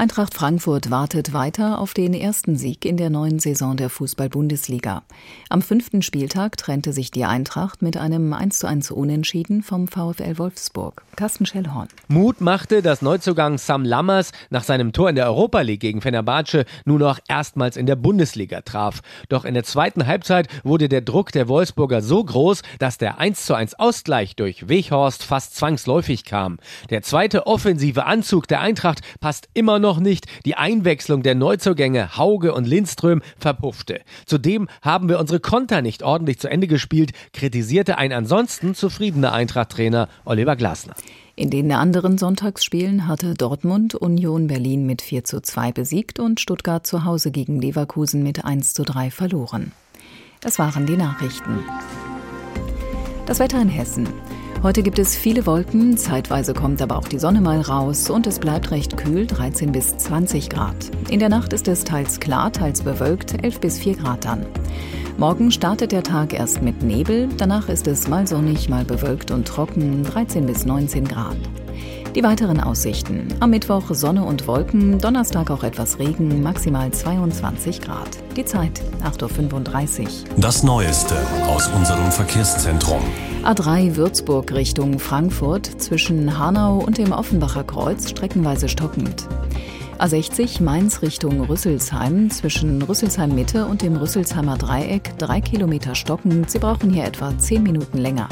Eintracht 0.00 0.32
Frankfurt 0.32 0.92
wartet 0.92 1.32
weiter 1.32 1.80
auf 1.80 1.92
den 1.92 2.14
ersten 2.14 2.54
Sieg 2.54 2.84
in 2.84 2.96
der 2.96 3.10
neuen 3.10 3.40
Saison 3.40 3.76
der 3.76 3.90
Fußball-Bundesliga. 3.90 5.02
Am 5.48 5.60
fünften 5.60 6.02
Spieltag 6.02 6.56
trennte 6.56 6.92
sich 6.92 7.10
die 7.10 7.24
Eintracht 7.24 7.82
mit 7.82 7.96
einem 7.96 8.32
1:1 8.32 8.92
Unentschieden 8.92 9.64
vom 9.64 9.88
VfL 9.88 10.38
Wolfsburg. 10.38 11.02
Carsten 11.16 11.46
Schellhorn. 11.46 11.88
Mut 12.06 12.40
machte, 12.40 12.80
dass 12.80 13.02
Neuzugang 13.02 13.58
Sam 13.58 13.84
Lammers 13.84 14.30
nach 14.50 14.62
seinem 14.62 14.92
Tor 14.92 15.10
in 15.10 15.16
der 15.16 15.26
Europa 15.26 15.62
League 15.62 15.80
gegen 15.80 16.00
Fenerbahce 16.00 16.64
nun 16.84 17.00
noch 17.00 17.18
erstmals 17.26 17.76
in 17.76 17.86
der 17.86 17.96
Bundesliga 17.96 18.60
traf. 18.60 19.00
Doch 19.28 19.44
in 19.44 19.54
der 19.54 19.64
zweiten 19.64 20.06
Halbzeit 20.06 20.46
wurde 20.62 20.88
der 20.88 21.00
Druck 21.00 21.32
der 21.32 21.48
Wolfsburger 21.48 22.02
so 22.02 22.22
groß, 22.22 22.62
dass 22.78 22.98
der 22.98 23.18
1:1 23.18 23.74
Ausgleich 23.74 24.36
durch 24.36 24.68
Weghorst 24.68 25.24
fast 25.24 25.56
zwangsläufig 25.56 26.24
kam. 26.24 26.58
Der 26.90 27.02
zweite 27.02 27.48
offensive 27.48 28.06
Anzug 28.06 28.46
der 28.46 28.60
Eintracht 28.60 29.00
passt 29.18 29.48
immer 29.54 29.80
noch 29.80 29.87
noch 29.88 30.00
nicht. 30.00 30.26
Die 30.44 30.54
Einwechslung 30.54 31.22
der 31.22 31.34
Neuzugänge 31.34 32.18
Hauge 32.18 32.52
und 32.52 32.66
Lindström 32.66 33.22
verpuffte. 33.38 34.02
Zudem 34.26 34.68
haben 34.82 35.08
wir 35.08 35.18
unsere 35.18 35.40
Konter 35.40 35.80
nicht 35.80 36.02
ordentlich 36.02 36.38
zu 36.38 36.50
Ende 36.50 36.66
gespielt, 36.66 37.12
kritisierte 37.32 37.96
ein 37.96 38.12
ansonsten 38.12 38.74
zufriedener 38.74 39.32
Eintracht-Trainer 39.32 40.08
Oliver 40.26 40.56
Glasner. 40.56 40.94
In 41.36 41.48
den 41.48 41.72
anderen 41.72 42.18
Sonntagsspielen 42.18 43.08
hatte 43.08 43.32
Dortmund 43.32 43.94
Union 43.94 44.48
Berlin 44.48 44.84
mit 44.84 45.00
4 45.00 45.24
zu 45.24 45.40
2 45.40 45.72
besiegt 45.72 46.18
und 46.18 46.38
Stuttgart 46.38 46.86
zu 46.86 47.06
Hause 47.06 47.30
gegen 47.30 47.58
Leverkusen 47.62 48.22
mit 48.22 48.44
1 48.44 48.74
zu 48.74 48.82
3 48.82 49.10
verloren. 49.10 49.72
Das 50.40 50.58
waren 50.58 50.84
die 50.84 50.96
Nachrichten. 50.96 51.60
Das 53.24 53.38
Wetter 53.38 53.62
in 53.62 53.70
Hessen. 53.70 54.06
Heute 54.60 54.82
gibt 54.82 54.98
es 54.98 55.14
viele 55.14 55.46
Wolken, 55.46 55.96
zeitweise 55.96 56.52
kommt 56.52 56.82
aber 56.82 56.96
auch 56.96 57.06
die 57.06 57.20
Sonne 57.20 57.40
mal 57.40 57.60
raus 57.60 58.10
und 58.10 58.26
es 58.26 58.40
bleibt 58.40 58.72
recht 58.72 58.96
kühl, 58.96 59.24
13 59.24 59.70
bis 59.70 59.96
20 59.96 60.50
Grad. 60.50 60.74
In 61.10 61.20
der 61.20 61.28
Nacht 61.28 61.52
ist 61.52 61.68
es 61.68 61.84
teils 61.84 62.18
klar, 62.18 62.50
teils 62.50 62.82
bewölkt, 62.82 63.44
11 63.44 63.60
bis 63.60 63.78
4 63.78 63.94
Grad 63.94 64.24
dann. 64.24 64.44
Morgen 65.16 65.52
startet 65.52 65.92
der 65.92 66.02
Tag 66.02 66.32
erst 66.32 66.60
mit 66.60 66.82
Nebel, 66.82 67.28
danach 67.38 67.68
ist 67.68 67.86
es 67.86 68.08
mal 68.08 68.26
sonnig, 68.26 68.68
mal 68.68 68.84
bewölkt 68.84 69.30
und 69.30 69.46
trocken, 69.46 70.02
13 70.02 70.44
bis 70.46 70.66
19 70.66 71.06
Grad. 71.06 71.36
Die 72.18 72.24
weiteren 72.24 72.58
Aussichten. 72.58 73.28
Am 73.38 73.50
Mittwoch 73.50 73.94
Sonne 73.94 74.24
und 74.24 74.48
Wolken, 74.48 74.98
Donnerstag 74.98 75.52
auch 75.52 75.62
etwas 75.62 76.00
Regen, 76.00 76.42
maximal 76.42 76.90
22 76.90 77.80
Grad. 77.80 78.08
Die 78.36 78.44
Zeit 78.44 78.82
8.35 79.04 80.02
Uhr. 80.02 80.08
Das 80.36 80.64
Neueste 80.64 81.14
aus 81.46 81.68
unserem 81.68 82.10
Verkehrszentrum. 82.10 83.02
A3 83.44 83.94
Würzburg 83.94 84.52
Richtung 84.52 84.98
Frankfurt 84.98 85.66
zwischen 85.80 86.36
Hanau 86.36 86.78
und 86.78 86.98
dem 86.98 87.12
Offenbacher 87.12 87.62
Kreuz 87.62 88.10
streckenweise 88.10 88.68
stockend. 88.68 89.28
A60 90.00 90.60
Mainz 90.60 91.02
Richtung 91.02 91.40
Rüsselsheim 91.42 92.30
zwischen 92.30 92.82
Rüsselsheim 92.82 93.32
Mitte 93.32 93.64
und 93.66 93.82
dem 93.82 93.94
Rüsselsheimer 93.94 94.58
Dreieck 94.58 95.16
drei 95.18 95.40
Kilometer 95.40 95.94
stockend. 95.94 96.50
Sie 96.50 96.58
brauchen 96.58 96.90
hier 96.90 97.04
etwa 97.04 97.38
zehn 97.38 97.62
Minuten 97.62 97.98
länger 97.98 98.28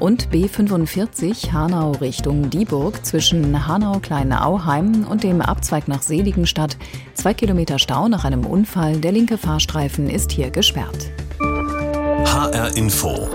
und 0.00 0.28
B45 0.30 1.52
Hanau 1.52 1.92
Richtung 1.92 2.50
Dieburg 2.50 3.04
zwischen 3.04 3.66
Hanau-Kleinauheim 3.66 5.06
und 5.08 5.22
dem 5.22 5.40
Abzweig 5.40 5.88
nach 5.88 6.02
Seligenstadt. 6.02 6.76
Zwei 7.14 7.34
Kilometer 7.34 7.78
Stau 7.78 8.08
nach 8.08 8.24
einem 8.24 8.44
Unfall. 8.44 8.96
Der 8.98 9.12
linke 9.12 9.38
Fahrstreifen 9.38 10.08
ist 10.08 10.32
hier 10.32 10.50
gesperrt. 10.50 11.10
HR 11.40 12.76
Info 12.76 13.28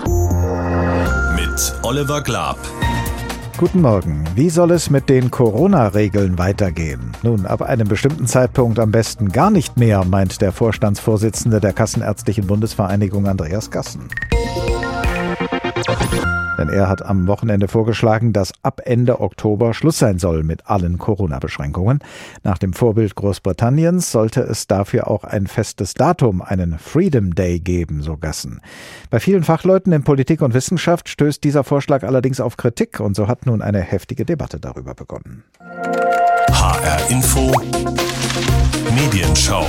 mit 1.34 1.74
Oliver 1.82 2.22
Glab. 2.22 2.58
Guten 3.58 3.82
Morgen. 3.82 4.24
Wie 4.34 4.50
soll 4.50 4.72
es 4.72 4.90
mit 4.90 5.08
den 5.08 5.30
Corona-Regeln 5.30 6.38
weitergehen? 6.38 7.12
Nun, 7.22 7.46
ab 7.46 7.62
einem 7.62 7.86
bestimmten 7.86 8.26
Zeitpunkt 8.26 8.78
am 8.78 8.90
besten 8.90 9.28
gar 9.28 9.50
nicht 9.50 9.76
mehr, 9.76 10.04
meint 10.04 10.40
der 10.40 10.52
Vorstandsvorsitzende 10.52 11.60
der 11.60 11.72
Kassenärztlichen 11.72 12.46
Bundesvereinigung 12.46 13.26
Andreas 13.28 13.70
Gassen. 13.70 14.08
Denn 16.58 16.68
er 16.68 16.88
hat 16.88 17.02
am 17.02 17.26
Wochenende 17.26 17.68
vorgeschlagen, 17.68 18.32
dass 18.32 18.52
ab 18.62 18.80
Ende 18.84 19.20
Oktober 19.20 19.74
Schluss 19.74 19.98
sein 19.98 20.18
soll 20.18 20.42
mit 20.42 20.66
allen 20.66 20.98
Corona-Beschränkungen. 20.98 22.00
Nach 22.42 22.58
dem 22.58 22.72
Vorbild 22.72 23.14
Großbritanniens 23.14 24.12
sollte 24.12 24.42
es 24.42 24.66
dafür 24.66 25.08
auch 25.08 25.24
ein 25.24 25.46
festes 25.46 25.94
Datum, 25.94 26.42
einen 26.42 26.78
Freedom 26.78 27.34
Day 27.34 27.58
geben, 27.58 28.02
so 28.02 28.16
Gassen. 28.16 28.60
Bei 29.10 29.20
vielen 29.20 29.44
Fachleuten 29.44 29.92
in 29.92 30.04
Politik 30.04 30.42
und 30.42 30.54
Wissenschaft 30.54 31.08
stößt 31.08 31.42
dieser 31.42 31.64
Vorschlag 31.64 32.02
allerdings 32.02 32.40
auf 32.40 32.56
Kritik 32.56 33.00
und 33.00 33.16
so 33.16 33.28
hat 33.28 33.46
nun 33.46 33.62
eine 33.62 33.80
heftige 33.80 34.24
Debatte 34.24 34.60
darüber 34.60 34.94
begonnen. 34.94 35.44
HR 36.50 37.10
Info 37.10 37.52
Medienschau 38.94 39.66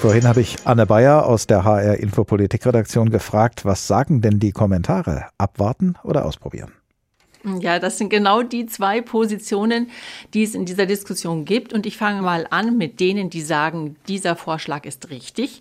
Vorhin 0.00 0.28
habe 0.28 0.40
ich 0.40 0.58
Anne 0.64 0.86
Bayer 0.86 1.26
aus 1.26 1.48
der 1.48 1.64
HR 1.64 1.96
Infopolitik-Redaktion 1.96 3.10
gefragt, 3.10 3.64
was 3.64 3.88
sagen 3.88 4.20
denn 4.20 4.38
die 4.38 4.52
Kommentare? 4.52 5.26
Abwarten 5.38 5.96
oder 6.04 6.24
ausprobieren? 6.24 6.77
Ja, 7.44 7.78
das 7.78 7.98
sind 7.98 8.08
genau 8.08 8.42
die 8.42 8.66
zwei 8.66 9.00
Positionen, 9.00 9.90
die 10.34 10.42
es 10.42 10.54
in 10.54 10.64
dieser 10.64 10.86
Diskussion 10.86 11.44
gibt. 11.44 11.72
Und 11.72 11.86
ich 11.86 11.96
fange 11.96 12.20
mal 12.20 12.46
an 12.50 12.76
mit 12.76 12.98
denen, 12.98 13.30
die 13.30 13.42
sagen, 13.42 13.96
dieser 14.08 14.34
Vorschlag 14.34 14.84
ist 14.84 15.10
richtig. 15.10 15.60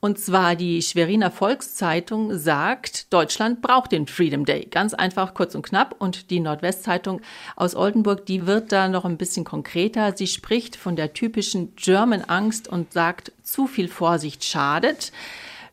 Und 0.00 0.18
zwar 0.18 0.54
die 0.54 0.82
Schweriner 0.82 1.30
Volkszeitung 1.30 2.38
sagt, 2.38 3.12
Deutschland 3.12 3.62
braucht 3.62 3.92
den 3.92 4.06
Freedom 4.06 4.44
Day. 4.44 4.66
Ganz 4.70 4.92
einfach, 4.92 5.32
kurz 5.32 5.54
und 5.54 5.62
knapp. 5.62 5.96
Und 5.98 6.30
die 6.30 6.40
Nordwestzeitung 6.40 7.22
aus 7.56 7.74
Oldenburg, 7.74 8.26
die 8.26 8.46
wird 8.46 8.70
da 8.70 8.88
noch 8.88 9.06
ein 9.06 9.16
bisschen 9.16 9.44
konkreter. 9.44 10.14
Sie 10.16 10.26
spricht 10.26 10.76
von 10.76 10.94
der 10.94 11.14
typischen 11.14 11.74
German 11.76 12.22
Angst 12.22 12.68
und 12.68 12.92
sagt, 12.92 13.32
zu 13.42 13.66
viel 13.66 13.88
Vorsicht 13.88 14.44
schadet. 14.44 15.12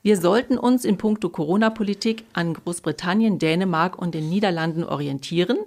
Wir 0.04 0.18
sollten 0.18 0.58
uns 0.58 0.84
in 0.84 0.98
puncto 0.98 1.30
Corona-Politik 1.30 2.26
an 2.34 2.56
Großbritannien, 2.56 3.38
Dänemark 3.38 4.00
und 4.00 4.16
den 4.16 4.30
Niederlanden 4.30 4.84
orientieren. 4.84 5.60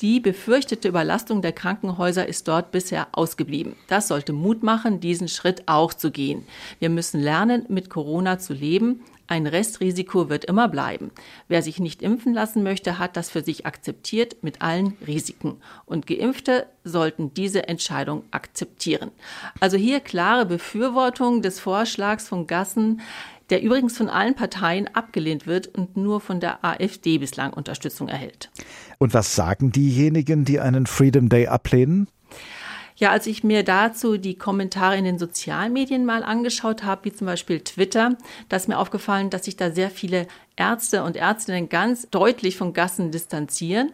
Die 0.00 0.18
befürchtete 0.18 0.88
Überlastung 0.88 1.40
der 1.40 1.52
Krankenhäuser 1.52 2.26
ist 2.26 2.48
dort 2.48 2.72
bisher 2.72 3.06
ausgeblieben. 3.12 3.76
Das 3.86 4.08
sollte 4.08 4.32
Mut 4.32 4.64
machen, 4.64 4.98
diesen 4.98 5.28
Schritt 5.28 5.62
auch 5.66 5.94
zu 5.94 6.10
gehen. 6.10 6.44
Wir 6.80 6.90
müssen 6.90 7.20
lernen, 7.20 7.64
mit 7.68 7.88
Corona 7.88 8.40
zu 8.40 8.54
leben. 8.54 9.04
Ein 9.28 9.46
Restrisiko 9.46 10.28
wird 10.28 10.44
immer 10.44 10.68
bleiben. 10.68 11.10
Wer 11.48 11.62
sich 11.62 11.80
nicht 11.80 12.00
impfen 12.02 12.32
lassen 12.32 12.62
möchte, 12.62 12.98
hat 12.98 13.16
das 13.16 13.28
für 13.28 13.42
sich 13.42 13.66
akzeptiert 13.66 14.36
mit 14.42 14.62
allen 14.62 14.96
Risiken. 15.04 15.56
Und 15.84 16.06
Geimpfte 16.06 16.66
sollten 16.84 17.34
diese 17.34 17.66
Entscheidung 17.66 18.22
akzeptieren. 18.30 19.10
Also 19.58 19.76
hier 19.76 19.98
klare 19.98 20.46
Befürwortung 20.46 21.42
des 21.42 21.58
Vorschlags 21.58 22.28
von 22.28 22.46
Gassen, 22.46 23.00
der 23.50 23.62
übrigens 23.62 23.96
von 23.96 24.08
allen 24.08 24.34
Parteien 24.34 24.88
abgelehnt 24.94 25.46
wird 25.46 25.68
und 25.68 25.96
nur 25.96 26.20
von 26.20 26.40
der 26.40 26.64
AfD 26.64 27.18
bislang 27.18 27.52
Unterstützung 27.52 28.08
erhält. 28.08 28.50
Und 28.98 29.14
was 29.14 29.34
sagen 29.34 29.72
diejenigen, 29.72 30.44
die 30.44 30.60
einen 30.60 30.86
Freedom 30.86 31.28
Day 31.28 31.46
ablehnen? 31.46 32.08
Ja, 32.98 33.10
als 33.10 33.26
ich 33.26 33.44
mir 33.44 33.62
dazu 33.62 34.16
die 34.16 34.38
Kommentare 34.38 34.96
in 34.96 35.04
den 35.04 35.18
Sozialmedien 35.18 36.06
mal 36.06 36.22
angeschaut 36.22 36.82
habe, 36.82 37.04
wie 37.04 37.12
zum 37.12 37.26
Beispiel 37.26 37.60
Twitter, 37.60 38.16
da 38.48 38.56
ist 38.56 38.68
mir 38.68 38.78
aufgefallen, 38.78 39.28
dass 39.28 39.44
sich 39.44 39.56
da 39.56 39.70
sehr 39.70 39.90
viele 39.90 40.26
Ärzte 40.56 41.02
und 41.04 41.14
Ärztinnen 41.14 41.68
ganz 41.68 42.08
deutlich 42.08 42.56
von 42.56 42.72
Gassen 42.72 43.10
distanzieren. 43.10 43.92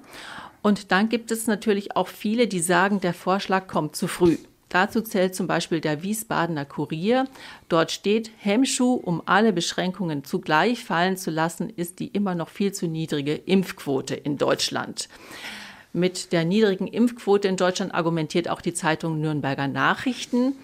Und 0.62 0.92
dann 0.92 1.08
gibt 1.08 1.32
es 1.32 1.48
natürlich 1.48 1.96
auch 1.96 2.06
viele, 2.06 2.46
die 2.46 2.60
sagen, 2.60 3.00
der 3.00 3.12
Vorschlag 3.12 3.66
kommt 3.66 3.96
zu 3.96 4.06
früh. 4.06 4.38
Dazu 4.72 5.02
zählt 5.02 5.34
zum 5.34 5.46
Beispiel 5.46 5.82
der 5.82 6.02
Wiesbadener 6.02 6.64
Kurier. 6.64 7.28
Dort 7.68 7.92
steht, 7.92 8.30
Hemmschuh, 8.38 8.94
um 8.94 9.20
alle 9.26 9.52
Beschränkungen 9.52 10.24
zugleich 10.24 10.82
fallen 10.82 11.18
zu 11.18 11.30
lassen, 11.30 11.68
ist 11.68 11.98
die 11.98 12.06
immer 12.06 12.34
noch 12.34 12.48
viel 12.48 12.72
zu 12.72 12.86
niedrige 12.86 13.34
Impfquote 13.34 14.14
in 14.14 14.38
Deutschland. 14.38 15.10
Mit 15.92 16.32
der 16.32 16.46
niedrigen 16.46 16.86
Impfquote 16.86 17.48
in 17.48 17.58
Deutschland 17.58 17.92
argumentiert 17.92 18.48
auch 18.48 18.62
die 18.62 18.72
Zeitung 18.72 19.20
Nürnberger 19.20 19.68
Nachrichten. 19.68 20.54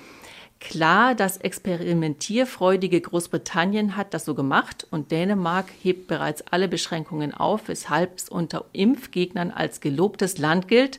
Klar, 0.59 1.15
das 1.15 1.37
experimentierfreudige 1.37 3.03
Großbritannien 3.03 3.95
hat 3.95 4.15
das 4.15 4.25
so 4.25 4.35
gemacht 4.35 4.87
und 4.91 5.11
Dänemark 5.11 5.67
hebt 5.83 6.07
bereits 6.07 6.43
alle 6.51 6.67
Beschränkungen 6.67 7.35
auf, 7.35 7.69
weshalb 7.69 8.17
es 8.17 8.31
unter 8.31 8.65
Impfgegnern 8.73 9.51
als 9.51 9.83
gelobtes 9.83 10.39
Land 10.39 10.67
gilt 10.67 10.99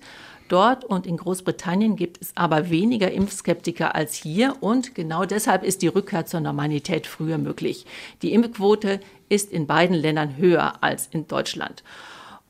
Dort 0.50 0.84
und 0.84 1.06
in 1.06 1.18
Großbritannien 1.18 1.96
gibt 1.96 2.20
es 2.22 2.36
aber 2.36 2.72
weniger 2.72 3.12
Impfskeptiker 3.12 3.94
als 3.94 4.16
hier 4.16 4.58
und 4.62 4.96
genau 4.96 5.24
deshalb 5.24 5.64
ist 5.64 5.84
die 5.84 5.88
Rückkehr 5.88 6.26
zur 6.26 6.40
Normalität 6.40 7.06
früher 7.06 7.38
möglich. 7.38 7.86
Die 8.24 8.34
Impfquote 8.34 9.00
ist 9.30 9.52
in 9.52 9.68
beiden 9.68 9.96
Ländern 9.96 10.38
höher 10.38 10.84
als 10.84 11.08
in 11.12 11.28
Deutschland. 11.28 11.84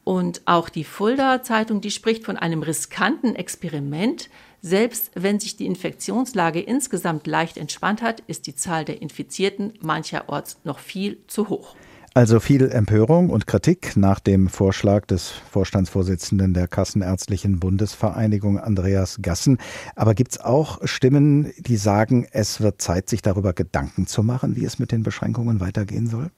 Und 0.06 0.42
auch 0.46 0.70
die 0.70 0.86
Fulda 0.86 1.44
Zeitung, 1.44 1.82
die 1.82 1.92
spricht 1.92 2.24
von 2.24 2.38
einem 2.38 2.64
riskanten 2.64 3.36
Experiment. 3.36 4.30
Selbst 4.62 5.12
wenn 5.16 5.42
sich 5.42 5.58
die 5.58 5.66
Infektionslage 5.66 6.62
insgesamt 6.62 7.28
leicht 7.28 7.58
entspannt 7.58 8.02
hat, 8.02 8.22
ist 8.22 8.48
die 8.48 8.56
Zahl 8.56 8.86
der 8.86 9.02
Infizierten 9.02 9.74
mancherorts 9.82 10.58
noch 10.64 10.80
viel 10.80 11.18
zu 11.28 11.50
hoch. 11.50 11.76
Also 12.16 12.40
viel 12.40 12.72
Empörung 12.72 13.30
und 13.30 13.46
Kritik 13.46 13.96
nach 13.96 14.20
dem 14.20 14.50
Vorschlag 14.50 15.06
des 15.06 15.30
Vorstandsvorsitzenden 15.30 16.56
der 16.56 16.68
Kassenärztlichen 16.68 17.60
Bundesvereinigung 17.60 18.60
Andreas 18.60 19.20
Gassen. 19.22 19.60
Aber 19.96 20.16
gibt 20.16 20.32
es 20.32 20.42
auch 20.42 20.80
Stimmen, 20.86 21.54
die 21.58 21.78
sagen, 21.78 22.28
es 22.32 22.62
wird 22.62 22.82
Zeit, 22.82 23.10
sich 23.10 23.22
darüber 23.22 23.54
Gedanken 23.54 24.08
zu 24.08 24.24
machen, 24.24 24.56
wie 24.56 24.66
es 24.66 24.80
mit 24.80 24.92
den 24.92 25.04
Beschränkungen 25.04 25.60
weitergehen 25.60 26.08
soll? 26.08 26.32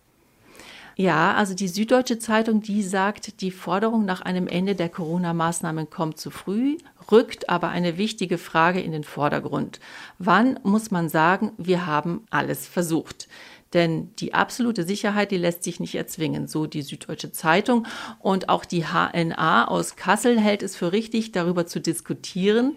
Ja, 0.98 1.34
also 1.36 1.54
die 1.54 1.70
Süddeutsche 1.70 2.20
Zeitung, 2.20 2.62
die 2.62 2.84
sagt, 2.84 3.42
die 3.42 3.52
Forderung 3.52 4.04
nach 4.04 4.22
einem 4.22 4.48
Ende 4.48 4.76
der 4.76 4.90
Corona-Maßnahmen 4.90 5.90
kommt 5.90 6.20
zu 6.20 6.32
früh, 6.32 6.78
rückt 7.12 7.50
aber 7.50 7.70
eine 7.70 7.98
wichtige 7.98 8.38
Frage 8.38 8.82
in 8.82 8.92
den 8.92 9.06
Vordergrund. 9.06 9.80
Wann 10.20 10.60
muss 10.64 10.92
man 10.92 11.08
sagen, 11.08 11.54
wir 11.58 11.86
haben 11.86 12.26
alles 12.30 12.68
versucht? 12.68 13.30
Denn 13.74 14.14
die 14.18 14.34
absolute 14.34 14.84
Sicherheit, 14.84 15.32
die 15.32 15.38
lässt 15.38 15.64
sich 15.64 15.80
nicht 15.80 15.96
erzwingen, 15.96 16.48
so 16.48 16.66
die 16.66 16.82
Süddeutsche 16.82 17.32
Zeitung. 17.32 17.88
Und 18.20 18.50
auch 18.50 18.66
die 18.66 18.86
HNA 18.86 19.68
aus 19.68 19.96
Kassel 19.96 20.40
hält 20.40 20.62
es 20.62 20.76
für 20.76 20.92
richtig, 20.92 21.32
darüber 21.32 21.66
zu 21.66 21.80
diskutieren. 21.80 22.76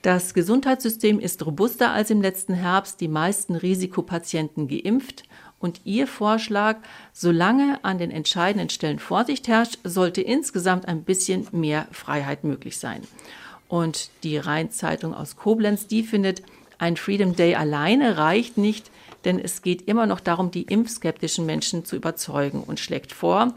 Das 0.00 0.34
Gesundheitssystem 0.34 1.18
ist 1.18 1.44
robuster 1.44 1.90
als 1.90 2.10
im 2.10 2.20
letzten 2.20 2.54
Herbst, 2.54 3.00
die 3.00 3.08
meisten 3.08 3.54
Risikopatienten 3.54 4.68
geimpft. 4.68 5.24
Und 5.58 5.80
Ihr 5.84 6.06
Vorschlag, 6.06 6.76
solange 7.14 7.82
an 7.84 7.96
den 7.96 8.10
entscheidenden 8.10 8.68
Stellen 8.68 8.98
Vorsicht 8.98 9.48
herrscht, 9.48 9.78
sollte 9.82 10.20
insgesamt 10.20 10.86
ein 10.88 11.04
bisschen 11.04 11.48
mehr 11.52 11.86
Freiheit 11.90 12.44
möglich 12.44 12.76
sein. 12.78 13.00
Und 13.66 14.10
die 14.24 14.36
Rheinzeitung 14.36 15.14
aus 15.14 15.36
Koblenz, 15.36 15.86
die 15.86 16.02
findet, 16.02 16.42
ein 16.76 16.98
Freedom 16.98 17.34
Day 17.34 17.54
alleine 17.54 18.18
reicht 18.18 18.58
nicht, 18.58 18.90
denn 19.24 19.38
es 19.38 19.62
geht 19.62 19.82
immer 19.82 20.06
noch 20.06 20.20
darum, 20.20 20.50
die 20.50 20.62
impfskeptischen 20.62 21.46
Menschen 21.46 21.84
zu 21.84 21.96
überzeugen 21.96 22.62
und 22.62 22.80
schlägt 22.80 23.12
vor, 23.12 23.54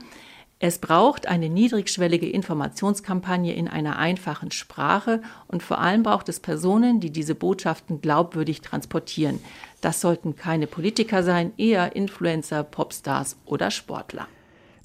Es 0.60 0.80
braucht 0.80 1.28
eine 1.28 1.50
niedrigschwellige 1.50 2.28
Informationskampagne 2.28 3.54
in 3.54 3.68
einer 3.68 4.00
einfachen 4.00 4.50
Sprache 4.50 5.22
und 5.48 5.62
vor 5.62 5.80
allem 5.80 6.02
braucht 6.02 6.30
es 6.30 6.40
Personen, 6.40 7.00
die 7.00 7.12
diese 7.12 7.36
Botschaften 7.36 8.02
glaubwürdig 8.02 8.62
transportieren. 8.62 9.40
Das 9.82 10.02
sollten 10.02 10.36
keine 10.36 10.66
Politiker 10.66 11.22
sein, 11.22 11.54
eher 11.58 11.96
Influencer, 11.96 12.64
Popstars 12.64 13.38
oder 13.46 13.70
Sportler. 13.70 14.28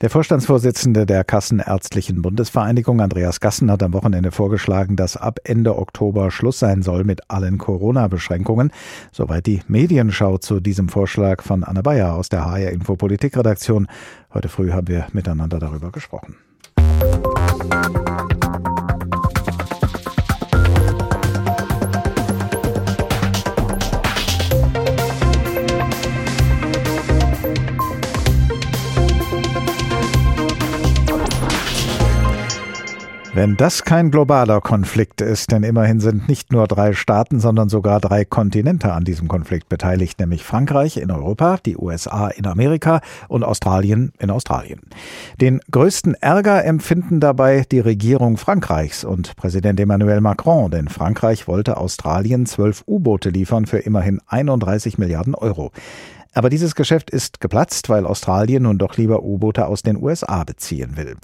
Der 0.02 0.10
Vorstandsvorsitzende 0.10 1.06
der 1.06 1.22
Kassenärztlichen 1.22 2.22
Bundesvereinigung, 2.22 3.00
Andreas 3.00 3.38
Gassen, 3.38 3.70
hat 3.70 3.84
am 3.84 3.92
Wochenende 3.92 4.32
vorgeschlagen, 4.32 4.96
dass 4.96 5.16
ab 5.16 5.38
Ende 5.44 5.78
Oktober 5.78 6.32
Schluss 6.32 6.58
sein 6.58 6.82
soll 6.82 7.04
mit 7.04 7.30
allen 7.30 7.56
Corona-Beschränkungen. 7.56 8.72
Soweit 9.12 9.46
die 9.46 9.62
Medienschau 9.68 10.38
zu 10.38 10.58
diesem 10.58 10.88
Vorschlag 10.88 11.44
von 11.44 11.62
Anne 11.62 11.84
Bayer 11.84 12.14
aus 12.14 12.28
der 12.28 12.44
HR 12.44 12.72
Info 12.72 12.96
Politikredaktion. 12.96 13.86
Heute 14.34 14.48
früh 14.48 14.72
haben 14.72 14.88
wir 14.88 15.06
miteinander 15.12 15.60
darüber 15.60 15.92
gesprochen. 15.92 16.34
Musik 17.00 18.51
Wenn 33.34 33.56
das 33.56 33.84
kein 33.84 34.10
globaler 34.10 34.60
Konflikt 34.60 35.22
ist, 35.22 35.52
denn 35.52 35.62
immerhin 35.62 36.00
sind 36.00 36.28
nicht 36.28 36.52
nur 36.52 36.66
drei 36.66 36.92
Staaten, 36.92 37.40
sondern 37.40 37.70
sogar 37.70 37.98
drei 37.98 38.26
Kontinente 38.26 38.92
an 38.92 39.04
diesem 39.04 39.26
Konflikt 39.26 39.70
beteiligt, 39.70 40.20
nämlich 40.20 40.44
Frankreich 40.44 40.98
in 40.98 41.10
Europa, 41.10 41.56
die 41.64 41.78
USA 41.78 42.28
in 42.28 42.46
Amerika 42.46 43.00
und 43.28 43.42
Australien 43.42 44.12
in 44.18 44.28
Australien. 44.28 44.82
Den 45.40 45.62
größten 45.70 46.12
Ärger 46.12 46.62
empfinden 46.66 47.20
dabei 47.20 47.64
die 47.72 47.80
Regierung 47.80 48.36
Frankreichs 48.36 49.02
und 49.02 49.34
Präsident 49.36 49.80
Emmanuel 49.80 50.20
Macron, 50.20 50.70
denn 50.70 50.88
Frankreich 50.88 51.48
wollte 51.48 51.78
Australien 51.78 52.44
zwölf 52.44 52.84
U-Boote 52.86 53.30
liefern 53.30 53.64
für 53.64 53.78
immerhin 53.78 54.20
31 54.26 54.98
Milliarden 54.98 55.34
Euro. 55.34 55.72
Aber 56.34 56.48
dieses 56.48 56.74
Geschäft 56.74 57.10
ist 57.10 57.40
geplatzt, 57.40 57.88
weil 57.88 58.06
Australien 58.06 58.62
nun 58.62 58.78
doch 58.78 58.96
lieber 58.96 59.22
U-Boote 59.22 59.66
aus 59.66 59.82
den 59.82 60.02
USA 60.02 60.44
beziehen 60.44 60.96
will. 60.96 61.16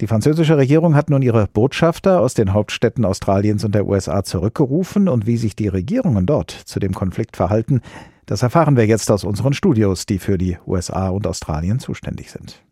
Die 0.00 0.06
französische 0.06 0.56
Regierung 0.56 0.94
hat 0.94 1.10
nun 1.10 1.22
ihre 1.22 1.48
Botschafter 1.48 2.20
aus 2.20 2.34
den 2.34 2.52
Hauptstädten 2.52 3.04
Australiens 3.04 3.64
und 3.64 3.74
der 3.74 3.86
USA 3.86 4.22
zurückgerufen 4.22 5.08
und 5.08 5.26
wie 5.26 5.36
sich 5.36 5.56
die 5.56 5.68
Regierungen 5.68 6.26
dort 6.26 6.50
zu 6.50 6.78
dem 6.78 6.94
Konflikt 6.94 7.36
verhalten, 7.36 7.80
das 8.26 8.42
erfahren 8.42 8.76
wir 8.76 8.86
jetzt 8.86 9.10
aus 9.10 9.24
unseren 9.24 9.52
Studios, 9.52 10.06
die 10.06 10.18
für 10.18 10.38
die 10.38 10.56
USA 10.66 11.08
und 11.08 11.26
Australien 11.26 11.80
zuständig 11.80 12.30
sind. 12.30 12.62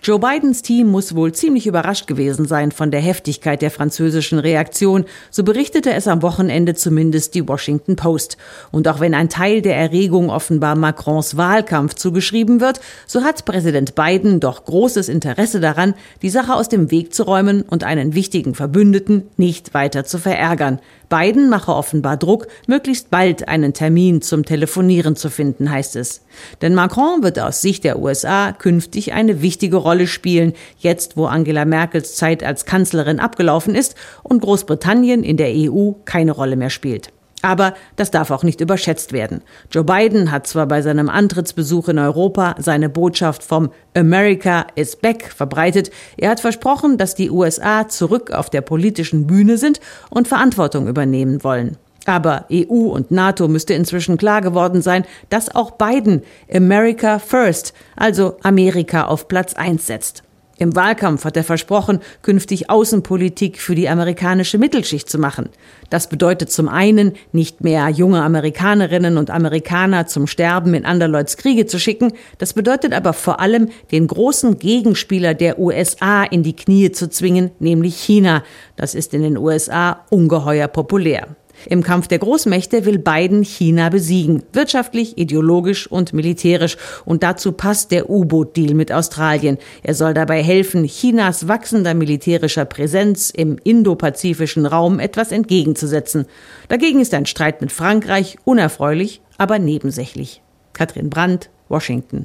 Joe 0.00 0.20
Bidens 0.20 0.62
Team 0.62 0.86
muss 0.86 1.16
wohl 1.16 1.32
ziemlich 1.32 1.66
überrascht 1.66 2.06
gewesen 2.06 2.46
sein 2.46 2.70
von 2.70 2.92
der 2.92 3.00
Heftigkeit 3.00 3.60
der 3.62 3.72
französischen 3.72 4.38
Reaktion, 4.38 5.04
so 5.30 5.42
berichtete 5.42 5.92
es 5.92 6.06
am 6.06 6.22
Wochenende 6.22 6.74
zumindest 6.74 7.34
die 7.34 7.46
Washington 7.46 7.96
Post. 7.96 8.36
Und 8.70 8.86
auch 8.86 9.00
wenn 9.00 9.12
ein 9.12 9.28
Teil 9.28 9.60
der 9.60 9.76
Erregung 9.76 10.30
offenbar 10.30 10.76
Macrons 10.76 11.36
Wahlkampf 11.36 11.94
zugeschrieben 11.94 12.60
wird, 12.60 12.80
so 13.06 13.22
hat 13.22 13.44
Präsident 13.44 13.96
Biden 13.96 14.38
doch 14.38 14.64
großes 14.64 15.08
Interesse 15.08 15.58
daran, 15.58 15.94
die 16.22 16.30
Sache 16.30 16.54
aus 16.54 16.68
dem 16.68 16.92
Weg 16.92 17.12
zu 17.12 17.24
räumen 17.24 17.62
und 17.62 17.82
einen 17.82 18.14
wichtigen 18.14 18.54
Verbündeten 18.54 19.24
nicht 19.36 19.74
weiter 19.74 20.04
zu 20.04 20.18
verärgern. 20.18 20.78
Biden 21.08 21.48
mache 21.48 21.74
offenbar 21.74 22.16
Druck, 22.16 22.48
möglichst 22.66 23.10
bald 23.10 23.48
einen 23.48 23.72
Termin 23.72 24.22
zum 24.22 24.44
Telefonieren 24.44 25.16
zu 25.16 25.30
finden, 25.30 25.70
heißt 25.70 25.96
es. 25.96 26.22
Denn 26.60 26.74
Macron 26.74 27.22
wird 27.22 27.38
aus 27.38 27.62
Sicht 27.62 27.84
der 27.84 27.98
USA 27.98 28.52
künftig 28.52 29.12
eine 29.12 29.40
wichtige 29.42 29.76
Rolle 29.76 30.06
spielen, 30.06 30.52
jetzt 30.78 31.16
wo 31.16 31.26
Angela 31.26 31.64
Merkels 31.64 32.16
Zeit 32.16 32.42
als 32.42 32.66
Kanzlerin 32.66 33.20
abgelaufen 33.20 33.74
ist 33.74 33.94
und 34.22 34.42
Großbritannien 34.42 35.22
in 35.22 35.36
der 35.36 35.52
EU 35.54 35.92
keine 36.04 36.32
Rolle 36.32 36.56
mehr 36.56 36.70
spielt. 36.70 37.10
Aber 37.48 37.72
das 37.96 38.10
darf 38.10 38.30
auch 38.30 38.42
nicht 38.42 38.60
überschätzt 38.60 39.14
werden. 39.14 39.40
Joe 39.70 39.82
Biden 39.82 40.30
hat 40.30 40.46
zwar 40.46 40.66
bei 40.66 40.82
seinem 40.82 41.08
Antrittsbesuch 41.08 41.88
in 41.88 41.98
Europa 41.98 42.54
seine 42.58 42.90
Botschaft 42.90 43.42
vom 43.42 43.70
America 43.96 44.66
is 44.74 44.96
back 44.96 45.32
verbreitet, 45.34 45.90
er 46.18 46.28
hat 46.28 46.40
versprochen, 46.40 46.98
dass 46.98 47.14
die 47.14 47.30
USA 47.30 47.88
zurück 47.88 48.32
auf 48.32 48.50
der 48.50 48.60
politischen 48.60 49.26
Bühne 49.26 49.56
sind 49.56 49.80
und 50.10 50.28
Verantwortung 50.28 50.88
übernehmen 50.88 51.42
wollen. 51.42 51.78
Aber 52.04 52.44
EU 52.52 52.90
und 52.90 53.10
NATO 53.10 53.48
müsste 53.48 53.72
inzwischen 53.72 54.18
klar 54.18 54.42
geworden 54.42 54.82
sein, 54.82 55.06
dass 55.30 55.54
auch 55.54 55.70
Biden 55.70 56.24
America 56.52 57.18
First, 57.18 57.72
also 57.96 58.36
Amerika 58.42 59.06
auf 59.06 59.26
Platz 59.26 59.54
1 59.54 59.86
setzt. 59.86 60.22
Im 60.58 60.74
Wahlkampf 60.74 61.24
hat 61.24 61.36
er 61.36 61.44
versprochen, 61.44 62.00
künftig 62.22 62.68
Außenpolitik 62.68 63.60
für 63.60 63.76
die 63.76 63.88
amerikanische 63.88 64.58
Mittelschicht 64.58 65.08
zu 65.08 65.18
machen. 65.18 65.50
Das 65.88 66.08
bedeutet 66.08 66.50
zum 66.50 66.68
einen, 66.68 67.12
nicht 67.32 67.62
mehr 67.62 67.88
junge 67.88 68.22
Amerikanerinnen 68.22 69.16
und 69.18 69.30
Amerikaner 69.30 70.06
zum 70.06 70.26
Sterben 70.26 70.74
in 70.74 70.84
Anderleuts 70.84 71.36
Kriege 71.36 71.66
zu 71.66 71.78
schicken, 71.78 72.12
das 72.38 72.52
bedeutet 72.52 72.92
aber 72.92 73.12
vor 73.12 73.40
allem, 73.40 73.68
den 73.92 74.08
großen 74.08 74.58
Gegenspieler 74.58 75.34
der 75.34 75.58
USA 75.58 76.24
in 76.24 76.42
die 76.42 76.56
Knie 76.56 76.90
zu 76.90 77.08
zwingen, 77.08 77.52
nämlich 77.60 77.96
China. 77.96 78.42
Das 78.76 78.96
ist 78.96 79.14
in 79.14 79.22
den 79.22 79.38
USA 79.38 80.04
ungeheuer 80.10 80.66
populär. 80.68 81.37
Im 81.66 81.82
Kampf 81.82 82.08
der 82.08 82.18
Großmächte 82.18 82.84
will 82.84 82.98
Biden 82.98 83.42
China 83.42 83.88
besiegen, 83.88 84.42
wirtschaftlich, 84.52 85.18
ideologisch 85.18 85.86
und 85.86 86.12
militärisch. 86.12 86.76
Und 87.04 87.22
dazu 87.22 87.52
passt 87.52 87.90
der 87.90 88.10
U-Boot-Deal 88.10 88.74
mit 88.74 88.92
Australien. 88.92 89.58
Er 89.82 89.94
soll 89.94 90.14
dabei 90.14 90.42
helfen, 90.42 90.84
Chinas 90.84 91.48
wachsender 91.48 91.94
militärischer 91.94 92.64
Präsenz 92.64 93.30
im 93.30 93.58
indopazifischen 93.62 94.66
Raum 94.66 95.00
etwas 95.00 95.32
entgegenzusetzen. 95.32 96.26
Dagegen 96.68 97.00
ist 97.00 97.14
ein 97.14 97.26
Streit 97.26 97.60
mit 97.60 97.72
Frankreich 97.72 98.38
unerfreulich, 98.44 99.20
aber 99.36 99.58
nebensächlich. 99.58 100.42
Katrin 100.72 101.10
Brandt, 101.10 101.50
Washington. 101.68 102.22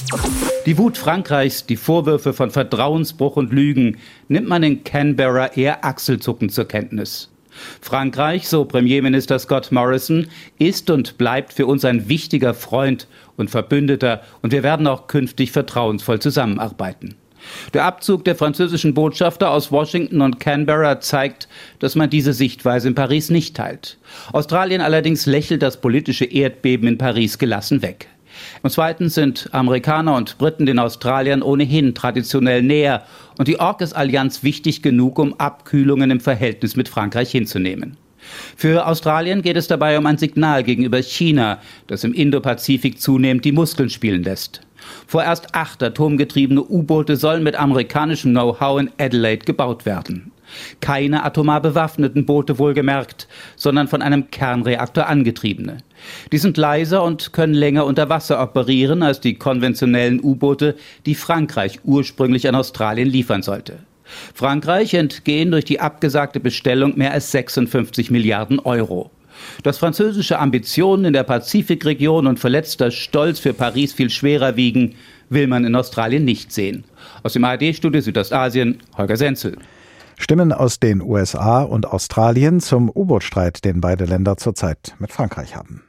Die 0.65 0.77
Wut 0.77 0.97
Frankreichs, 0.97 1.65
die 1.65 1.75
Vorwürfe 1.75 2.33
von 2.33 2.51
Vertrauensbruch 2.51 3.35
und 3.35 3.51
Lügen 3.51 3.97
nimmt 4.27 4.47
man 4.47 4.63
in 4.63 4.83
Canberra 4.83 5.47
eher 5.47 5.83
achselzuckend 5.83 6.53
zur 6.53 6.65
Kenntnis. 6.65 7.32
Frankreich, 7.81 8.47
so 8.47 8.65
Premierminister 8.65 9.39
Scott 9.39 9.71
Morrison, 9.71 10.27
ist 10.59 10.89
und 10.89 11.17
bleibt 11.17 11.53
für 11.53 11.65
uns 11.65 11.85
ein 11.85 12.09
wichtiger 12.09 12.53
Freund 12.53 13.07
und 13.37 13.49
Verbündeter 13.49 14.21
und 14.41 14.51
wir 14.51 14.63
werden 14.63 14.87
auch 14.87 15.07
künftig 15.07 15.51
vertrauensvoll 15.51 16.19
zusammenarbeiten. 16.19 17.15
Der 17.73 17.85
Abzug 17.85 18.23
der 18.23 18.35
französischen 18.35 18.93
Botschafter 18.93 19.51
aus 19.51 19.71
Washington 19.71 20.21
und 20.21 20.39
Canberra 20.39 20.99
zeigt, 21.01 21.47
dass 21.79 21.95
man 21.95 22.09
diese 22.09 22.33
Sichtweise 22.33 22.87
in 22.87 22.95
Paris 22.95 23.29
nicht 23.29 23.55
teilt. 23.55 23.97
Australien 24.31 24.81
allerdings 24.81 25.25
lächelt 25.25 25.61
das 25.61 25.81
politische 25.81 26.25
Erdbeben 26.25 26.87
in 26.87 26.97
Paris 26.97 27.37
gelassen 27.37 27.81
weg. 27.81 28.07
Und 28.61 28.71
zweitens 28.71 29.13
sind 29.13 29.49
Amerikaner 29.51 30.15
und 30.15 30.37
Briten 30.37 30.65
den 30.65 30.79
Australiern 30.79 31.43
ohnehin 31.43 31.93
traditionell 31.93 32.63
näher 32.63 33.03
und 33.37 33.47
die 33.47 33.59
AUKUS-Allianz 33.59 34.43
wichtig 34.43 34.81
genug, 34.81 35.19
um 35.19 35.39
Abkühlungen 35.39 36.11
im 36.11 36.19
Verhältnis 36.19 36.75
mit 36.75 36.89
Frankreich 36.89 37.31
hinzunehmen. 37.31 37.97
Für 38.55 38.87
Australien 38.87 39.41
geht 39.41 39.57
es 39.57 39.67
dabei 39.67 39.97
um 39.97 40.05
ein 40.05 40.17
Signal 40.17 40.63
gegenüber 40.63 41.01
China, 41.01 41.59
das 41.87 42.03
im 42.03 42.13
Indopazifik 42.13 42.99
zunehmend 42.99 43.45
die 43.45 43.51
Muskeln 43.51 43.89
spielen 43.89 44.23
lässt. 44.23 44.61
Vorerst 45.07 45.55
acht 45.55 45.81
atomgetriebene 45.81 46.61
U-Boote 46.61 47.15
sollen 47.15 47.43
mit 47.43 47.55
amerikanischem 47.55 48.31
Know-how 48.31 48.81
in 48.81 48.91
Adelaide 48.97 49.45
gebaut 49.45 49.85
werden. 49.85 50.32
Keine 50.79 51.23
atomar 51.23 51.61
bewaffneten 51.61 52.25
Boote 52.25 52.59
wohlgemerkt, 52.59 53.27
sondern 53.55 53.87
von 53.87 54.01
einem 54.01 54.31
Kernreaktor 54.31 55.07
angetriebene. 55.07 55.77
Die 56.31 56.37
sind 56.37 56.57
leiser 56.57 57.03
und 57.03 57.33
können 57.33 57.53
länger 57.53 57.85
unter 57.85 58.09
Wasser 58.09 58.41
operieren 58.41 59.03
als 59.03 59.19
die 59.19 59.35
konventionellen 59.35 60.19
U-Boote, 60.21 60.75
die 61.05 61.15
Frankreich 61.15 61.79
ursprünglich 61.83 62.47
an 62.47 62.55
Australien 62.55 63.09
liefern 63.09 63.41
sollte. 63.41 63.79
Frankreich 64.33 64.93
entgehen 64.93 65.51
durch 65.51 65.65
die 65.65 65.79
abgesagte 65.79 66.39
Bestellung 66.39 66.97
mehr 66.97 67.13
als 67.13 67.31
56 67.31 68.11
Milliarden 68.11 68.59
Euro. 68.59 69.11
Dass 69.63 69.77
französische 69.77 70.39
Ambitionen 70.39 71.05
in 71.05 71.13
der 71.13 71.23
Pazifikregion 71.23 72.27
und 72.27 72.39
verletzter 72.39 72.91
Stolz 72.91 73.39
für 73.39 73.53
Paris 73.53 73.93
viel 73.93 74.09
schwerer 74.09 74.55
wiegen, 74.55 74.95
will 75.29 75.47
man 75.47 75.65
in 75.65 75.75
Australien 75.75 76.25
nicht 76.25 76.51
sehen. 76.51 76.83
Aus 77.23 77.33
dem 77.33 77.43
ARD-Studio 77.43 78.01
Südostasien, 78.01 78.79
Holger 78.97 79.17
Senzel. 79.17 79.57
Stimmen 80.17 80.51
aus 80.51 80.79
den 80.79 81.01
USA 81.01 81.61
und 81.61 81.85
Australien 81.87 82.59
zum 82.59 82.89
U-Boot-Streit, 82.89 83.65
den 83.65 83.81
beide 83.81 84.05
Länder 84.05 84.37
zurzeit 84.37 84.95
mit 84.99 85.11
Frankreich 85.11 85.55
haben. 85.55 85.83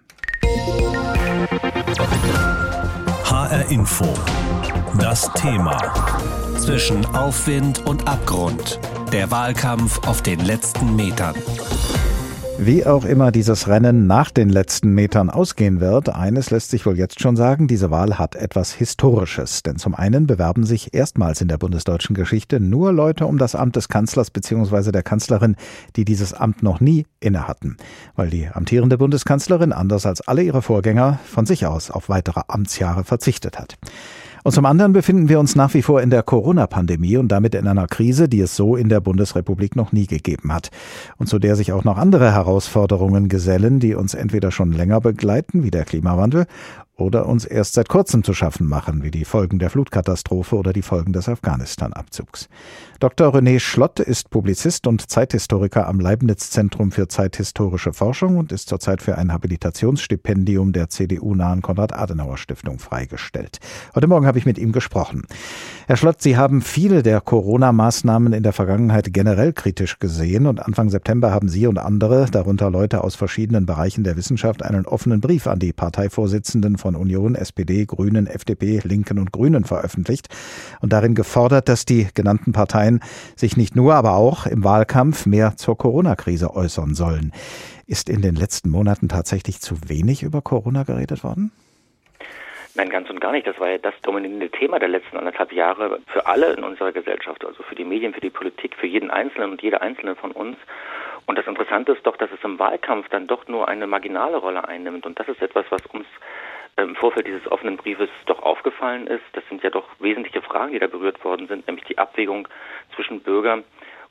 HR 3.25 3.70
Info. 3.70 4.07
Das 4.99 5.31
Thema. 5.35 5.77
Zwischen 6.59 7.05
Aufwind 7.07 7.85
und 7.87 8.07
Abgrund. 8.09 8.79
Der 9.12 9.31
Wahlkampf 9.31 10.07
auf 10.07 10.22
den 10.22 10.41
letzten 10.41 10.97
Metern. 10.97 11.35
Wie 12.59 12.87
auch 12.87 13.05
immer 13.05 13.33
dieses 13.33 13.67
Rennen 13.67 14.07
nach 14.07 14.31
den 14.31 14.49
letzten 14.49 14.95
Metern 14.95 15.29
ausgehen 15.29 15.81
wird, 15.81 16.09
eines 16.09 16.51
lässt 16.51 16.71
sich 16.71 16.87
wohl 16.87 16.97
jetzt 16.97 17.21
schon 17.21 17.35
sagen, 17.37 17.67
diese 17.67 17.91
Wahl 17.91 18.19
hat 18.19 18.37
etwas 18.37 18.73
Historisches. 18.73 19.65
Denn 19.65 19.77
zum 19.77 19.95
einen 19.95 20.27
bewerben 20.27 20.65
sich 20.65 20.95
erstmals 20.95 21.41
in 21.41 21.49
der 21.49 21.59
bundesdeutschen 21.59 22.15
Geschichte 22.15 22.61
nur 22.61 22.93
Leute 22.93 23.27
um 23.27 23.39
das 23.39 23.55
Amt 23.55 23.77
des 23.77 23.89
Kanzlers 23.89 24.31
bzw. 24.31 24.93
der 24.93 25.03
Kanzlerin, 25.03 25.57
die 25.97 26.05
dieses 26.05 26.33
Amt 26.33 26.63
noch 26.63 26.81
nie 26.81 27.07
inne 27.21 27.49
hatten. 27.49 27.77
Weil 28.15 28.31
die 28.31 28.49
amtierende 28.49 28.99
Bundeskanzlerin, 28.99 29.73
anders 29.73 30.07
als 30.07 30.21
alle 30.21 30.43
ihre 30.43 30.63
Vorgänger, 30.63 31.19
von 31.25 31.47
sich 31.47 31.67
aus 31.67 31.91
auf 31.91 32.09
weitere 32.09 32.43
Amtsjahre 32.47 33.05
verzichtet 33.05 33.59
hat. 33.59 33.77
Und 34.45 34.53
zum 34.53 34.66
anderen 34.66 34.92
befinden 34.92 35.30
wir 35.30 35.40
uns 35.40 35.57
nach 35.57 35.72
wie 35.72 35.80
vor 35.80 36.03
in 36.03 36.11
der 36.11 36.22
Corona-Pandemie 36.22 37.16
und 37.16 37.28
damit 37.28 37.55
in 37.55 37.66
einer 37.66 37.86
Krise, 37.86 38.28
die 38.28 38.42
es 38.42 38.55
so 38.55 38.76
in 38.76 38.90
der 38.90 39.01
Bundesrepublik 39.01 39.74
noch 39.74 39.90
nie 39.90 40.07
gegeben 40.07 40.53
hat. 40.53 40.70
Und 41.16 41.30
zu 41.30 41.38
der 41.38 41.57
sich 41.57 41.72
auch 41.72 41.82
noch 41.82 41.97
andere 41.97 42.30
Herausforderungen 42.30 43.30
gesellen, 43.30 43.80
die 43.80 43.95
uns 43.95 44.12
entweder 44.12 44.51
schon 44.51 44.72
länger 44.72 45.01
begleiten, 45.01 45.64
wie 45.64 45.70
der 45.70 45.86
Klimawandel, 45.86 46.45
oder 46.97 47.26
uns 47.26 47.45
erst 47.45 47.74
seit 47.74 47.88
kurzem 47.88 48.22
zu 48.22 48.34
schaffen 48.34 48.68
machen, 48.68 49.03
wie 49.03 49.11
die 49.11 49.24
Folgen 49.24 49.59
der 49.59 49.70
Flutkatastrophe 49.70 50.57
oder 50.57 50.72
die 50.72 50.82
Folgen 50.82 51.12
des 51.12 51.28
Afghanistan-Abzugs. 51.28 52.49
Dr. 53.01 53.34
René 53.34 53.59
Schlott 53.59 53.99
ist 53.99 54.30
Publizist 54.30 54.86
und 54.86 55.11
Zeithistoriker 55.11 55.88
am 55.88 55.99
Leibniz-Zentrum 55.99 56.92
für 56.92 57.09
zeithistorische 57.09 57.92
Forschung 57.92 58.38
und 58.38 58.53
ist 58.53 58.68
zurzeit 58.68 59.03
für 59.03 59.18
ein 59.18 59.32
Habilitationsstipendium 59.32 60.72
der 60.72 60.88
CDU-nahen 60.88 61.62
Konrad-Adenauer-Stiftung 61.62 62.78
freigestellt. 62.78 63.59
Heute 63.95 64.07
Morgen 64.07 64.26
habe 64.26 64.38
ich 64.38 64.47
mit 64.47 64.59
ihm 64.59 64.70
gesprochen. 64.70 65.22
Herr 65.87 65.99
Schlott, 65.99 66.22
Sie 66.22 66.39
haben 66.39 66.62
viele 66.62 67.03
der 67.03 67.20
Corona-Maßnahmen 67.20 68.32
in 68.32 68.43
der 68.43 68.55
Vergangenheit 68.55 69.12
generell 69.12 69.53
kritisch 69.53 69.99
gesehen 69.99 70.47
und 70.47 70.59
Anfang 70.59 70.89
September 70.89 71.30
haben 71.30 71.51
Sie 71.51 71.66
und 71.66 71.76
andere, 71.76 72.24
darunter 72.30 72.70
Leute 72.70 73.05
aus 73.05 73.16
verschiedenen 73.16 73.66
Bereichen 73.66 74.03
der 74.03 74.16
Wissenschaft, 74.16 74.62
einen 74.62 74.87
offenen 74.87 75.20
Brief 75.20 75.47
an 75.47 75.59
die 75.59 75.74
Parteivorsitzenden 75.74 76.78
von 76.78 76.97
Union, 76.97 77.35
SPD, 77.35 77.85
Grünen, 77.85 78.26
FDP, 78.26 78.80
Linken 78.82 79.18
und 79.18 79.30
Grünen 79.30 79.64
veröffentlicht 79.64 80.28
und 80.80 80.95
darin 80.95 81.14
gefordert, 81.14 81.68
dass 81.68 81.85
die 81.85 82.09
genannten 82.14 82.53
Parteien 82.53 83.01
sich 83.37 83.59
nicht 83.59 83.76
nur, 83.76 83.95
aber 83.95 84.14
auch 84.14 84.47
im 84.47 84.64
Wahlkampf 84.64 85.26
mehr 85.26 85.59
zur 85.59 85.76
Corona-Krise 85.76 86.55
äußern 86.57 86.95
sollen. 86.95 87.30
Ist 87.87 88.09
in 88.09 88.22
den 88.22 88.37
letzten 88.37 88.70
Monaten 88.70 89.11
tatsächlich 89.11 89.61
zu 89.61 89.76
wenig 89.87 90.22
über 90.22 90.41
Corona 90.41 90.85
geredet 90.85 91.24
worden? 91.24 91.53
Nein, 92.77 92.91
ganz 92.91 93.09
und 93.09 93.20
gar 93.20 93.31
nicht. 93.31 93.47
Das 93.47 93.59
war 93.61 93.70
ja 93.70 93.79
das 93.79 93.95
dominierende 94.03 94.51
Thema 94.51 94.81
der 94.81 94.89
letzten 94.89 95.16
anderthalb 95.16 95.53
Jahre 95.53 96.01
für 96.09 96.27
alle 96.27 96.55
in 96.55 96.64
unserer 96.64 96.91
Gesellschaft, 96.91 97.45
also 97.45 97.62
für 97.62 97.77
die 97.77 97.85
Medien, 97.85 98.12
für 98.12 98.20
die 98.20 98.31
Politik, 98.31 98.75
für 98.75 98.89
jeden 98.89 99.11
Einzelnen 99.11 99.53
und 99.53 99.62
jede 99.62 99.81
Einzelne 99.81 100.16
von 100.16 100.33
uns. 100.33 100.57
Und 101.27 101.39
das 101.39 101.47
Interessante 101.47 101.93
ist 101.93 102.05
doch, 102.05 102.16
dass 102.16 102.31
es 102.33 102.43
im 102.43 102.59
Wahlkampf 102.59 103.09
dann 103.11 103.29
doch 103.29 103.47
nur 103.47 103.68
eine 103.68 103.87
marginale 103.87 104.39
Rolle 104.39 104.66
einnimmt. 104.66 105.07
Und 105.07 105.20
das 105.20 105.29
ist 105.29 105.41
etwas, 105.41 105.64
was 105.70 105.87
uns 105.87 106.07
im 106.77 106.97
Vorfeld 106.97 107.29
dieses 107.29 107.51
offenen 107.51 107.77
Briefes 107.77 108.11
doch 108.27 108.43
aufgefallen 108.43 109.07
ist. 109.07 109.25
Das 109.33 109.45
sind 109.49 109.62
ja 109.62 109.70
doch 109.70 109.89
wesentliche 110.01 110.43
Fragen, 110.43 110.72
die 110.72 110.81
da 110.81 110.89
berührt 110.89 111.25
worden 111.25 111.47
sind, 111.47 111.66
nämlich 111.68 111.85
die 111.85 111.99
Abwägung 111.99 112.49
zwischen 112.97 113.20
Bürger 113.20 113.62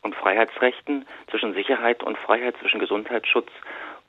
und 0.01 0.15
Freiheitsrechten, 0.15 1.05
zwischen 1.29 1.53
Sicherheit 1.53 2.01
und 2.03 2.17
Freiheit, 2.17 2.55
zwischen 2.61 2.79
Gesundheitsschutz 2.79 3.49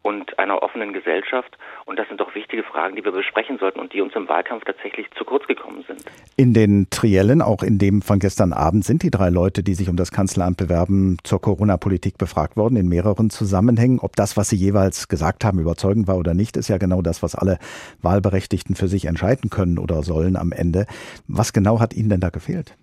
und 0.04 0.38
einer 0.38 0.62
offenen 0.62 0.92
Gesellschaft. 0.92 1.56
Und 1.86 1.98
das 1.98 2.06
sind 2.08 2.20
doch 2.20 2.34
wichtige 2.34 2.62
Fragen, 2.62 2.94
die 2.94 3.04
wir 3.04 3.10
besprechen 3.10 3.58
sollten 3.58 3.80
und 3.80 3.92
die 3.94 4.02
uns 4.02 4.14
im 4.14 4.28
Wahlkampf 4.28 4.64
tatsächlich 4.64 5.10
zu 5.16 5.24
kurz 5.24 5.46
gekommen 5.46 5.82
sind. 5.88 6.04
In 6.36 6.52
den 6.52 6.88
Triellen, 6.90 7.40
auch 7.40 7.62
in 7.62 7.78
dem 7.78 8.02
von 8.02 8.18
gestern 8.18 8.52
Abend, 8.52 8.84
sind 8.84 9.02
die 9.02 9.10
drei 9.10 9.30
Leute, 9.30 9.62
die 9.62 9.72
sich 9.72 9.88
um 9.88 9.96
das 9.96 10.12
Kanzleramt 10.12 10.58
bewerben, 10.58 11.16
zur 11.24 11.40
Corona-Politik 11.40 12.18
befragt 12.18 12.56
worden, 12.56 12.76
in 12.76 12.86
mehreren 12.86 13.30
Zusammenhängen. 13.30 13.98
Ob 13.98 14.14
das, 14.14 14.36
was 14.36 14.50
sie 14.50 14.56
jeweils 14.56 15.08
gesagt 15.08 15.42
haben, 15.42 15.58
überzeugend 15.58 16.06
war 16.06 16.18
oder 16.18 16.34
nicht, 16.34 16.58
ist 16.58 16.68
ja 16.68 16.76
genau 16.76 17.00
das, 17.00 17.22
was 17.22 17.34
alle 17.34 17.58
Wahlberechtigten 18.02 18.76
für 18.76 18.88
sich 18.88 19.06
entscheiden 19.06 19.48
können 19.48 19.78
oder 19.78 20.02
sollen 20.02 20.36
am 20.36 20.52
Ende. 20.52 20.84
Was 21.28 21.54
genau 21.54 21.80
hat 21.80 21.94
Ihnen 21.94 22.10
denn 22.10 22.20
da 22.20 22.28
gefehlt? 22.28 22.76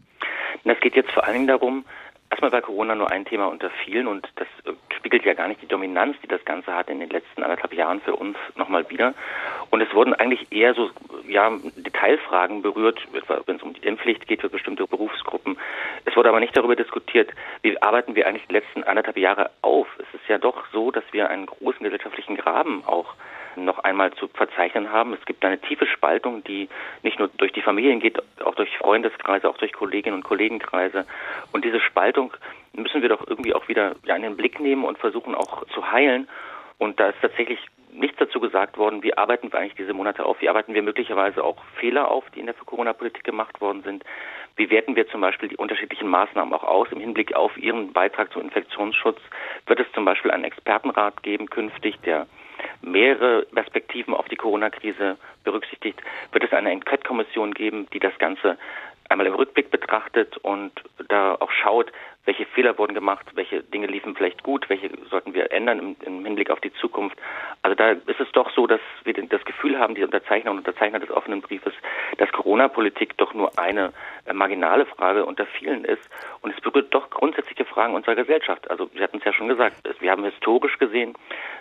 Es 0.63 0.79
geht 0.79 0.95
jetzt 0.95 1.11
vor 1.11 1.23
allen 1.23 1.33
Dingen 1.33 1.47
darum, 1.47 1.85
Erstmal 2.31 2.53
war 2.53 2.61
Corona 2.61 2.95
nur 2.95 3.11
ein 3.11 3.25
Thema 3.25 3.47
unter 3.47 3.69
vielen 3.83 4.07
und 4.07 4.25
das 4.37 4.47
äh, 4.63 4.71
spiegelt 5.01 5.25
ja 5.25 5.33
gar 5.33 5.47
nicht 5.47 5.61
die 5.63 5.67
Dominanz, 5.67 6.15
die 6.21 6.27
das 6.27 6.45
Ganze 6.45 6.75
hat 6.75 6.87
in 6.87 6.99
den 6.99 7.09
letzten 7.09 7.41
anderthalb 7.41 7.73
Jahren 7.73 8.01
für 8.01 8.15
uns 8.15 8.37
nochmal 8.55 8.87
wieder. 8.91 9.15
Und 9.71 9.81
es 9.81 9.91
wurden 9.95 10.13
eigentlich 10.13 10.51
eher 10.51 10.75
so 10.75 10.91
ja, 11.27 11.51
Detailfragen 11.75 12.61
berührt, 12.61 12.99
wenn 13.47 13.55
es 13.55 13.63
um 13.63 13.73
die 13.73 13.85
Impfpflicht 13.87 14.27
geht 14.27 14.41
für 14.41 14.49
bestimmte 14.49 14.85
Berufsgruppen. 14.85 15.57
Es 16.05 16.15
wurde 16.15 16.29
aber 16.29 16.39
nicht 16.39 16.55
darüber 16.55 16.75
diskutiert, 16.75 17.31
wie 17.63 17.81
arbeiten 17.81 18.15
wir 18.15 18.27
eigentlich 18.27 18.45
die 18.47 18.53
letzten 18.53 18.83
anderthalb 18.83 19.17
Jahre 19.17 19.49
auf. 19.63 19.87
Es 19.97 20.13
ist 20.13 20.27
ja 20.27 20.37
doch 20.37 20.65
so, 20.71 20.91
dass 20.91 21.03
wir 21.11 21.29
einen 21.29 21.47
großen 21.47 21.83
gesellschaftlichen 21.83 22.37
Graben 22.37 22.83
auch 22.85 23.15
noch 23.55 23.79
einmal 23.79 24.13
zu 24.13 24.27
verzeichnen 24.27 24.91
haben. 24.91 25.13
Es 25.13 25.25
gibt 25.25 25.43
eine 25.43 25.59
tiefe 25.59 25.87
Spaltung, 25.87 26.43
die 26.43 26.69
nicht 27.01 27.19
nur 27.19 27.29
durch 27.37 27.51
die 27.51 27.61
Familien 27.61 27.99
geht, 27.99 28.21
auch 28.43 28.55
durch 28.55 28.77
Freundeskreise, 28.77 29.49
auch 29.49 29.57
durch 29.57 29.73
Kolleginnen 29.73 30.15
und 30.15 30.23
Kollegenkreise. 30.23 31.05
Und 31.51 31.65
diese 31.65 31.79
Spaltung 31.81 32.33
müssen 32.73 33.01
wir 33.01 33.09
doch 33.09 33.27
irgendwie 33.27 33.53
auch 33.53 33.67
wieder 33.67 33.95
in 34.03 34.21
den 34.21 34.37
Blick 34.37 34.59
nehmen 34.59 34.85
und 34.85 34.97
versuchen 34.97 35.35
auch 35.35 35.65
zu 35.67 35.91
heilen. 35.91 36.27
Und 36.77 36.99
da 36.99 37.09
ist 37.09 37.21
tatsächlich 37.21 37.59
nichts 37.93 38.17
dazu 38.17 38.39
gesagt 38.39 38.77
worden, 38.77 39.03
wie 39.03 39.17
arbeiten 39.17 39.51
wir 39.51 39.59
eigentlich 39.59 39.75
diese 39.75 39.93
Monate 39.93 40.25
auf, 40.25 40.41
wie 40.41 40.49
arbeiten 40.49 40.73
wir 40.73 40.81
möglicherweise 40.81 41.43
auch 41.43 41.57
Fehler 41.79 42.09
auf, 42.09 42.23
die 42.31 42.39
in 42.39 42.45
der 42.45 42.55
Corona-Politik 42.55 43.23
gemacht 43.23 43.59
worden 43.61 43.83
sind, 43.83 44.03
wie 44.55 44.69
werten 44.69 44.95
wir 44.95 45.07
zum 45.07 45.21
Beispiel 45.21 45.49
die 45.49 45.57
unterschiedlichen 45.57 46.07
Maßnahmen 46.07 46.53
auch 46.53 46.63
aus 46.63 46.87
im 46.91 46.99
Hinblick 46.99 47.35
auf 47.35 47.57
ihren 47.57 47.93
Beitrag 47.93 48.31
zum 48.31 48.41
Infektionsschutz, 48.41 49.19
wird 49.67 49.79
es 49.79 49.91
zum 49.93 50.05
Beispiel 50.05 50.31
einen 50.31 50.43
Expertenrat 50.43 51.23
geben 51.23 51.49
künftig, 51.49 51.99
der 52.01 52.27
mehrere 52.81 53.43
Perspektiven 53.53 54.13
auf 54.13 54.27
die 54.27 54.35
Corona-Krise 54.35 55.17
berücksichtigt, 55.43 56.01
wird 56.31 56.43
es 56.43 56.53
eine 56.53 56.71
Enquete-Kommission 56.71 57.53
geben, 57.53 57.87
die 57.93 57.99
das 57.99 58.17
Ganze 58.19 58.57
einmal 59.11 59.27
im 59.27 59.35
Rückblick 59.35 59.69
betrachtet 59.69 60.37
und 60.37 60.71
da 61.09 61.35
auch 61.35 61.51
schaut, 61.51 61.91
welche 62.25 62.45
Fehler 62.45 62.77
wurden 62.77 62.93
gemacht, 62.93 63.25
welche 63.33 63.63
Dinge 63.63 63.87
liefen 63.87 64.15
vielleicht 64.15 64.43
gut, 64.43 64.69
welche 64.69 64.91
sollten 65.09 65.33
wir 65.33 65.51
ändern 65.51 65.79
im, 65.79 65.95
im, 66.05 66.23
Hinblick 66.23 66.51
auf 66.51 66.59
die 66.59 66.73
Zukunft. 66.73 67.17
Also 67.63 67.75
da 67.75 67.91
ist 67.91 68.19
es 68.19 68.31
doch 68.33 68.51
so, 68.51 68.67
dass 68.67 68.79
wir 69.03 69.13
das 69.13 69.43
Gefühl 69.43 69.79
haben, 69.79 69.95
die 69.95 70.03
Unterzeichner 70.03 70.51
und 70.51 70.59
Unterzeichner 70.59 70.99
des 70.99 71.09
offenen 71.09 71.41
Briefes, 71.41 71.73
dass 72.17 72.31
Corona-Politik 72.31 73.17
doch 73.17 73.33
nur 73.33 73.57
eine 73.57 73.91
äh, 74.25 74.33
marginale 74.33 74.85
Frage 74.85 75.25
unter 75.25 75.47
vielen 75.47 75.83
ist 75.83 76.07
und 76.41 76.53
es 76.53 76.61
berührt 76.61 76.93
doch 76.93 77.09
grundsätzliche 77.09 77.65
Fragen 77.65 77.95
unserer 77.95 78.15
Gesellschaft. 78.15 78.69
Also 78.69 78.89
Sie 78.93 79.01
hatten 79.01 79.17
es 79.17 79.23
ja 79.23 79.33
schon 79.33 79.47
gesagt, 79.47 79.77
wir 79.99 80.11
haben 80.11 80.23
historisch 80.23 80.77
gesehen 80.77 81.15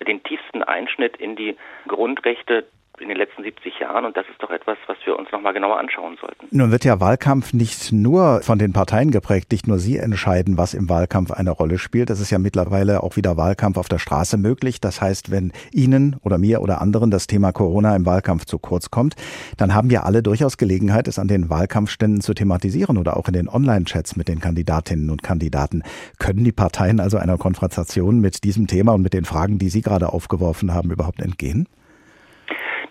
den 0.06 0.22
tiefsten 0.22 0.62
Einschnitt 0.62 1.16
in 1.16 1.36
die 1.36 1.56
Grundrechte 1.88 2.66
in 3.00 3.08
den 3.08 3.16
letzten 3.16 3.42
70 3.42 3.78
Jahren. 3.78 4.04
Und 4.04 4.16
das 4.16 4.26
ist 4.28 4.42
doch 4.42 4.50
etwas, 4.50 4.76
was 4.86 4.96
wir 5.04 5.18
uns 5.18 5.30
nochmal 5.32 5.52
genauer 5.52 5.78
anschauen 5.78 6.16
sollten. 6.20 6.46
Nun 6.50 6.70
wird 6.70 6.84
ja 6.84 7.00
Wahlkampf 7.00 7.52
nicht 7.52 7.92
nur 7.92 8.40
von 8.42 8.58
den 8.58 8.72
Parteien 8.72 9.10
geprägt, 9.10 9.52
nicht 9.52 9.66
nur 9.66 9.78
sie 9.78 9.98
entscheiden, 9.98 10.58
was 10.58 10.74
im 10.74 10.88
Wahlkampf 10.88 11.30
eine 11.30 11.50
Rolle 11.50 11.78
spielt. 11.78 12.10
Es 12.10 12.20
ist 12.20 12.30
ja 12.30 12.38
mittlerweile 12.38 13.02
auch 13.02 13.16
wieder 13.16 13.36
Wahlkampf 13.36 13.78
auf 13.78 13.88
der 13.88 13.98
Straße 13.98 14.36
möglich. 14.36 14.80
Das 14.80 15.00
heißt, 15.00 15.30
wenn 15.30 15.52
Ihnen 15.72 16.16
oder 16.22 16.38
mir 16.38 16.60
oder 16.60 16.80
anderen 16.80 17.10
das 17.10 17.26
Thema 17.26 17.52
Corona 17.52 17.96
im 17.96 18.06
Wahlkampf 18.06 18.44
zu 18.44 18.58
kurz 18.58 18.90
kommt, 18.90 19.14
dann 19.56 19.74
haben 19.74 19.90
wir 19.90 20.04
alle 20.04 20.22
durchaus 20.22 20.56
Gelegenheit, 20.56 21.08
es 21.08 21.18
an 21.18 21.28
den 21.28 21.50
Wahlkampfständen 21.50 22.20
zu 22.20 22.34
thematisieren 22.34 22.98
oder 22.98 23.16
auch 23.16 23.28
in 23.28 23.34
den 23.34 23.48
Online-Chats 23.48 24.16
mit 24.16 24.28
den 24.28 24.40
Kandidatinnen 24.40 25.10
und 25.10 25.22
Kandidaten. 25.22 25.82
Können 26.18 26.44
die 26.44 26.52
Parteien 26.52 27.00
also 27.00 27.16
einer 27.16 27.38
Konfrontation 27.38 28.20
mit 28.20 28.44
diesem 28.44 28.66
Thema 28.66 28.92
und 28.92 29.02
mit 29.02 29.14
den 29.14 29.24
Fragen, 29.24 29.58
die 29.58 29.68
Sie 29.68 29.82
gerade 29.82 30.12
aufgeworfen 30.12 30.74
haben, 30.74 30.90
überhaupt 30.90 31.20
entgehen? 31.20 31.66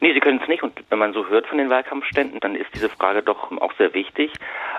Nee, 0.01 0.13
sie 0.13 0.19
können 0.19 0.39
es 0.41 0.47
nicht. 0.47 0.63
Und 0.63 0.73
wenn 0.89 0.99
man 0.99 1.13
so 1.13 1.27
hört 1.27 1.47
von 1.47 1.57
den 1.57 1.69
Wahlkampfständen, 1.69 2.39
dann 2.39 2.55
ist 2.55 2.69
diese 2.73 2.89
Frage 2.89 3.21
doch 3.21 3.51
auch 3.59 3.73
sehr 3.77 3.93
wichtig. 3.93 4.31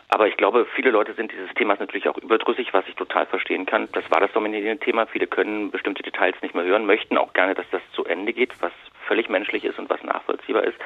Aber 0.09 0.27
ich 0.29 0.37
glaube, 0.37 0.67
viele 0.75 0.91
Leute 0.91 1.15
sind 1.15 1.31
dieses 1.33 1.53
Themas 1.55 1.79
natürlich 1.79 2.09
auch 2.09 2.17
überdrüssig, 2.17 2.73
was 2.73 2.87
ich 2.89 2.95
total 2.95 3.27
verstehen 3.27 3.67
kann. 3.67 3.89
Das 3.93 4.11
war 4.11 4.21
das 4.21 4.33
dominierende 4.33 4.83
Thema. 4.83 5.07
Viele 5.07 5.27
können 5.27 5.71
bestimmte 5.71 6.03
Details 6.03 6.37
nicht 6.43 6.55
mehr 6.55 6.65
hören, 6.65 6.87
möchten 6.87 7.19
auch 7.19 7.33
gerne, 7.33 7.55
dass 7.55 7.67
das 7.71 7.83
zu 7.93 8.05
Ende 8.05 8.33
geht, 8.33 8.53
was 8.61 8.73
völlig 9.07 9.29
menschlich 9.29 9.65
ist 9.65 9.79
und 9.79 9.91
was 9.91 10.03
nachvollziehbar 10.03 10.65
ist. 10.65 10.79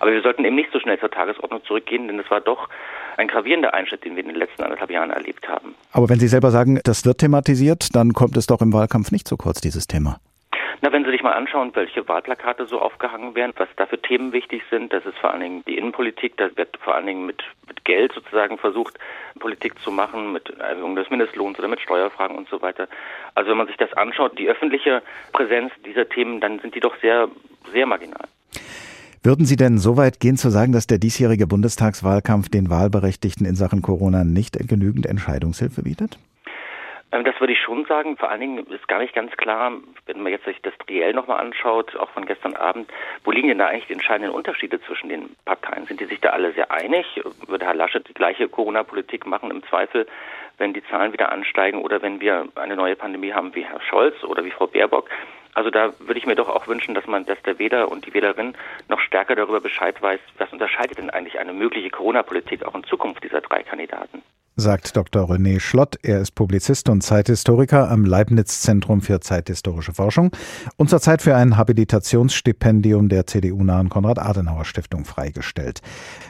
Aber 0.00 0.12
wir 0.12 0.22
sollten 0.22 0.44
eben 0.44 0.56
nicht 0.56 0.72
so 0.72 0.80
schnell 0.80 0.98
zur 0.98 1.10
Tagesordnung 1.10 1.64
zurückgehen, 1.64 2.06
denn 2.06 2.18
es 2.18 2.30
war 2.30 2.40
doch 2.40 2.68
ein 3.16 3.28
gravierender 3.28 3.74
Einschnitt, 3.74 4.04
den 4.04 4.16
wir 4.16 4.22
in 4.22 4.28
den 4.28 4.38
letzten 4.38 4.62
anderthalb 4.62 4.90
Jahren 4.90 5.10
erlebt 5.10 5.48
haben. 5.48 5.74
Aber 5.92 6.08
wenn 6.08 6.18
Sie 6.18 6.28
selber 6.28 6.50
sagen, 6.50 6.80
das 6.84 7.04
wird 7.04 7.18
thematisiert, 7.18 7.94
dann 7.94 8.12
kommt 8.12 8.36
es 8.36 8.46
doch 8.46 8.62
im 8.62 8.72
Wahlkampf 8.72 9.10
nicht 9.10 9.28
so 9.28 9.36
kurz, 9.36 9.60
dieses 9.60 9.86
Thema. 9.86 10.18
Na, 10.84 10.90
wenn 10.90 11.04
Sie 11.04 11.12
sich 11.12 11.22
mal 11.22 11.34
anschauen, 11.34 11.70
welche 11.74 12.08
Wahlplakate 12.08 12.66
so 12.66 12.80
aufgehangen 12.80 13.36
werden, 13.36 13.52
was 13.56 13.68
da 13.76 13.86
für 13.86 14.02
Themen 14.02 14.32
wichtig 14.32 14.62
sind, 14.68 14.92
das 14.92 15.06
ist 15.06 15.16
vor 15.16 15.30
allen 15.30 15.40
Dingen 15.40 15.62
die 15.64 15.78
Innenpolitik, 15.78 16.36
da 16.38 16.48
wird 16.56 16.76
vor 16.78 16.96
allen 16.96 17.06
Dingen 17.06 17.24
mit, 17.24 17.40
mit 17.68 17.84
Geld 17.84 18.12
sozusagen 18.12 18.58
versucht, 18.58 18.98
Politik 19.38 19.78
zu 19.78 19.92
machen, 19.92 20.32
mit 20.32 20.50
Erhöhung 20.58 20.96
des 20.96 21.08
Mindestlohns 21.08 21.56
oder 21.60 21.68
mit 21.68 21.80
Steuerfragen 21.80 22.36
und 22.36 22.48
so 22.48 22.62
weiter. 22.62 22.88
Also 23.36 23.50
wenn 23.50 23.58
man 23.58 23.68
sich 23.68 23.76
das 23.76 23.92
anschaut, 23.92 24.36
die 24.40 24.48
öffentliche 24.48 25.02
Präsenz 25.32 25.72
dieser 25.86 26.08
Themen, 26.08 26.40
dann 26.40 26.58
sind 26.58 26.74
die 26.74 26.80
doch 26.80 26.96
sehr, 27.00 27.28
sehr 27.70 27.86
marginal. 27.86 28.26
Würden 29.22 29.46
Sie 29.46 29.54
denn 29.54 29.78
so 29.78 29.96
weit 29.96 30.18
gehen 30.18 30.36
zu 30.36 30.50
sagen, 30.50 30.72
dass 30.72 30.88
der 30.88 30.98
diesjährige 30.98 31.46
Bundestagswahlkampf 31.46 32.48
den 32.48 32.70
Wahlberechtigten 32.70 33.46
in 33.46 33.54
Sachen 33.54 33.82
Corona 33.82 34.24
nicht 34.24 34.58
genügend 34.68 35.06
Entscheidungshilfe 35.06 35.82
bietet? 35.82 36.18
Ähm, 37.12 37.24
das 37.24 37.38
würde 37.38 37.52
ich 37.52 37.60
schon 37.60 37.84
sagen. 37.84 38.16
Vor 38.16 38.30
allen 38.30 38.40
Dingen 38.40 38.66
ist 38.66 38.88
gar 38.88 38.98
nicht 38.98 39.14
ganz 39.14 39.36
klar, 39.36 39.72
wenn 40.06 40.22
man 40.22 40.32
jetzt 40.32 40.46
sich 40.46 40.60
das 40.62 40.72
Triell 40.78 41.12
nochmal 41.12 41.40
anschaut, 41.40 41.94
auch 41.96 42.10
von 42.10 42.26
gestern 42.26 42.56
Abend, 42.56 42.90
wo 43.24 43.30
liegen 43.30 43.48
denn 43.48 43.58
da 43.58 43.66
eigentlich 43.66 43.86
die 43.86 43.92
entscheidenden 43.92 44.34
Unterschiede 44.34 44.80
zwischen 44.80 45.08
den 45.08 45.36
Parteien? 45.44 45.86
Sind 45.86 46.00
die 46.00 46.06
sich 46.06 46.20
da 46.20 46.30
alle 46.30 46.52
sehr 46.52 46.70
einig? 46.70 47.06
Würde 47.46 47.66
Herr 47.66 47.74
Laschet 47.74 48.08
die 48.08 48.14
gleiche 48.14 48.48
Corona-Politik 48.48 49.26
machen 49.26 49.50
im 49.50 49.62
Zweifel, 49.64 50.06
wenn 50.58 50.72
die 50.72 50.84
Zahlen 50.84 51.12
wieder 51.12 51.30
ansteigen 51.30 51.82
oder 51.82 52.02
wenn 52.02 52.20
wir 52.20 52.48
eine 52.54 52.76
neue 52.76 52.96
Pandemie 52.96 53.32
haben 53.32 53.54
wie 53.54 53.64
Herr 53.64 53.80
Scholz 53.82 54.22
oder 54.24 54.44
wie 54.44 54.50
Frau 54.50 54.66
Baerbock? 54.66 55.08
Also 55.54 55.70
da 55.70 55.92
würde 55.98 56.18
ich 56.18 56.26
mir 56.26 56.34
doch 56.34 56.48
auch 56.48 56.66
wünschen, 56.66 56.94
dass 56.94 57.06
man, 57.06 57.26
dass 57.26 57.40
der 57.42 57.58
Wähler 57.58 57.90
und 57.90 58.06
die 58.06 58.14
Wählerin 58.14 58.54
noch 58.88 59.00
stärker 59.00 59.34
darüber 59.34 59.60
Bescheid 59.60 60.00
weiß, 60.00 60.20
was 60.38 60.52
unterscheidet 60.52 60.98
denn 60.98 61.10
eigentlich 61.10 61.38
eine 61.38 61.52
mögliche 61.52 61.90
Corona-Politik 61.90 62.64
auch 62.64 62.74
in 62.74 62.84
Zukunft 62.84 63.22
dieser 63.22 63.40
drei 63.40 63.62
Kandidaten 63.62 64.22
sagt 64.56 64.96
Dr. 64.96 65.30
René 65.30 65.60
Schlott. 65.60 65.98
Er 66.02 66.20
ist 66.20 66.32
Publizist 66.32 66.88
und 66.88 67.02
Zeithistoriker 67.02 67.90
am 67.90 68.04
Leibniz 68.04 68.60
Zentrum 68.60 69.00
für 69.00 69.20
zeithistorische 69.20 69.94
Forschung 69.94 70.30
und 70.76 70.90
zurzeit 70.90 71.22
für 71.22 71.34
ein 71.34 71.56
Habilitationsstipendium 71.56 73.08
der 73.08 73.26
CDU-nahen 73.26 73.88
Konrad-Adenauer-Stiftung 73.88 75.04
freigestellt. 75.04 75.80